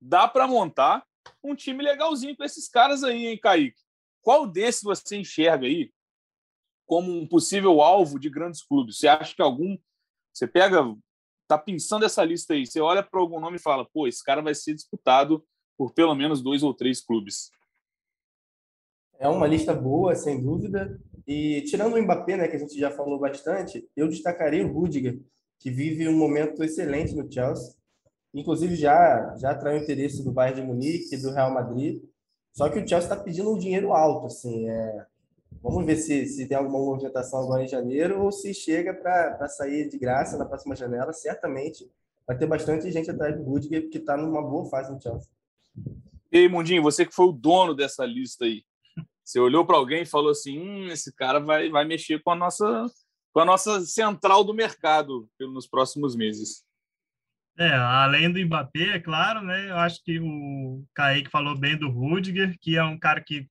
Dá 0.00 0.26
para 0.26 0.46
montar 0.46 1.06
um 1.44 1.54
time 1.54 1.84
legalzinho 1.84 2.34
com 2.34 2.42
esses 2.42 2.66
caras 2.66 3.04
aí, 3.04 3.26
hein, 3.26 3.38
Kaique? 3.38 3.78
Qual 4.22 4.46
desses 4.46 4.82
você 4.82 5.18
enxerga 5.18 5.66
aí 5.66 5.92
como 6.86 7.12
um 7.12 7.28
possível 7.28 7.82
alvo 7.82 8.18
de 8.18 8.30
grandes 8.30 8.62
clubes? 8.62 8.96
Você 8.96 9.06
acha 9.06 9.36
que 9.36 9.42
algum. 9.42 9.76
Você 10.32 10.46
pega. 10.46 10.82
Tá 11.46 11.58
pensando 11.58 12.06
essa 12.06 12.24
lista 12.24 12.54
aí, 12.54 12.66
você 12.66 12.80
olha 12.80 13.02
para 13.02 13.20
algum 13.20 13.38
nome 13.38 13.56
e 13.56 13.62
fala, 13.62 13.84
pô, 13.84 14.08
esse 14.08 14.24
cara 14.24 14.40
vai 14.40 14.54
ser 14.54 14.72
disputado 14.72 15.46
por 15.76 15.92
pelo 15.92 16.14
menos 16.14 16.42
dois 16.42 16.62
ou 16.62 16.72
três 16.72 17.04
clubes. 17.04 17.50
É 19.18 19.28
uma 19.28 19.46
lista 19.46 19.74
boa, 19.74 20.14
sem 20.14 20.42
dúvida. 20.42 20.98
E 21.26 21.62
tirando 21.62 21.94
o 21.94 22.02
Mbappé, 22.02 22.36
né, 22.36 22.48
que 22.48 22.56
a 22.56 22.58
gente 22.58 22.78
já 22.78 22.90
falou 22.90 23.18
bastante, 23.18 23.88
eu 23.96 24.08
destacaria 24.08 24.64
o 24.64 24.72
Rudiger, 24.72 25.20
que 25.58 25.70
vive 25.70 26.08
um 26.08 26.16
momento 26.16 26.62
excelente 26.62 27.14
no 27.14 27.30
Chelsea. 27.30 27.74
Inclusive 28.32 28.76
já 28.76 29.34
já 29.36 29.58
o 29.58 29.76
interesse 29.76 30.22
do 30.22 30.30
Bayern 30.30 30.60
de 30.60 30.66
Munique 30.66 31.14
e 31.14 31.18
do 31.18 31.32
Real 31.32 31.52
Madrid. 31.52 32.02
Só 32.52 32.68
que 32.68 32.78
o 32.78 32.88
Chelsea 32.88 33.10
está 33.10 33.16
pedindo 33.16 33.52
um 33.52 33.58
dinheiro 33.58 33.92
alto, 33.92 34.26
assim. 34.26 34.68
É... 34.68 35.06
Vamos 35.62 35.84
ver 35.84 35.96
se, 35.96 36.26
se 36.26 36.46
tem 36.46 36.56
alguma 36.56 36.78
movimentação 36.78 37.40
agora 37.40 37.64
em 37.64 37.68
janeiro 37.68 38.22
ou 38.22 38.30
se 38.30 38.54
chega 38.54 38.94
para 38.94 39.48
sair 39.48 39.88
de 39.88 39.98
graça 39.98 40.36
na 40.36 40.44
próxima 40.44 40.76
janela. 40.76 41.12
Certamente 41.12 41.90
vai 42.26 42.36
ter 42.36 42.46
bastante 42.46 42.90
gente 42.90 43.10
atrás 43.10 43.36
do 43.36 43.42
Rudiger, 43.42 43.88
que 43.88 43.98
está 43.98 44.16
numa 44.16 44.42
boa 44.42 44.68
fase 44.68 44.92
no 44.92 45.00
Chelsea. 45.00 45.30
Ei, 46.30 46.48
Mundinho, 46.48 46.82
você 46.82 47.06
que 47.06 47.14
foi 47.14 47.26
o 47.26 47.32
dono 47.32 47.74
dessa 47.74 48.04
lista 48.04 48.44
aí, 48.44 48.62
você 49.26 49.40
olhou 49.40 49.66
para 49.66 49.76
alguém 49.76 50.02
e 50.02 50.06
falou 50.06 50.30
assim: 50.30 50.58
hum, 50.58 50.86
esse 50.86 51.12
cara 51.14 51.40
vai, 51.40 51.68
vai 51.68 51.84
mexer 51.84 52.22
com 52.22 52.30
a 52.30 52.36
nossa 52.36 52.86
com 53.32 53.40
a 53.40 53.44
nossa 53.44 53.82
central 53.82 54.42
do 54.42 54.54
mercado 54.54 55.28
nos 55.38 55.66
próximos 55.66 56.16
meses. 56.16 56.64
É, 57.58 57.70
além 57.70 58.32
do 58.32 58.40
Mbappé, 58.40 58.96
é 58.96 59.00
claro, 59.00 59.42
né? 59.42 59.70
Eu 59.70 59.76
acho 59.76 60.02
que 60.02 60.18
o 60.18 60.82
Kaique 60.94 61.30
falou 61.30 61.58
bem 61.58 61.76
do 61.76 61.90
Rudiger, 61.90 62.56
que 62.60 62.78
é 62.78 62.82
um 62.82 62.98
cara 62.98 63.20
que, 63.22 63.46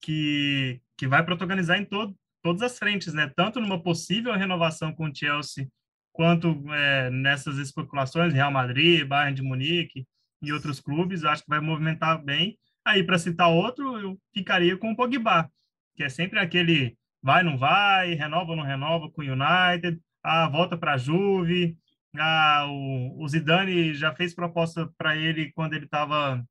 que, 0.00 0.80
que 0.96 1.06
vai 1.06 1.22
protagonizar 1.22 1.78
em 1.78 1.84
todo, 1.84 2.16
todas 2.42 2.62
as 2.62 2.78
frentes, 2.78 3.12
né? 3.12 3.30
Tanto 3.36 3.60
numa 3.60 3.82
possível 3.82 4.32
renovação 4.34 4.94
com 4.94 5.08
o 5.08 5.14
Chelsea, 5.14 5.68
quanto 6.10 6.48
é, 6.72 7.10
nessas 7.10 7.58
especulações, 7.58 8.32
Real 8.32 8.50
Madrid, 8.50 9.06
Bayern 9.06 9.34
de 9.34 9.42
Munique 9.42 10.06
e 10.40 10.52
outros 10.52 10.80
clubes, 10.80 11.24
acho 11.24 11.42
que 11.42 11.50
vai 11.50 11.60
movimentar 11.60 12.22
bem. 12.24 12.58
Aí, 12.84 13.02
para 13.02 13.18
citar 13.18 13.48
outro, 13.50 13.98
eu 13.98 14.20
ficaria 14.32 14.76
com 14.76 14.92
o 14.92 14.96
Pogba, 14.96 15.50
que 15.96 16.04
é 16.04 16.08
sempre 16.08 16.38
aquele 16.38 16.96
vai, 17.22 17.42
não 17.42 17.56
vai, 17.56 18.12
renova 18.14 18.50
ou 18.50 18.56
não 18.56 18.64
renova 18.64 19.10
com 19.10 19.22
o 19.22 19.24
United, 19.24 19.98
ah, 20.22 20.46
volta 20.48 20.76
para 20.76 20.92
a 20.92 20.98
Juve, 20.98 21.76
ah, 22.16 22.66
o, 22.68 23.22
o 23.22 23.28
Zidane 23.28 23.94
já 23.94 24.14
fez 24.14 24.34
proposta 24.34 24.86
para 24.98 25.16
ele 25.16 25.50
quando 25.52 25.72
ele 25.72 25.86
estava 25.86 26.44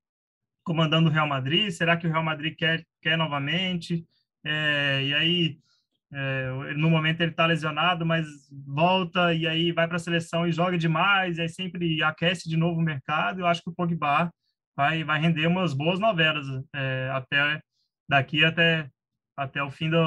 comandando 0.63 1.09
o 1.09 1.11
Real 1.11 1.27
Madrid, 1.27 1.69
será 1.71 1.95
que 1.97 2.07
o 2.07 2.09
Real 2.09 2.23
Madrid 2.23 2.55
quer, 2.55 2.83
quer 3.01 3.17
novamente? 3.17 4.05
É, 4.43 5.03
e 5.03 5.13
aí, 5.13 5.59
é, 6.11 6.73
no 6.75 6.89
momento 6.89 7.21
ele 7.21 7.31
está 7.31 7.45
lesionado, 7.45 8.05
mas 8.05 8.25
volta 8.65 9.33
e 9.33 9.47
aí 9.47 9.71
vai 9.71 9.87
para 9.87 9.97
a 9.97 9.99
seleção 9.99 10.47
e 10.47 10.51
joga 10.51 10.77
demais, 10.77 11.37
e 11.37 11.41
aí 11.41 11.49
sempre 11.49 12.01
aquece 12.01 12.49
de 12.49 12.57
novo 12.57 12.79
o 12.79 12.83
mercado. 12.83 13.41
Eu 13.41 13.47
acho 13.47 13.61
que 13.61 13.69
o 13.69 13.73
Pogba 13.73 14.31
vai, 14.75 15.03
vai 15.03 15.19
render 15.19 15.47
umas 15.47 15.73
boas 15.73 15.99
novelas 15.99 16.45
é, 16.75 17.09
até 17.11 17.61
daqui 18.07 18.43
até, 18.43 18.89
até 19.37 19.63
o 19.63 19.71
fim, 19.71 19.89
do, 19.89 19.97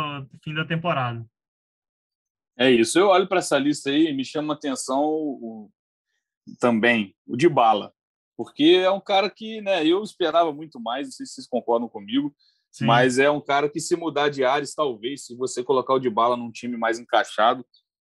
fim 0.42 0.54
da 0.54 0.64
temporada. 0.64 1.24
É 2.58 2.70
isso. 2.70 2.98
Eu 2.98 3.08
olho 3.08 3.28
para 3.28 3.38
essa 3.38 3.58
lista 3.58 3.90
aí 3.90 4.08
e 4.08 4.12
me 4.12 4.24
chama 4.24 4.54
a 4.54 4.56
atenção 4.56 5.02
o, 5.04 5.70
também 6.58 7.14
o 7.26 7.36
de 7.36 7.48
bala, 7.48 7.92
porque 8.36 8.80
é 8.82 8.90
um 8.90 9.00
cara 9.00 9.28
que 9.28 9.60
né, 9.60 9.86
eu 9.86 10.02
esperava 10.02 10.52
muito 10.52 10.80
mais, 10.80 11.08
não 11.08 11.12
sei 11.12 11.26
se 11.26 11.34
vocês 11.34 11.46
concordam 11.46 11.88
comigo, 11.88 12.34
Sim. 12.70 12.86
mas 12.86 13.18
é 13.18 13.30
um 13.30 13.40
cara 13.40 13.68
que, 13.68 13.80
se 13.80 13.96
mudar 13.96 14.28
de 14.28 14.44
áreas, 14.44 14.74
talvez, 14.74 15.26
se 15.26 15.36
você 15.36 15.62
colocar 15.62 15.94
o 15.94 15.98
de 15.98 16.10
bala 16.10 16.36
num 16.36 16.50
time 16.50 16.76
mais 16.76 16.98
encaixado, 16.98 17.64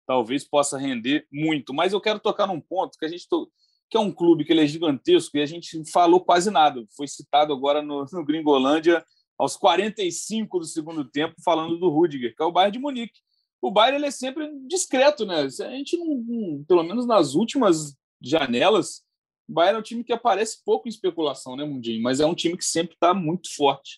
talvez 0.06 0.44
possa 0.44 0.78
render 0.78 1.26
muito. 1.32 1.74
Mas 1.74 1.92
eu 1.92 2.00
quero 2.00 2.18
tocar 2.18 2.46
num 2.46 2.60
ponto 2.60 2.98
que 2.98 3.04
a 3.04 3.08
gente 3.08 3.28
to 3.28 3.50
que 3.88 3.96
é 3.96 4.00
um 4.00 4.12
clube 4.12 4.44
que 4.44 4.52
é 4.52 4.66
gigantesco 4.66 5.36
e 5.36 5.42
a 5.42 5.46
gente 5.46 5.82
falou 5.90 6.20
quase 6.20 6.50
nada. 6.50 6.84
Foi 6.96 7.08
citado 7.08 7.52
agora 7.52 7.82
no, 7.82 8.04
no 8.12 8.24
Gringolândia 8.24 9.04
aos 9.38 9.56
45 9.56 10.58
do 10.58 10.64
segundo 10.64 11.04
tempo, 11.04 11.34
falando 11.44 11.78
do 11.78 11.88
Rudiger, 11.88 12.34
que 12.34 12.42
é 12.42 12.46
o 12.46 12.52
Bayern 12.52 12.72
de 12.72 12.78
Munique. 12.78 13.20
O 13.60 13.70
Bayern 13.70 14.04
é 14.04 14.10
sempre 14.10 14.50
discreto, 14.66 15.24
né? 15.24 15.42
A 15.42 15.70
gente 15.70 15.96
não, 15.96 16.64
pelo 16.66 16.82
menos 16.82 17.06
nas 17.06 17.34
últimas 17.34 17.96
janelas, 18.20 19.04
o 19.48 19.52
Bayern 19.52 19.76
é 19.76 19.80
um 19.80 19.82
time 19.82 20.04
que 20.04 20.12
aparece 20.12 20.62
pouco 20.64 20.86
em 20.86 20.90
especulação, 20.90 21.56
né, 21.56 21.64
Mundinho? 21.64 22.02
Mas 22.02 22.20
é 22.20 22.26
um 22.26 22.34
time 22.34 22.56
que 22.56 22.64
sempre 22.64 22.94
está 22.94 23.14
muito 23.14 23.54
forte. 23.54 23.96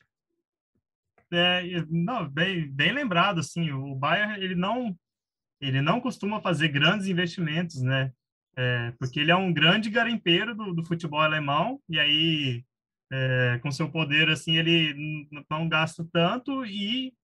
É, 1.32 1.84
não, 1.88 2.28
bem, 2.28 2.68
bem 2.70 2.92
lembrado, 2.92 3.40
assim, 3.40 3.70
o 3.70 3.94
Bayern 3.94 4.42
ele 4.42 4.54
não 4.54 4.96
ele 5.60 5.82
não 5.82 6.00
costuma 6.00 6.40
fazer 6.40 6.68
grandes 6.68 7.06
investimentos, 7.06 7.82
né? 7.82 8.10
É, 8.56 8.92
porque 8.98 9.20
ele 9.20 9.30
é 9.30 9.36
um 9.36 9.52
grande 9.52 9.88
garimpeiro 9.90 10.54
do, 10.54 10.74
do 10.74 10.84
futebol 10.84 11.20
alemão, 11.20 11.80
e 11.88 11.98
aí, 11.98 12.64
é, 13.12 13.58
com 13.62 13.70
seu 13.70 13.90
poder, 13.90 14.28
assim, 14.28 14.56
ele 14.56 15.28
não 15.48 15.68
gasta 15.68 16.06
tanto 16.12 16.64
e 16.64 17.14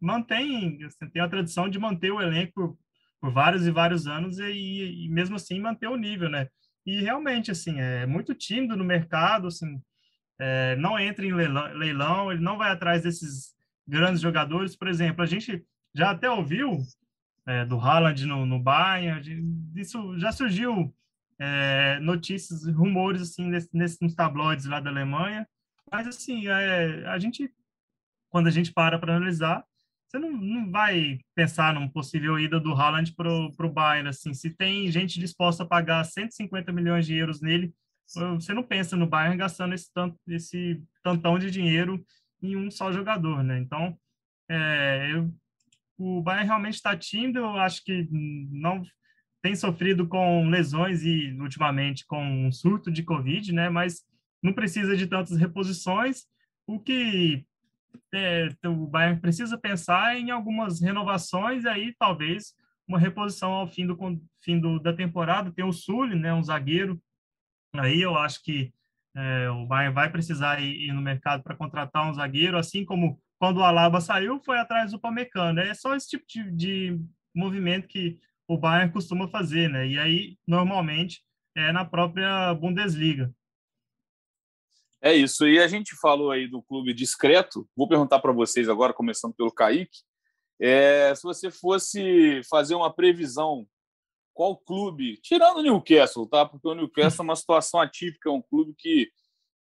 mantém, 0.00 0.78
assim, 0.84 1.08
tem 1.10 1.22
a 1.22 1.28
tradição 1.28 1.68
de 1.68 1.78
manter 1.78 2.12
o 2.12 2.20
elenco 2.20 2.78
por, 3.20 3.32
vários 3.32 3.66
e 3.66 3.70
vários 3.70 4.06
anos 4.06 4.38
e, 4.38 5.04
e, 5.06 5.08
mesmo 5.08 5.36
assim 5.36 5.58
manter 5.60 5.88
o 5.88 5.96
nível, 5.96 6.28
né? 6.28 6.48
E 6.84 7.00
realmente, 7.00 7.50
assim, 7.50 7.80
é 7.80 8.06
muito 8.06 8.34
tímido 8.34 8.76
no 8.76 8.84
mercado, 8.84 9.48
assim, 9.48 9.80
é, 10.38 10.76
não 10.76 10.98
entra 10.98 11.24
em 11.24 11.32
leilão, 11.32 11.72
leilão, 11.74 12.32
ele 12.32 12.40
não 12.40 12.58
vai 12.58 12.70
atrás 12.70 13.02
desses 13.02 13.54
grandes 13.86 14.20
jogadores. 14.20 14.76
Por 14.76 14.88
exemplo, 14.88 15.22
a 15.22 15.26
gente 15.26 15.64
já 15.94 16.10
até 16.10 16.30
ouviu 16.30 16.78
é, 17.46 17.64
do 17.64 17.78
Haaland 17.78 18.26
no, 18.26 18.44
no 18.44 18.58
Bayern, 18.58 19.70
isso 19.74 20.18
já 20.18 20.32
surgiu 20.32 20.94
é, 21.38 21.98
notícias, 22.00 22.66
rumores 22.66 23.22
assim 23.22 23.48
nesse, 23.48 23.68
nesses 23.72 24.14
tabloides 24.14 24.66
lá 24.66 24.80
da 24.80 24.90
Alemanha, 24.90 25.46
mas 25.90 26.06
assim 26.06 26.48
é, 26.48 27.06
a 27.06 27.18
gente 27.18 27.52
quando 28.28 28.48
a 28.48 28.50
gente 28.50 28.72
para 28.72 28.98
para 28.98 29.16
analisar, 29.16 29.64
você 30.08 30.18
não, 30.18 30.30
não 30.30 30.70
vai 30.70 31.20
pensar 31.34 31.72
num 31.74 31.88
possível 31.88 32.38
ida 32.38 32.60
do 32.60 32.74
Haaland 32.74 33.14
para 33.14 33.30
o 33.30 33.72
Bayern 33.72 34.08
assim, 34.08 34.34
se 34.34 34.50
tem 34.50 34.90
gente 34.90 35.20
disposta 35.20 35.62
a 35.62 35.66
pagar 35.66 36.04
150 36.04 36.72
milhões 36.72 37.06
de 37.06 37.14
euros 37.14 37.40
nele, 37.40 37.72
você 38.06 38.52
não 38.52 38.62
pensa 38.62 38.96
no 38.96 39.06
Bayern 39.06 39.36
gastando 39.36 39.74
esse 39.74 39.92
tanto 39.92 40.18
esse 40.28 40.82
tantão 41.02 41.38
de 41.38 41.50
dinheiro 41.50 42.04
em 42.42 42.56
um 42.56 42.70
só 42.70 42.92
jogador, 42.92 43.42
né? 43.42 43.58
Então 43.58 43.96
é, 44.48 45.10
eu 45.12 45.32
o 45.98 46.22
Bayern 46.22 46.46
realmente 46.46 46.74
está 46.74 46.96
tímido, 46.96 47.38
eu 47.38 47.56
acho 47.56 47.82
que 47.84 48.06
não 48.10 48.82
tem 49.42 49.54
sofrido 49.54 50.06
com 50.08 50.48
lesões 50.48 51.02
e 51.02 51.32
ultimamente 51.40 52.04
com 52.06 52.22
um 52.22 52.52
surto 52.52 52.90
de 52.90 53.02
Covid, 53.02 53.52
né? 53.52 53.68
Mas 53.68 54.02
não 54.42 54.52
precisa 54.52 54.96
de 54.96 55.06
tantas 55.06 55.38
reposições. 55.38 56.24
O 56.66 56.80
que 56.80 57.46
é, 58.12 58.48
o 58.64 58.86
Bayern 58.86 59.20
precisa 59.20 59.56
pensar 59.56 60.16
em 60.16 60.30
algumas 60.30 60.80
renovações, 60.80 61.64
aí 61.64 61.94
talvez 61.98 62.54
uma 62.88 62.98
reposição 62.98 63.52
ao 63.52 63.66
fim 63.66 63.86
do 63.86 63.96
fim 64.42 64.60
do, 64.60 64.78
da 64.78 64.92
temporada. 64.92 65.52
Tem 65.52 65.64
o 65.64 65.72
Sully, 65.72 66.16
né? 66.16 66.32
Um 66.32 66.42
zagueiro. 66.42 67.00
Aí 67.74 68.00
eu 68.00 68.16
acho 68.16 68.42
que 68.42 68.72
é, 69.14 69.50
o 69.50 69.66
Bayern 69.66 69.94
vai 69.94 70.10
precisar 70.10 70.60
ir, 70.60 70.88
ir 70.88 70.92
no 70.92 71.00
mercado 71.00 71.42
para 71.42 71.56
contratar 71.56 72.08
um 72.08 72.14
zagueiro, 72.14 72.58
assim 72.58 72.84
como 72.84 73.20
quando 73.38 73.58
o 73.58 73.64
Alaba 73.64 74.00
saiu, 74.00 74.40
foi 74.44 74.58
atrás 74.58 74.92
do 74.92 75.00
Pamecano. 75.00 75.60
É 75.60 75.74
só 75.74 75.94
esse 75.94 76.08
tipo 76.08 76.24
de, 76.26 76.50
de 76.52 77.00
movimento 77.34 77.86
que 77.86 78.18
o 78.48 78.56
Bayern 78.56 78.92
costuma 78.92 79.28
fazer, 79.28 79.68
né? 79.68 79.86
E 79.86 79.98
aí, 79.98 80.38
normalmente, 80.46 81.22
é 81.54 81.72
na 81.72 81.84
própria 81.84 82.54
Bundesliga. 82.54 83.34
É 85.02 85.14
isso. 85.14 85.46
E 85.46 85.58
a 85.58 85.68
gente 85.68 85.94
falou 85.96 86.30
aí 86.30 86.48
do 86.48 86.62
clube 86.62 86.94
discreto. 86.94 87.68
Vou 87.76 87.88
perguntar 87.88 88.18
para 88.20 88.32
vocês 88.32 88.68
agora, 88.68 88.94
começando 88.94 89.34
pelo 89.34 89.52
Kaique. 89.52 89.98
É, 90.58 91.14
se 91.14 91.22
você 91.22 91.50
fosse 91.50 92.40
fazer 92.48 92.74
uma 92.74 92.92
previsão, 92.92 93.66
qual 94.32 94.56
clube, 94.56 95.18
tirando 95.22 95.58
o 95.58 95.62
Newcastle, 95.62 96.26
tá? 96.26 96.46
Porque 96.46 96.66
o 96.66 96.74
Newcastle 96.74 97.22
é 97.22 97.28
uma 97.28 97.36
situação 97.36 97.80
atípica, 97.80 98.30
é 98.30 98.32
um 98.32 98.42
clube 98.42 98.74
que, 98.76 99.10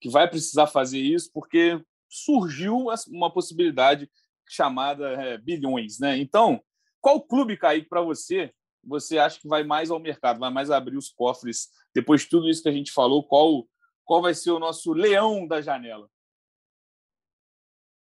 que 0.02 0.10
vai 0.10 0.30
precisar 0.30 0.68
fazer 0.68 1.00
isso, 1.00 1.30
porque 1.34 1.82
surgiu 2.24 2.88
uma 3.10 3.32
possibilidade 3.32 4.10
chamada 4.48 5.10
é, 5.10 5.38
bilhões, 5.38 6.00
né? 6.00 6.18
Então, 6.18 6.62
qual 7.02 7.22
clube, 7.22 7.58
Kaique, 7.58 7.90
para 7.90 8.02
você 8.02 8.54
você 8.88 9.18
acha 9.18 9.40
que 9.40 9.48
vai 9.48 9.64
mais 9.64 9.90
ao 9.90 10.00
mercado, 10.00 10.40
vai 10.40 10.52
mais 10.52 10.70
abrir 10.70 10.96
os 10.96 11.10
cofres 11.10 11.70
depois 11.94 12.22
de 12.22 12.30
tudo 12.30 12.48
isso 12.48 12.62
que 12.62 12.70
a 12.70 12.72
gente 12.72 12.92
falou? 12.92 13.24
Qual, 13.24 13.68
qual 14.04 14.22
vai 14.22 14.34
ser 14.34 14.52
o 14.52 14.60
nosso 14.60 14.94
leão 14.94 15.48
da 15.48 15.62
janela? 15.62 16.08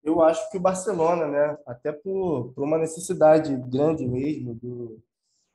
Eu 0.04 0.22
acho 0.22 0.48
que 0.50 0.56
o 0.56 0.61
Barcelona, 0.61 1.26
né? 1.26 1.59
Até 1.66 1.90
por, 1.90 2.52
por 2.54 2.62
uma 2.62 2.78
necessidade 2.78 3.54
grande 3.68 4.06
mesmo 4.06 4.54
do 4.54 5.02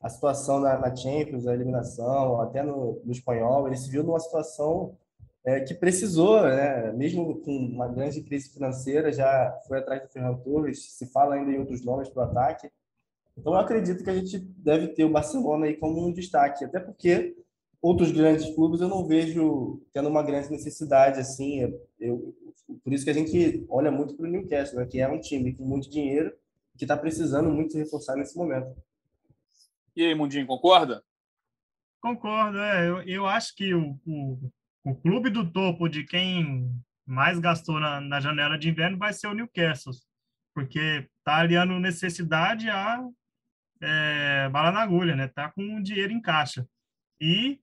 a 0.02 0.10
situação 0.10 0.60
na, 0.60 0.78
na 0.78 0.94
Champions, 0.94 1.48
a 1.48 1.54
eliminação, 1.54 2.42
até 2.42 2.62
no, 2.62 3.02
no 3.06 3.12
espanhol, 3.14 3.66
ele 3.66 3.78
se 3.78 3.90
viu 3.90 4.04
numa 4.04 4.20
situação 4.20 4.98
é, 5.46 5.60
que 5.60 5.74
precisou, 5.74 6.42
né? 6.42 6.92
mesmo 6.94 7.40
com 7.42 7.52
uma 7.52 7.88
grande 7.88 8.22
crise 8.22 8.50
financeira, 8.50 9.12
já 9.12 9.58
foi 9.68 9.80
atrás 9.80 10.02
do 10.02 10.10
Fernando 10.10 10.42
Torres, 10.42 10.94
se 10.94 11.06
fala 11.08 11.36
ainda 11.36 11.52
em 11.52 11.60
outros 11.60 11.84
nomes 11.84 12.10
para 12.10 12.24
o 12.24 12.30
ataque. 12.30 12.72
Então, 13.38 13.54
eu 13.54 13.60
acredito 13.60 14.04
que 14.04 14.10
a 14.10 14.16
gente 14.16 14.40
deve 14.40 14.90
ter 14.90 15.04
o 15.04 15.12
Barcelona 15.12 15.66
aí 15.66 15.76
como 15.76 16.06
um 16.06 16.14
destaque, 16.14 16.64
até 16.64 16.80
porque 16.80 17.36
outros 17.82 18.12
grandes 18.12 18.54
clubes 18.56 18.80
eu 18.80 18.88
não 18.88 19.06
vejo 19.06 19.82
tendo 19.92 20.08
uma 20.08 20.24
grande 20.24 20.50
necessidade 20.50 21.20
assim. 21.20 21.60
Eu, 22.00 22.36
por 22.84 22.94
isso 22.94 23.04
que 23.04 23.12
a 23.12 23.14
gente 23.14 23.66
olha 23.70 23.92
muito 23.92 24.16
para 24.16 24.26
o 24.26 24.30
Newcastle, 24.30 24.80
né? 24.80 24.86
que 24.86 25.02
é 25.02 25.08
um 25.08 25.20
time 25.20 25.54
com 25.54 25.66
muito 25.66 25.90
dinheiro 25.90 26.34
que 26.78 26.86
está 26.86 26.96
precisando 26.96 27.50
muito 27.50 27.74
se 27.74 27.78
reforçar 27.78 28.16
nesse 28.16 28.38
momento. 28.38 28.74
E 29.96 30.04
aí, 30.04 30.16
Mundinho, 30.16 30.48
concorda? 30.48 31.04
Concordo, 32.02 32.58
é. 32.58 32.90
Eu, 32.90 33.02
eu 33.04 33.26
acho 33.28 33.56
que 33.56 33.74
o, 33.74 34.00
o, 34.08 34.52
o 34.84 34.96
clube 34.96 35.30
do 35.30 35.50
topo 35.50 35.88
de 35.88 36.04
quem 36.04 36.70
mais 37.06 37.40
gastou 37.40 37.80
na, 37.80 38.02
na 38.02 38.20
janela 38.20 38.58
de 38.58 38.70
inverno 38.70 38.98
vai 38.98 39.14
ser 39.14 39.28
o 39.28 39.34
Newcastle, 39.34 39.94
porque 40.54 41.08
está 41.18 41.38
aliando 41.38 41.80
necessidade 41.80 42.70
a 42.70 43.04
é, 43.82 44.50
bala 44.50 44.72
na 44.72 44.82
agulha, 44.82 45.16
né? 45.16 45.28
Tá 45.28 45.50
com 45.50 45.82
dinheiro 45.82 46.14
em 46.14 46.22
caixa. 46.22 46.66
E 47.20 47.60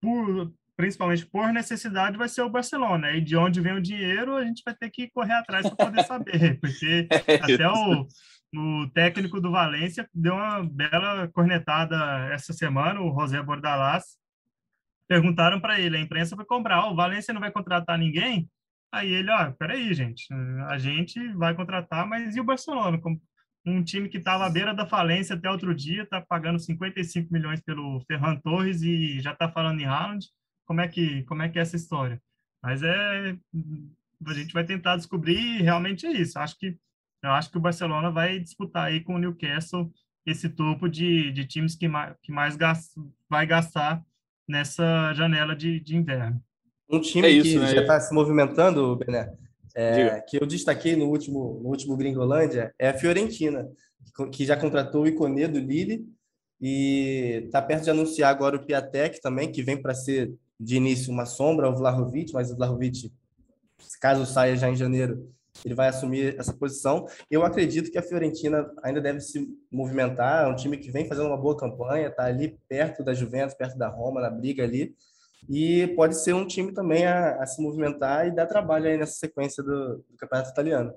por, 0.00 0.52
principalmente 0.76 1.26
por 1.26 1.52
necessidade 1.52 2.16
vai 2.16 2.28
ser 2.28 2.42
o 2.42 2.50
Barcelona. 2.50 3.12
E 3.12 3.20
de 3.20 3.36
onde 3.36 3.60
vem 3.60 3.72
o 3.72 3.82
dinheiro, 3.82 4.36
a 4.36 4.44
gente 4.44 4.62
vai 4.64 4.74
ter 4.74 4.90
que 4.90 5.10
correr 5.10 5.34
atrás 5.34 5.68
para 5.68 5.86
poder 5.86 6.04
saber, 6.04 6.58
porque 6.60 7.08
é 7.26 7.34
até 7.34 7.68
o, 7.68 8.06
o 8.54 8.90
técnico 8.90 9.40
do 9.40 9.50
Valência 9.50 10.08
deu 10.14 10.34
uma 10.34 10.62
bela 10.64 11.28
cornetada 11.28 11.96
essa 12.32 12.52
semana, 12.52 13.00
o 13.00 13.12
José 13.18 13.42
Bordalás. 13.42 14.18
Perguntaram 15.10 15.60
para 15.60 15.80
ele, 15.80 15.96
a 15.96 16.00
imprensa 16.00 16.36
foi 16.36 16.44
comprar, 16.44 16.86
oh, 16.86 16.92
o 16.92 16.94
Valência 16.94 17.34
não 17.34 17.40
vai 17.40 17.50
contratar 17.50 17.98
ninguém? 17.98 18.48
Aí 18.92 19.12
ele, 19.12 19.28
ó, 19.28 19.48
oh, 19.48 19.52
peraí, 19.54 19.92
gente, 19.92 20.32
a 20.68 20.78
gente 20.78 21.32
vai 21.32 21.52
contratar, 21.52 22.06
mas 22.06 22.36
e 22.36 22.40
o 22.40 22.44
Barcelona? 22.44 22.96
Um 23.66 23.82
time 23.82 24.08
que 24.08 24.18
estava 24.18 24.46
à 24.46 24.48
beira 24.48 24.72
da 24.72 24.86
falência 24.86 25.34
até 25.34 25.50
outro 25.50 25.74
dia, 25.74 26.04
está 26.04 26.20
pagando 26.20 26.60
55 26.60 27.32
milhões 27.32 27.60
pelo 27.60 28.00
Ferran 28.06 28.36
Torres 28.36 28.82
e 28.82 29.18
já 29.20 29.32
está 29.32 29.50
falando 29.50 29.80
em 29.80 29.84
Haaland. 29.84 30.24
Como 30.64 30.80
é 30.80 30.86
que 30.86 31.24
como 31.24 31.42
é 31.42 31.48
que 31.48 31.58
é 31.58 31.62
essa 31.62 31.74
história? 31.74 32.22
Mas 32.62 32.80
é 32.84 33.36
a 34.24 34.32
gente 34.32 34.54
vai 34.54 34.64
tentar 34.64 34.94
descobrir 34.96 35.60
realmente 35.60 36.06
é 36.06 36.12
isso. 36.12 36.38
Acho 36.38 36.56
que 36.56 36.78
eu 37.20 37.30
acho 37.32 37.50
que 37.50 37.58
o 37.58 37.60
Barcelona 37.60 38.12
vai 38.12 38.38
disputar 38.38 38.84
aí 38.84 39.00
com 39.00 39.16
o 39.16 39.18
Newcastle 39.18 39.90
esse 40.24 40.48
topo 40.48 40.88
de, 40.88 41.32
de 41.32 41.44
times 41.46 41.74
que 41.74 41.88
mais, 41.88 42.14
que 42.22 42.30
mais 42.30 42.54
gasta, 42.56 43.00
vai 43.28 43.44
gastar 43.44 44.04
nessa 44.50 45.14
janela 45.14 45.54
de, 45.54 45.80
de 45.80 45.96
inverno. 45.96 46.42
Um 46.90 47.00
time 47.00 47.28
é 47.28 47.30
isso, 47.30 47.50
que 47.50 47.58
né? 47.58 47.74
já 47.74 47.80
está 47.82 48.00
se 48.00 48.12
movimentando, 48.12 48.96
Bené, 48.96 49.32
é, 49.74 50.20
que 50.20 50.36
eu 50.36 50.46
destaquei 50.46 50.96
no 50.96 51.06
último, 51.06 51.60
no 51.62 51.68
último 51.68 51.96
Gringolândia, 51.96 52.74
é 52.78 52.88
a 52.88 52.98
Fiorentina, 52.98 53.68
que 54.32 54.44
já 54.44 54.56
contratou 54.56 55.02
o 55.04 55.06
Iconê 55.06 55.46
do 55.46 55.60
Lille 55.60 56.04
e 56.60 57.42
está 57.44 57.62
perto 57.62 57.84
de 57.84 57.90
anunciar 57.90 58.30
agora 58.30 58.56
o 58.56 58.66
Piatek 58.66 59.20
também, 59.20 59.50
que 59.50 59.62
vem 59.62 59.80
para 59.80 59.94
ser 59.94 60.34
de 60.58 60.76
início 60.76 61.12
uma 61.12 61.24
sombra 61.24 61.66
ao 61.66 61.76
Vlahovic, 61.76 62.34
mas 62.34 62.50
o 62.50 62.56
Vlahovic, 62.56 63.10
caso 64.00 64.26
saia 64.26 64.56
já 64.56 64.68
em 64.68 64.76
janeiro, 64.76 65.32
ele 65.64 65.74
vai 65.74 65.88
assumir 65.88 66.38
essa 66.38 66.52
posição. 66.52 67.06
Eu 67.30 67.44
acredito 67.44 67.90
que 67.90 67.98
a 67.98 68.02
Fiorentina 68.02 68.70
ainda 68.82 69.00
deve 69.00 69.20
se 69.20 69.48
movimentar, 69.70 70.44
é 70.44 70.48
um 70.48 70.56
time 70.56 70.76
que 70.76 70.90
vem 70.90 71.06
fazendo 71.06 71.26
uma 71.26 71.36
boa 71.36 71.56
campanha, 71.56 72.08
está 72.08 72.24
ali 72.24 72.58
perto 72.68 73.02
da 73.02 73.12
Juventus, 73.12 73.54
perto 73.54 73.76
da 73.76 73.88
Roma, 73.88 74.20
na 74.20 74.30
briga 74.30 74.64
ali, 74.64 74.94
e 75.48 75.88
pode 75.96 76.16
ser 76.16 76.34
um 76.34 76.46
time 76.46 76.72
também 76.72 77.06
a, 77.06 77.42
a 77.42 77.46
se 77.46 77.62
movimentar 77.62 78.26
e 78.26 78.34
dar 78.34 78.46
trabalho 78.46 78.86
aí 78.86 78.96
nessa 78.96 79.14
sequência 79.14 79.62
do, 79.62 79.96
do, 80.08 80.16
Campeonato 80.18 80.50
Italiano. 80.50 80.94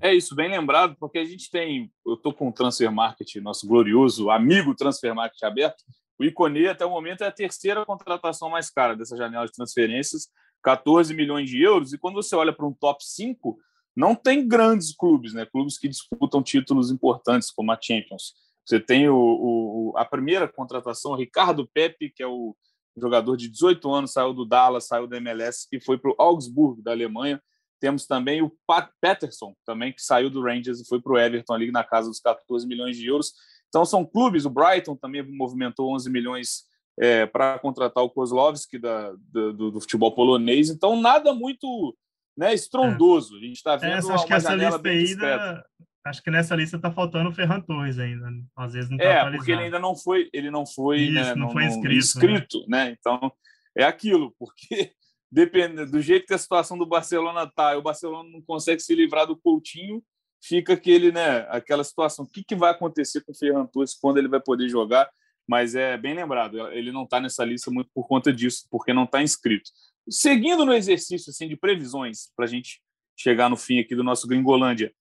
É 0.00 0.14
isso, 0.14 0.34
bem 0.34 0.50
lembrado, 0.50 0.96
porque 0.98 1.18
a 1.18 1.24
gente 1.24 1.50
tem, 1.50 1.92
eu 2.06 2.14
estou 2.14 2.32
com 2.32 2.48
o 2.48 2.52
Transfer 2.52 2.90
Market, 2.90 3.36
nosso 3.36 3.66
glorioso 3.66 4.30
amigo 4.30 4.74
Transfer 4.74 5.14
Market 5.14 5.42
aberto, 5.42 5.84
o 6.18 6.24
Iconê 6.24 6.68
até 6.68 6.86
o 6.86 6.90
momento 6.90 7.24
é 7.24 7.26
a 7.26 7.32
terceira 7.32 7.84
contratação 7.84 8.48
mais 8.48 8.70
cara 8.70 8.94
dessa 8.94 9.16
janela 9.16 9.46
de 9.46 9.52
transferências, 9.52 10.28
14 10.62 11.12
milhões 11.12 11.50
de 11.50 11.60
euros, 11.60 11.92
e 11.92 11.98
quando 11.98 12.14
você 12.14 12.34
olha 12.36 12.52
para 12.52 12.66
um 12.66 12.72
top 12.72 13.04
5, 13.04 13.58
não 13.96 14.14
tem 14.14 14.46
grandes 14.46 14.94
clubes, 14.94 15.34
né? 15.34 15.46
Clubes 15.46 15.78
que 15.78 15.88
disputam 15.88 16.42
títulos 16.42 16.90
importantes 16.90 17.50
como 17.50 17.72
a 17.72 17.78
Champions. 17.80 18.34
Você 18.64 18.78
tem 18.80 19.08
o, 19.08 19.16
o, 19.16 19.92
a 19.96 20.04
primeira 20.04 20.48
contratação, 20.48 21.14
Ricardo 21.14 21.68
Pepe, 21.72 22.10
que 22.10 22.22
é 22.22 22.26
o 22.26 22.56
jogador 22.96 23.36
de 23.36 23.48
18 23.48 23.90
anos, 23.92 24.12
saiu 24.12 24.32
do 24.32 24.44
Dallas, 24.44 24.86
saiu 24.86 25.06
do 25.06 25.16
MLS 25.16 25.66
e 25.72 25.80
foi 25.80 25.98
para 25.98 26.10
o 26.10 26.14
Augsburg, 26.18 26.82
da 26.82 26.92
Alemanha. 26.92 27.42
Temos 27.80 28.06
também 28.06 28.42
o 28.42 28.52
Pat 28.66 28.90
Peterson, 29.00 29.54
também 29.66 29.92
que 29.92 30.02
saiu 30.02 30.30
do 30.30 30.42
Rangers 30.42 30.80
e 30.80 30.86
foi 30.86 31.00
para 31.00 31.12
o 31.12 31.18
Everton 31.18 31.54
ali 31.54 31.72
na 31.72 31.82
casa 31.82 32.08
dos 32.08 32.20
14 32.20 32.66
milhões 32.66 32.96
de 32.96 33.06
euros. 33.06 33.32
Então 33.68 33.84
são 33.84 34.04
clubes, 34.04 34.44
o 34.44 34.50
Brighton 34.50 34.94
também 34.94 35.22
movimentou 35.22 35.92
11 35.94 36.10
milhões 36.10 36.64
é, 37.00 37.26
para 37.26 37.58
contratar 37.58 38.04
o 38.04 38.10
Kozlovski 38.10 38.78
da, 38.78 39.12
do, 39.32 39.72
do, 39.72 39.80
futebol 39.80 40.14
polonês. 40.14 40.68
Então 40.68 41.00
nada 41.00 41.32
muito 41.32 41.96
né, 42.36 42.54
estrondoso. 42.54 43.34
É. 43.36 43.38
A 43.38 43.40
gente 43.42 43.56
está 43.56 43.76
vendo 43.76 43.94
essa, 43.94 44.14
acho 44.14 44.26
que 44.26 44.32
essa 44.32 44.54
lista 44.54 44.88
aí 44.88 45.16
da... 45.16 45.64
acho 46.06 46.22
que 46.22 46.30
nessa 46.30 46.56
lista 46.56 46.76
está 46.76 46.90
faltando 46.90 47.30
o 47.30 47.32
Ferran 47.32 47.60
Torres 47.60 47.98
ainda. 47.98 48.30
Né? 48.30 48.42
Às 48.56 48.72
vezes 48.72 48.90
não 48.90 48.98
tá 48.98 49.04
É, 49.04 49.08
atualizado. 49.18 49.36
porque 49.36 49.52
ele 49.52 49.62
ainda 49.62 49.78
não 49.78 49.96
foi, 49.96 50.30
ele 50.32 50.50
não 50.50 50.66
foi, 50.66 51.00
Isso, 51.02 51.14
né, 51.14 51.34
não, 51.34 51.46
não 51.46 51.50
foi 51.50 51.64
inscrito, 51.64 51.98
inscrito 51.98 52.58
né? 52.68 52.84
né? 52.86 52.96
Então 52.98 53.32
é 53.76 53.84
aquilo, 53.84 54.34
porque 54.38 54.92
depende 55.30 55.86
do 55.86 56.00
jeito 56.00 56.26
que 56.26 56.34
a 56.34 56.38
situação 56.38 56.76
do 56.76 56.86
Barcelona 56.86 57.50
tá, 57.54 57.76
o 57.76 57.82
Barcelona 57.82 58.28
não 58.30 58.42
consegue 58.42 58.80
se 58.80 58.94
livrar 58.94 59.26
do 59.26 59.36
Coutinho, 59.36 60.02
fica 60.42 60.72
aquele, 60.74 61.12
né, 61.12 61.46
aquela 61.48 61.84
situação. 61.84 62.24
O 62.24 62.28
que, 62.28 62.42
que 62.42 62.56
vai 62.56 62.70
acontecer 62.70 63.22
com 63.22 63.32
o 63.32 63.34
Ferran 63.34 63.66
Torres 63.66 63.94
quando 63.94 64.18
ele 64.18 64.28
vai 64.28 64.40
poder 64.40 64.68
jogar? 64.68 65.08
Mas 65.48 65.74
é 65.74 65.96
bem 65.96 66.14
lembrado, 66.14 66.68
ele 66.68 66.92
não 66.92 67.04
está 67.04 67.20
nessa 67.20 67.44
lista 67.44 67.70
muito 67.70 67.90
por 67.94 68.06
conta 68.06 68.32
disso, 68.32 68.66
porque 68.70 68.92
não 68.92 69.04
está 69.04 69.22
inscrito. 69.22 69.70
Seguindo 70.08 70.64
no 70.64 70.72
exercício 70.72 71.30
assim, 71.30 71.48
de 71.48 71.56
previsões, 71.56 72.30
para 72.34 72.44
a 72.44 72.48
gente 72.48 72.82
chegar 73.16 73.48
no 73.48 73.56
fim 73.56 73.78
aqui 73.78 73.94
do 73.94 74.02
nosso 74.02 74.26
Gringolândia, 74.26 74.92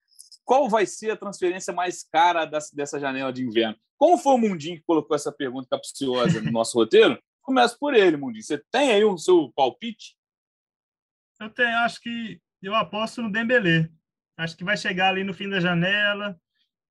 qual 0.44 0.70
vai 0.70 0.86
ser 0.86 1.12
a 1.12 1.18
transferência 1.18 1.74
mais 1.74 2.04
cara 2.04 2.46
dessa 2.46 3.00
janela 3.00 3.32
de 3.32 3.44
inverno? 3.44 3.78
Como 3.98 4.18
foi 4.18 4.34
o 4.34 4.38
Mundinho 4.38 4.78
que 4.78 4.84
colocou 4.84 5.16
essa 5.16 5.32
pergunta 5.32 5.68
capciosa 5.70 6.42
no 6.42 6.52
nosso 6.52 6.78
roteiro? 6.78 7.22
Começa 7.42 7.76
por 7.80 7.94
ele, 7.94 8.18
Mundinho. 8.18 8.44
Você 8.44 8.62
tem 8.72 8.92
aí 8.92 9.04
o 9.04 9.18
seu 9.18 9.52
palpite? 9.56 10.16
Eu 11.40 11.50
tenho, 11.50 11.78
acho 11.80 12.02
que 12.02 12.40
eu 12.62 12.76
aposto 12.76 13.22
no 13.22 13.32
Dembélé. 13.32 13.90
Acho 14.38 14.58
que 14.58 14.64
vai 14.64 14.76
chegar 14.76 15.10
ali 15.10 15.24
no 15.24 15.34
fim 15.34 15.50
da 15.50 15.60
janela, 15.60 16.40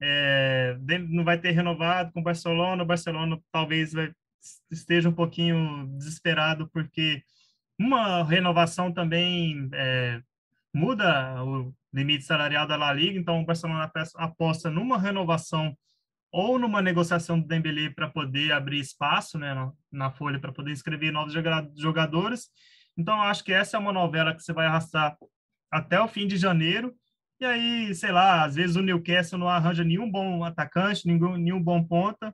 é, 0.00 0.76
não 1.08 1.24
vai 1.24 1.38
ter 1.38 1.50
renovado 1.50 2.12
com 2.12 2.20
o 2.20 2.22
Barcelona. 2.22 2.82
O 2.82 2.86
Barcelona 2.86 3.40
talvez 3.52 3.92
vai, 3.92 4.12
esteja 4.70 5.08
um 5.08 5.14
pouquinho 5.14 5.86
desesperado 5.98 6.68
porque 6.70 7.22
uma 7.80 8.22
renovação 8.22 8.92
também 8.92 9.70
é, 9.72 10.20
muda 10.72 11.42
o 11.42 11.74
limite 11.90 12.24
salarial 12.24 12.66
da 12.66 12.76
La 12.76 12.92
Liga, 12.92 13.18
então 13.18 13.40
o 13.40 13.46
Barcelona 13.46 13.90
aposta 14.16 14.70
numa 14.70 14.98
renovação 14.98 15.74
ou 16.30 16.58
numa 16.58 16.82
negociação 16.82 17.40
do 17.40 17.46
Dembélé 17.46 17.88
para 17.88 18.10
poder 18.10 18.52
abrir 18.52 18.80
espaço 18.80 19.38
né, 19.38 19.54
na, 19.54 19.72
na 19.90 20.10
folha 20.10 20.38
para 20.38 20.52
poder 20.52 20.72
inscrever 20.72 21.10
novos 21.10 21.32
jogadores. 21.74 22.50
Então, 22.98 23.22
acho 23.22 23.42
que 23.42 23.52
essa 23.52 23.78
é 23.78 23.80
uma 23.80 23.94
novela 23.94 24.34
que 24.34 24.42
você 24.42 24.52
vai 24.52 24.66
arrastar 24.66 25.16
até 25.70 25.98
o 25.98 26.06
fim 26.06 26.26
de 26.26 26.36
janeiro. 26.36 26.94
E 27.40 27.46
aí, 27.46 27.94
sei 27.94 28.12
lá, 28.12 28.44
às 28.44 28.56
vezes 28.56 28.76
o 28.76 28.82
Newcastle 28.82 29.38
não 29.38 29.48
arranja 29.48 29.82
nenhum 29.82 30.08
bom 30.08 30.44
atacante, 30.44 31.06
nenhum, 31.06 31.36
nenhum 31.38 31.62
bom 31.62 31.82
ponta, 31.82 32.32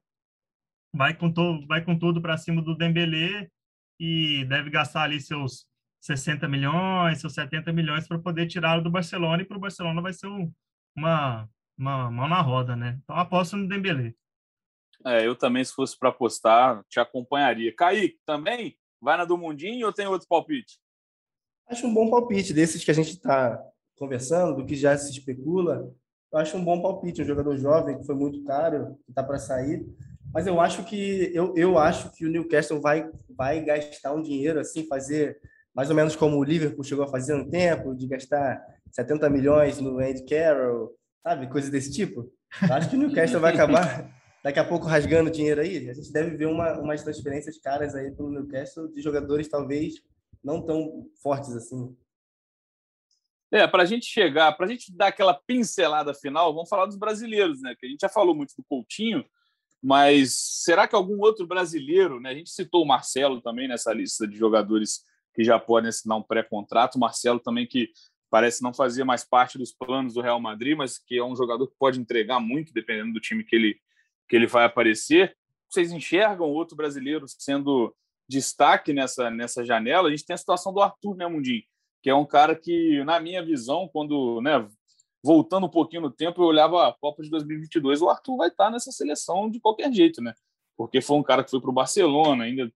vai 0.92 1.14
com, 1.14 1.32
to, 1.32 1.64
vai 1.68 1.82
com 1.82 1.96
tudo 1.96 2.20
para 2.20 2.36
cima 2.36 2.60
do 2.60 2.76
Dembélé 2.76 3.48
e 3.98 4.44
deve 4.46 4.70
gastar 4.70 5.02
ali 5.02 5.20
seus 5.20 5.66
60 6.00 6.48
milhões, 6.48 7.20
seus 7.20 7.34
70 7.34 7.72
milhões 7.72 8.06
para 8.06 8.18
poder 8.18 8.46
tirá-lo 8.46 8.82
do 8.82 8.90
Barcelona, 8.90 9.42
e 9.42 9.44
para 9.44 9.56
o 9.56 9.60
Barcelona 9.60 10.00
vai 10.00 10.12
ser 10.12 10.28
um, 10.28 10.52
uma, 10.96 11.48
uma 11.76 12.10
mão 12.10 12.28
na 12.28 12.40
roda, 12.40 12.76
né? 12.76 12.98
Então 13.02 13.16
aposto 13.16 13.56
no 13.56 13.68
Dembélé. 13.68 14.14
É, 15.04 15.26
eu 15.26 15.36
também, 15.36 15.64
se 15.64 15.72
fosse 15.72 15.98
para 15.98 16.08
apostar, 16.08 16.82
te 16.88 16.98
acompanharia. 16.98 17.74
Kaique, 17.74 18.18
também? 18.24 18.76
Vai 19.00 19.16
na 19.16 19.24
do 19.24 19.36
Mundinho 19.36 19.86
ou 19.86 19.92
tem 19.92 20.06
outro 20.06 20.26
palpite? 20.26 20.78
Acho 21.68 21.86
um 21.86 21.94
bom 21.94 22.08
palpite 22.08 22.52
desses 22.52 22.84
que 22.84 22.90
a 22.90 22.94
gente 22.94 23.10
está 23.10 23.60
conversando, 23.96 24.56
do 24.56 24.66
que 24.66 24.74
já 24.74 24.96
se 24.96 25.10
especula. 25.10 25.92
Eu 26.32 26.38
acho 26.38 26.56
um 26.56 26.64
bom 26.64 26.80
palpite, 26.80 27.22
um 27.22 27.26
jogador 27.26 27.56
jovem 27.56 27.98
que 27.98 28.06
foi 28.06 28.14
muito 28.14 28.42
caro, 28.44 28.96
que 29.04 29.10
está 29.10 29.22
para 29.22 29.38
sair 29.38 29.84
Mas 30.36 30.46
eu 30.46 30.60
acho 30.60 30.84
que 30.84 31.30
eu, 31.32 31.54
eu 31.56 31.78
acho 31.78 32.12
que 32.12 32.26
o 32.26 32.28
Newcastle 32.28 32.78
vai 32.78 33.10
vai 33.30 33.64
gastar 33.64 34.12
um 34.12 34.20
dinheiro 34.20 34.60
assim, 34.60 34.86
fazer 34.86 35.40
mais 35.74 35.88
ou 35.88 35.96
menos 35.96 36.14
como 36.14 36.36
o 36.36 36.44
Liverpool 36.44 36.84
chegou 36.84 37.06
a 37.06 37.08
fazer 37.08 37.32
um 37.32 37.48
tempo, 37.48 37.94
de 37.94 38.06
gastar 38.06 38.62
70 38.92 39.30
milhões 39.30 39.80
no 39.80 39.98
Andy 39.98 40.26
Carroll, 40.26 40.94
sabe, 41.22 41.48
coisa 41.48 41.70
desse 41.70 41.90
tipo. 41.90 42.30
Eu 42.68 42.74
acho 42.74 42.90
que 42.90 42.96
o 42.96 42.98
Newcastle 42.98 43.40
vai 43.40 43.54
acabar 43.54 44.10
daqui 44.44 44.58
a 44.58 44.64
pouco 44.64 44.84
rasgando 44.84 45.30
dinheiro 45.30 45.62
aí. 45.62 45.88
A 45.88 45.94
gente 45.94 46.12
deve 46.12 46.36
ver 46.36 46.48
uma, 46.48 46.80
umas 46.80 47.02
transferências 47.02 47.58
caras 47.58 47.94
aí 47.94 48.10
pelo 48.10 48.30
Newcastle 48.30 48.92
de 48.92 49.00
jogadores 49.00 49.48
talvez 49.48 49.94
não 50.44 50.60
tão 50.60 51.06
fortes 51.22 51.56
assim. 51.56 51.96
É, 53.50 53.66
para 53.66 53.84
a 53.84 53.86
gente 53.86 54.04
chegar, 54.04 54.52
para 54.52 54.66
a 54.66 54.68
gente 54.68 54.94
dar 54.94 55.06
aquela 55.06 55.32
pincelada 55.32 56.12
final, 56.12 56.52
vamos 56.52 56.68
falar 56.68 56.84
dos 56.84 56.98
brasileiros, 56.98 57.62
né? 57.62 57.74
Que 57.74 57.86
a 57.86 57.88
gente 57.88 58.00
já 58.02 58.08
falou 58.10 58.34
muito 58.34 58.52
do 58.54 58.64
Coutinho, 58.64 59.24
mas 59.82 60.34
será 60.64 60.86
que 60.88 60.94
algum 60.94 61.18
outro 61.20 61.46
brasileiro, 61.46 62.20
né? 62.20 62.30
A 62.30 62.34
gente 62.34 62.50
citou 62.50 62.82
o 62.82 62.86
Marcelo 62.86 63.40
também 63.40 63.68
nessa 63.68 63.92
lista 63.92 64.26
de 64.26 64.36
jogadores 64.36 65.04
que 65.34 65.44
já 65.44 65.58
podem 65.58 65.88
assinar 65.88 66.18
um 66.18 66.22
pré-contrato. 66.22 66.98
Marcelo 66.98 67.38
também 67.38 67.66
que 67.66 67.90
parece 68.30 68.62
não 68.62 68.72
fazer 68.72 69.04
mais 69.04 69.24
parte 69.24 69.58
dos 69.58 69.72
planos 69.72 70.14
do 70.14 70.20
Real 70.20 70.40
Madrid, 70.40 70.76
mas 70.76 70.98
que 70.98 71.18
é 71.18 71.24
um 71.24 71.36
jogador 71.36 71.66
que 71.68 71.76
pode 71.78 72.00
entregar 72.00 72.40
muito 72.40 72.72
dependendo 72.72 73.12
do 73.12 73.20
time 73.20 73.44
que 73.44 73.54
ele 73.54 73.80
que 74.28 74.34
ele 74.34 74.46
vai 74.46 74.64
aparecer. 74.64 75.36
Vocês 75.68 75.92
enxergam 75.92 76.48
outro 76.48 76.76
brasileiro 76.76 77.26
sendo 77.28 77.94
destaque 78.28 78.92
nessa 78.92 79.30
nessa 79.30 79.64
janela? 79.64 80.08
A 80.08 80.10
gente 80.10 80.26
tem 80.26 80.34
a 80.34 80.38
situação 80.38 80.72
do 80.72 80.80
Arthur, 80.80 81.16
né, 81.16 81.26
Mundinho? 81.28 81.62
que 82.06 82.10
é 82.10 82.14
um 82.14 82.24
cara 82.24 82.54
que, 82.54 83.02
na 83.02 83.18
minha 83.18 83.44
visão, 83.44 83.88
quando, 83.92 84.40
né, 84.40 84.64
voltando 85.24 85.66
um 85.66 85.70
pouquinho 85.70 86.02
no 86.02 86.10
tempo, 86.10 86.42
eu 86.42 86.46
olhava 86.46 86.88
a 86.88 86.92
Copa 86.92 87.22
de 87.22 87.30
2022, 87.30 88.02
o 88.02 88.08
Arthur 88.08 88.36
vai 88.36 88.48
estar 88.48 88.70
nessa 88.70 88.92
seleção 88.92 89.50
de 89.50 89.60
qualquer 89.60 89.92
jeito, 89.92 90.22
né? 90.22 90.34
Porque 90.76 91.00
foi 91.00 91.16
um 91.16 91.22
cara 91.22 91.42
que 91.42 91.50
foi 91.50 91.60
para 91.60 91.70
o 91.70 91.74
Barcelona, 91.74 92.44
ainda 92.44 92.70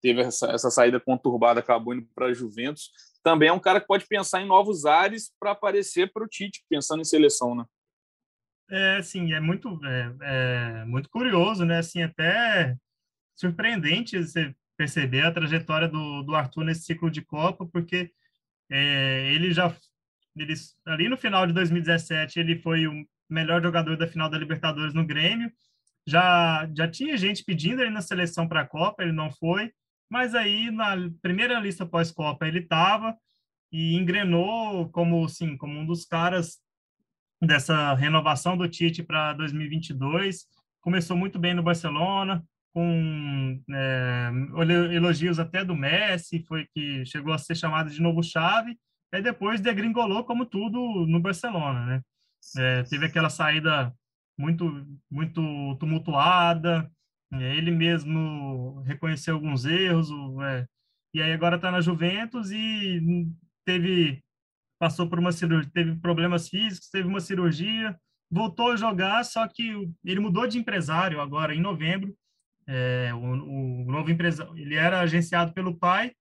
teve 0.00 0.20
essa, 0.20 0.50
essa 0.50 0.70
saída 0.70 0.98
conturbada, 0.98 1.60
acabou 1.60 1.94
indo 1.94 2.06
para 2.14 2.26
a 2.26 2.34
Juventus. 2.34 2.90
Também 3.22 3.48
é 3.48 3.52
um 3.52 3.60
cara 3.60 3.80
que 3.80 3.86
pode 3.86 4.06
pensar 4.06 4.42
em 4.42 4.46
novos 4.46 4.84
ares 4.84 5.32
para 5.38 5.52
aparecer 5.52 6.12
para 6.12 6.24
o 6.24 6.28
Tite, 6.28 6.64
pensando 6.68 7.00
em 7.00 7.04
seleção, 7.04 7.54
né? 7.54 7.64
É, 8.70 9.02
sim, 9.02 9.32
é 9.32 9.40
muito, 9.40 9.78
é, 9.84 10.14
é, 10.22 10.84
muito 10.86 11.08
curioso, 11.08 11.64
né? 11.64 11.78
Assim, 11.78 12.02
até 12.02 12.76
surpreendente 13.36 14.18
você 14.18 14.54
perceber 14.76 15.22
a 15.22 15.32
trajetória 15.32 15.88
do, 15.88 16.22
do 16.22 16.34
Arthur 16.34 16.64
nesse 16.64 16.82
ciclo 16.82 17.10
de 17.10 17.22
Copa, 17.22 17.66
porque 17.66 18.10
é, 18.70 19.32
ele 19.32 19.52
já 19.52 19.74
ele, 20.36 20.54
ali 20.86 21.08
no 21.08 21.16
final 21.16 21.46
de 21.46 21.52
2017 21.52 22.40
ele 22.40 22.58
foi 22.58 22.86
o 22.86 23.06
melhor 23.28 23.62
jogador 23.62 23.96
da 23.96 24.06
final 24.06 24.28
da 24.28 24.38
Libertadores 24.38 24.94
no 24.94 25.06
Grêmio. 25.06 25.52
Já 26.06 26.68
já 26.76 26.88
tinha 26.88 27.16
gente 27.16 27.44
pedindo 27.44 27.82
ele 27.82 27.90
na 27.90 28.00
seleção 28.02 28.48
para 28.48 28.62
a 28.62 28.66
Copa, 28.66 29.02
ele 29.02 29.12
não 29.12 29.30
foi, 29.30 29.72
mas 30.10 30.34
aí 30.34 30.70
na 30.70 30.96
primeira 31.20 31.58
lista 31.60 31.86
pós-Copa 31.86 32.46
ele 32.46 32.60
estava 32.60 33.16
e 33.70 33.96
engrenou 33.96 34.88
como 34.90 35.28
sim, 35.28 35.56
como 35.56 35.78
um 35.78 35.86
dos 35.86 36.04
caras 36.04 36.58
dessa 37.40 37.94
renovação 37.94 38.56
do 38.56 38.68
Tite 38.68 39.02
para 39.02 39.32
2022. 39.32 40.46
Começou 40.80 41.16
muito 41.16 41.38
bem 41.38 41.54
no 41.54 41.62
Barcelona, 41.62 42.44
com 42.72 43.60
é, 43.70 44.30
elogios 44.94 45.38
até 45.38 45.64
do 45.64 45.76
Messi, 45.76 46.44
foi 46.46 46.66
que 46.72 47.04
chegou 47.04 47.32
a 47.32 47.38
ser 47.38 47.54
chamado 47.54 47.90
de 47.90 48.00
novo 48.00 48.22
chave, 48.22 48.78
e 49.18 49.22
depois 49.22 49.60
degringolou 49.60 50.24
como 50.24 50.46
tudo 50.46 50.78
no 51.06 51.20
Barcelona, 51.20 51.86
né? 51.86 52.02
É, 52.58 52.82
teve 52.84 53.06
aquela 53.06 53.30
saída 53.30 53.94
muito 54.38 54.86
muito 55.10 55.76
tumultuada, 55.78 56.90
é, 57.32 57.56
ele 57.56 57.70
mesmo 57.70 58.80
reconheceu 58.82 59.34
alguns 59.34 59.64
erros, 59.64 60.10
é, 60.44 60.66
e 61.14 61.22
aí 61.22 61.32
agora 61.32 61.56
está 61.56 61.70
na 61.70 61.80
Juventus 61.80 62.50
e 62.50 63.00
teve 63.64 64.22
passou 64.78 65.08
por 65.08 65.18
uma 65.18 65.30
cirurgia, 65.30 65.70
teve 65.72 65.96
problemas 66.00 66.48
físicos, 66.48 66.90
teve 66.90 67.06
uma 67.06 67.20
cirurgia, 67.20 67.96
voltou 68.30 68.72
a 68.72 68.76
jogar, 68.76 69.24
só 69.24 69.46
que 69.46 69.88
ele 70.04 70.20
mudou 70.20 70.46
de 70.46 70.58
empresário 70.58 71.20
agora 71.20 71.54
em 71.54 71.60
novembro 71.60 72.12
é, 72.66 73.12
o, 73.14 73.18
o, 73.18 73.90
novo 73.90 74.10
empresário, 74.10 74.56
ele 74.56 74.74
era 74.74 75.00
agenciado 75.00 75.52
pelo 75.52 75.76
pai 75.76 76.12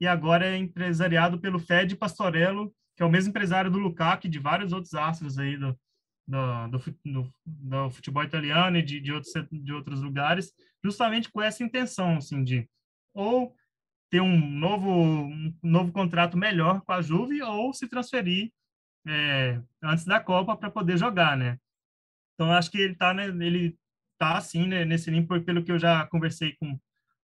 e 0.00 0.06
agora 0.06 0.46
é 0.46 0.56
empresariado 0.56 1.38
pelo 1.40 1.58
Fed 1.58 1.96
Pastorello, 1.96 2.72
que 2.96 3.02
é 3.02 3.06
o 3.06 3.10
mesmo 3.10 3.30
empresário 3.30 3.70
do 3.70 3.78
Lukaku 3.78 4.26
e 4.26 4.30
de 4.30 4.38
vários 4.38 4.72
outros 4.72 4.94
astros 4.94 5.38
aí 5.38 5.56
do, 5.56 5.78
do, 6.26 6.68
do, 7.04 7.34
do 7.46 7.90
futebol 7.90 8.22
italiano 8.22 8.76
e 8.76 8.82
de, 8.82 9.00
de, 9.00 9.12
outros, 9.12 9.32
de 9.50 9.72
outros 9.72 10.02
lugares, 10.02 10.52
justamente 10.84 11.30
com 11.30 11.40
essa 11.40 11.62
intenção, 11.62 12.16
assim, 12.16 12.42
de 12.42 12.68
ou 13.14 13.54
ter 14.10 14.20
um 14.20 14.38
novo, 14.38 14.90
um 14.90 15.54
novo 15.62 15.92
contrato 15.92 16.36
melhor 16.36 16.82
com 16.82 16.92
a 16.92 17.00
Juve 17.00 17.42
ou 17.42 17.72
se 17.72 17.88
transferir 17.88 18.52
é, 19.06 19.60
antes 19.82 20.04
da 20.04 20.20
Copa 20.20 20.56
para 20.56 20.70
poder 20.70 20.96
jogar, 20.96 21.36
né? 21.36 21.58
Então, 22.34 22.52
acho 22.52 22.70
que 22.70 22.78
ele 22.78 22.94
tá, 22.94 23.14
né, 23.14 23.26
ele 23.26 23.76
tá 24.18 24.36
assim 24.36 24.66
né, 24.66 24.84
nesse 24.84 25.10
limpo 25.10 25.40
pelo 25.42 25.64
que 25.64 25.72
eu 25.72 25.78
já 25.78 26.06
conversei 26.06 26.54
com 26.56 26.78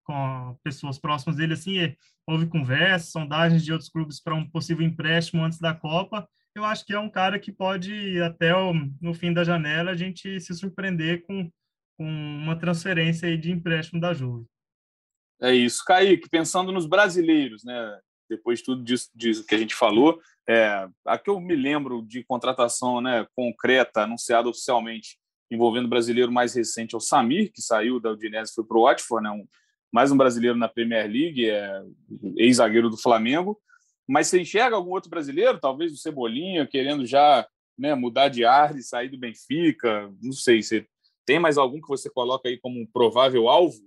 com 0.06 0.56
pessoas 0.62 0.98
próximas 0.98 1.36
dele 1.36 1.54
assim 1.54 1.78
é, 1.78 1.96
houve 2.26 2.46
conversas 2.46 3.10
sondagens 3.10 3.64
de 3.64 3.72
outros 3.72 3.90
clubes 3.90 4.20
para 4.20 4.34
um 4.34 4.48
possível 4.48 4.86
empréstimo 4.86 5.42
antes 5.42 5.58
da 5.58 5.74
Copa 5.74 6.28
eu 6.54 6.64
acho 6.64 6.86
que 6.86 6.94
é 6.94 6.98
um 6.98 7.10
cara 7.10 7.38
que 7.38 7.52
pode 7.52 8.20
até 8.22 8.56
o, 8.56 8.72
no 9.00 9.12
fim 9.12 9.32
da 9.32 9.44
janela 9.44 9.90
a 9.90 9.96
gente 9.96 10.40
se 10.40 10.54
surpreender 10.54 11.26
com, 11.26 11.50
com 11.98 12.04
uma 12.04 12.56
transferência 12.56 13.28
aí 13.28 13.36
de 13.36 13.50
empréstimo 13.50 14.00
da 14.00 14.14
Juve 14.14 14.46
é 15.42 15.52
isso 15.54 15.84
Kaique 15.84 16.28
pensando 16.30 16.72
nos 16.72 16.86
brasileiros 16.86 17.64
né 17.64 17.98
depois 18.28 18.60
de 18.60 18.64
tudo 18.64 18.82
disso, 18.82 19.10
disso 19.14 19.44
que 19.44 19.54
a 19.54 19.58
gente 19.58 19.74
falou 19.74 20.20
é, 20.48 20.88
a 21.04 21.18
que 21.18 21.28
eu 21.28 21.40
me 21.40 21.56
lembro 21.56 22.02
de 22.02 22.22
contratação 22.24 23.00
né, 23.00 23.26
concreta 23.34 24.02
anunciada 24.02 24.48
oficialmente 24.48 25.18
envolvendo 25.50 25.86
o 25.86 25.90
brasileiro 25.90 26.32
mais 26.32 26.54
recente 26.54 26.94
é 26.94 26.98
o 26.98 27.00
Samir, 27.00 27.52
que 27.52 27.62
saiu 27.62 28.00
da 28.00 28.10
Udinese 28.10 28.50
e 28.50 28.54
foi 28.54 28.64
para 28.64 28.78
o 28.78 28.82
Watford, 28.82 29.24
né? 29.24 29.30
Um, 29.30 29.46
mais 29.92 30.10
um 30.10 30.16
brasileiro 30.16 30.56
na 30.56 30.68
Premier 30.68 31.06
League, 31.06 31.48
é 31.48 31.82
ex-zagueiro 32.36 32.90
do 32.90 32.96
Flamengo. 32.96 33.60
Mas 34.08 34.28
você 34.28 34.40
enxerga 34.40 34.76
algum 34.76 34.90
outro 34.90 35.10
brasileiro, 35.10 35.58
talvez 35.58 35.92
o 35.92 35.96
Cebolinha, 35.96 36.66
querendo 36.66 37.04
já 37.04 37.46
né, 37.76 37.94
mudar 37.94 38.28
de 38.28 38.44
ar 38.44 38.76
e 38.76 38.82
sair 38.82 39.08
do 39.08 39.18
Benfica? 39.18 40.12
Não 40.22 40.32
sei, 40.32 40.62
você 40.62 40.86
tem 41.24 41.40
mais 41.40 41.58
algum 41.58 41.80
que 41.80 41.88
você 41.88 42.08
coloca 42.08 42.48
aí 42.48 42.58
como 42.58 42.80
um 42.80 42.86
provável 42.86 43.48
alvo? 43.48 43.78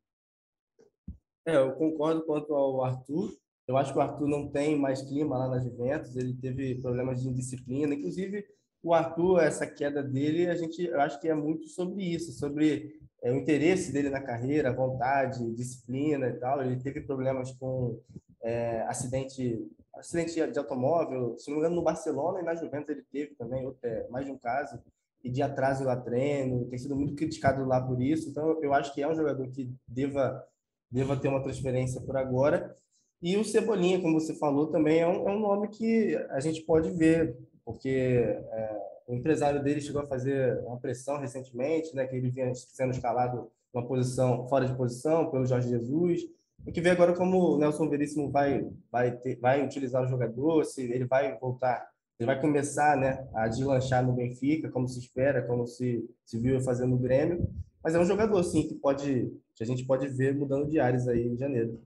É, 1.47 1.55
eu 1.55 1.71
concordo 1.73 2.23
quanto 2.25 2.53
ao 2.53 2.83
Arthur. 2.83 3.33
Eu 3.67 3.77
acho 3.77 3.93
que 3.93 3.99
o 3.99 4.01
Arthur 4.01 4.27
não 4.27 4.49
tem 4.49 4.77
mais 4.77 5.01
clima 5.01 5.37
lá 5.37 5.47
na 5.47 5.59
Juventus, 5.59 6.15
ele 6.15 6.33
teve 6.33 6.81
problemas 6.81 7.21
de 7.21 7.29
indisciplina, 7.29 7.93
inclusive 7.93 8.43
o 8.81 8.93
Arthur, 8.93 9.41
essa 9.41 9.67
queda 9.67 10.01
dele, 10.01 10.47
a 10.47 10.55
gente, 10.55 10.83
eu 10.83 10.99
acho 11.01 11.19
que 11.19 11.27
é 11.27 11.33
muito 11.33 11.67
sobre 11.67 12.03
isso, 12.03 12.31
sobre 12.31 12.97
é, 13.21 13.31
o 13.31 13.35
interesse 13.35 13.91
dele 13.91 14.09
na 14.09 14.21
carreira, 14.21 14.73
vontade, 14.73 15.53
disciplina 15.53 16.27
e 16.27 16.33
tal. 16.33 16.61
Ele 16.61 16.77
teve 16.77 17.01
problemas 17.01 17.51
com 17.51 17.99
é, 18.41 18.81
acidente, 18.83 19.67
acidente 19.95 20.33
de 20.51 20.59
automóvel, 20.59 21.37
se 21.37 21.49
não 21.49 21.57
me 21.57 21.61
engano, 21.61 21.75
no 21.75 21.83
Barcelona 21.83 22.39
e 22.39 22.43
na 22.43 22.55
Juventus 22.55 22.89
ele 22.89 23.05
teve 23.11 23.35
também, 23.35 23.71
é, 23.83 24.07
mais 24.09 24.25
de 24.25 24.31
um 24.31 24.37
caso, 24.37 24.79
e 25.23 25.29
de 25.29 25.41
atraso 25.41 25.83
lá 25.83 25.97
treino, 25.97 26.65
tem 26.65 26.79
sido 26.79 26.95
muito 26.95 27.15
criticado 27.15 27.65
lá 27.65 27.81
por 27.81 28.01
isso. 28.01 28.29
Então, 28.29 28.57
eu 28.63 28.73
acho 28.73 28.93
que 28.93 29.01
é 29.01 29.07
um 29.07 29.15
jogador 29.15 29.49
que 29.49 29.69
deva, 29.87 30.45
deva 30.89 31.17
ter 31.17 31.27
uma 31.27 31.43
transferência 31.43 31.99
por 32.01 32.15
agora. 32.15 32.73
E 33.21 33.35
o 33.35 33.43
Cebolinha, 33.43 34.01
como 34.01 34.17
você 34.17 34.33
falou, 34.33 34.67
também 34.67 34.99
é 34.99 35.07
um, 35.07 35.27
é 35.27 35.31
um 35.35 35.39
nome 35.39 35.67
que 35.67 36.15
a 36.29 36.39
gente 36.39 36.61
pode 36.61 36.89
ver 36.91 37.37
porque 37.65 37.89
é, 37.89 38.77
o 39.09 39.15
empresário 39.15 39.61
dele 39.63 39.81
chegou 39.81 40.03
a 40.03 40.05
fazer 40.05 40.59
uma 40.59 40.77
pressão 40.77 41.17
recentemente, 41.17 41.95
né, 41.95 42.05
que 42.05 42.15
ele 42.15 42.29
vinha 42.29 42.53
sendo 42.53 42.91
escalado 42.91 43.49
uma 43.73 43.83
posição 43.83 44.47
fora 44.47 44.67
de 44.67 44.75
posição 44.75 45.31
pelo 45.31 45.47
Jorge 45.47 45.67
Jesus. 45.67 46.21
Tem 46.63 46.71
que 46.71 46.79
ver 46.79 46.91
agora 46.91 47.13
como 47.13 47.55
o 47.55 47.57
Nelson 47.57 47.89
Veríssimo 47.89 48.29
vai 48.29 48.69
vai 48.91 49.11
ter, 49.11 49.39
vai 49.39 49.65
utilizar 49.65 50.03
o 50.03 50.07
jogador, 50.07 50.63
se 50.63 50.83
ele 50.83 51.05
vai 51.05 51.35
voltar, 51.39 51.89
ele 52.19 52.27
vai 52.27 52.39
começar, 52.39 52.95
né, 52.95 53.27
a 53.33 53.47
deslanchar 53.47 54.05
no 54.05 54.13
Benfica, 54.13 54.69
como 54.69 54.87
se 54.87 54.99
espera, 54.99 55.41
como 55.41 55.65
se 55.65 56.07
se 56.23 56.37
viu 56.37 56.61
fazendo 56.61 56.91
no 56.91 56.99
Grêmio. 56.99 57.49
Mas 57.83 57.95
é 57.95 57.99
um 57.99 58.05
jogador 58.05 58.43
sim 58.43 58.67
que 58.67 58.75
pode 58.75 59.33
que 59.55 59.63
a 59.63 59.65
gente 59.65 59.85
pode 59.85 60.07
ver 60.07 60.35
mudando 60.35 60.69
de 60.69 60.79
áreas 60.79 61.07
aí 61.07 61.27
em 61.27 61.35
janeiro. 61.35 61.81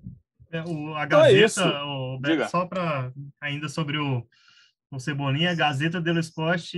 É, 0.51 0.61
o, 0.61 0.93
a 0.93 1.05
então 1.05 1.23
é 1.23 1.33
Gazeta, 1.33 1.61
é 1.61 1.83
o, 1.83 2.19
Beto, 2.19 2.51
só 2.51 2.65
para 2.65 3.13
ainda 3.39 3.69
sobre 3.69 3.97
o 3.97 4.23
o 4.95 4.99
Cebolinha, 4.99 5.51
a 5.51 5.55
Gazeta 5.55 5.99
dello 5.99 6.19
Sport 6.19 6.73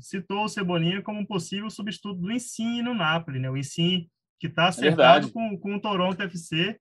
citou 0.00 0.44
o 0.44 0.48
Cebolinha 0.48 1.02
como 1.02 1.20
um 1.20 1.26
possível 1.26 1.70
substituto 1.70 2.20
do 2.20 2.32
Insigne 2.32 2.82
no 2.82 2.94
Napoli, 2.94 3.38
né? 3.38 3.50
O 3.50 3.56
Insigne 3.56 4.10
que 4.40 4.48
está 4.48 4.64
é 4.64 4.68
acertado 4.68 5.28
é 5.28 5.30
com, 5.30 5.58
com 5.58 5.74
o 5.76 5.80
Toronto 5.80 6.22
FC, 6.22 6.78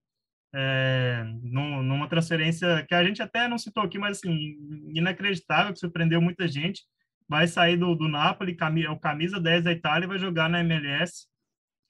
é, 0.53 1.23
numa 1.43 2.07
transferência 2.07 2.85
que 2.87 2.93
a 2.93 3.03
gente 3.03 3.21
até 3.21 3.47
não 3.47 3.57
citou 3.57 3.83
aqui, 3.83 3.97
mas 3.97 4.17
assim, 4.17 4.55
inacreditável, 4.93 5.73
que 5.73 5.79
surpreendeu 5.79 6.21
muita 6.21 6.47
gente. 6.47 6.83
Vai 7.27 7.47
sair 7.47 7.77
do, 7.77 7.95
do 7.95 8.07
Napoli, 8.07 8.57
é 8.83 8.89
o 8.89 8.99
camisa 8.99 9.39
10 9.39 9.63
da 9.63 9.71
Itália 9.71 10.07
vai 10.07 10.19
jogar 10.19 10.49
na 10.49 10.59
MLS. 10.59 11.25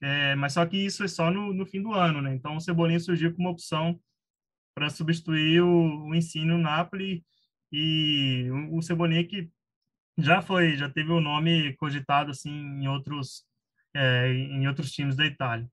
é, 0.00 0.34
mas 0.36 0.52
só 0.52 0.64
que 0.64 0.76
isso 0.76 1.02
é 1.04 1.08
só 1.08 1.30
no, 1.30 1.52
no 1.52 1.66
fim 1.66 1.82
do 1.82 1.92
ano, 1.92 2.22
né? 2.22 2.34
Então 2.34 2.56
o 2.56 2.60
Cebolinha 2.60 3.00
surgiu 3.00 3.34
como 3.34 3.50
opção 3.50 3.98
para 4.74 4.90
substituir 4.90 5.60
o, 5.60 6.06
o 6.06 6.14
ensino 6.14 6.58
Napoli 6.58 7.24
e 7.74 8.50
o, 8.52 8.78
o 8.78 8.82
Cebolinha 8.82 9.26
que 9.26 9.50
já 10.16 10.40
foi, 10.40 10.76
já 10.76 10.88
teve 10.88 11.10
o 11.10 11.20
nome 11.20 11.74
cogitado 11.74 12.30
assim 12.30 12.50
em 12.50 12.86
outros 12.86 13.44
é, 13.92 14.28
em 14.32 14.68
outros 14.68 14.92
times 14.92 15.16
da 15.16 15.26
Itália. 15.26 15.68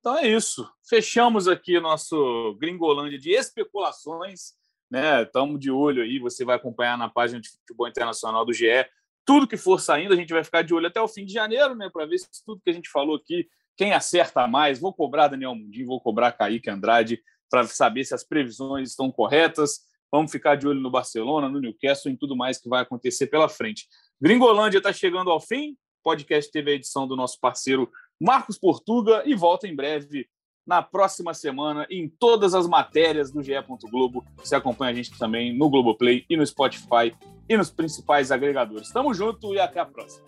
Então 0.00 0.16
é 0.16 0.26
isso. 0.26 0.66
Fechamos 0.88 1.46
aqui 1.46 1.78
nosso 1.78 2.56
Gringolândia 2.58 3.18
de 3.18 3.30
especulações. 3.30 4.54
Né? 4.90 5.22
Estamos 5.22 5.60
de 5.60 5.70
olho 5.70 6.02
aí. 6.02 6.18
Você 6.18 6.44
vai 6.44 6.56
acompanhar 6.56 6.96
na 6.96 7.08
página 7.08 7.40
de 7.40 7.50
futebol 7.50 7.86
internacional 7.86 8.46
do 8.46 8.52
GE. 8.52 8.86
Tudo 9.26 9.46
que 9.46 9.58
for 9.58 9.78
saindo, 9.78 10.14
a 10.14 10.16
gente 10.16 10.32
vai 10.32 10.42
ficar 10.42 10.62
de 10.62 10.72
olho 10.72 10.86
até 10.86 11.00
o 11.00 11.08
fim 11.08 11.26
de 11.26 11.32
janeiro, 11.34 11.74
né? 11.74 11.90
Para 11.92 12.06
ver 12.06 12.18
se 12.18 12.28
tudo 12.46 12.62
que 12.64 12.70
a 12.70 12.72
gente 12.72 12.88
falou 12.88 13.16
aqui, 13.16 13.46
quem 13.76 13.92
acerta 13.92 14.46
mais. 14.46 14.78
Vou 14.78 14.94
cobrar 14.94 15.28
Daniel 15.28 15.54
Mundim, 15.54 15.84
vou 15.84 16.00
cobrar 16.00 16.32
Kaique 16.32 16.70
Andrade 16.70 17.20
para 17.50 17.66
saber 17.66 18.04
se 18.04 18.14
as 18.14 18.24
previsões 18.24 18.90
estão 18.90 19.10
corretas. 19.12 19.80
Vamos 20.10 20.30
ficar 20.32 20.56
de 20.56 20.66
olho 20.66 20.80
no 20.80 20.90
Barcelona, 20.90 21.48
no 21.48 21.60
Newcastle, 21.60 22.10
em 22.10 22.16
tudo 22.16 22.36
mais 22.36 22.58
que 22.58 22.68
vai 22.68 22.82
acontecer 22.82 23.26
pela 23.26 23.48
frente. 23.48 23.86
Gringolândia 24.20 24.78
está 24.78 24.92
chegando 24.92 25.30
ao 25.30 25.40
fim. 25.40 25.76
Podcast 26.02 26.50
teve 26.50 26.70
a 26.70 26.74
edição 26.74 27.06
do 27.06 27.16
nosso 27.16 27.38
parceiro 27.40 27.90
Marcos 28.20 28.58
Portuga 28.58 29.22
e 29.26 29.34
volta 29.34 29.68
em 29.68 29.76
breve 29.76 30.28
na 30.66 30.82
próxima 30.82 31.32
semana 31.32 31.86
em 31.90 32.08
todas 32.08 32.54
as 32.54 32.66
matérias 32.66 33.30
do 33.30 33.42
GE. 33.42 33.52
Globo. 33.90 34.24
Você 34.36 34.54
acompanha 34.54 34.92
a 34.92 34.94
gente 34.94 35.16
também 35.18 35.56
no 35.56 35.70
Globoplay 35.70 36.26
e 36.28 36.36
no 36.36 36.46
Spotify 36.46 37.14
e 37.48 37.56
nos 37.56 37.70
principais 37.70 38.30
agregadores. 38.30 38.90
Tamo 38.90 39.14
junto 39.14 39.54
e 39.54 39.60
até 39.60 39.80
a 39.80 39.86
próxima. 39.86 40.26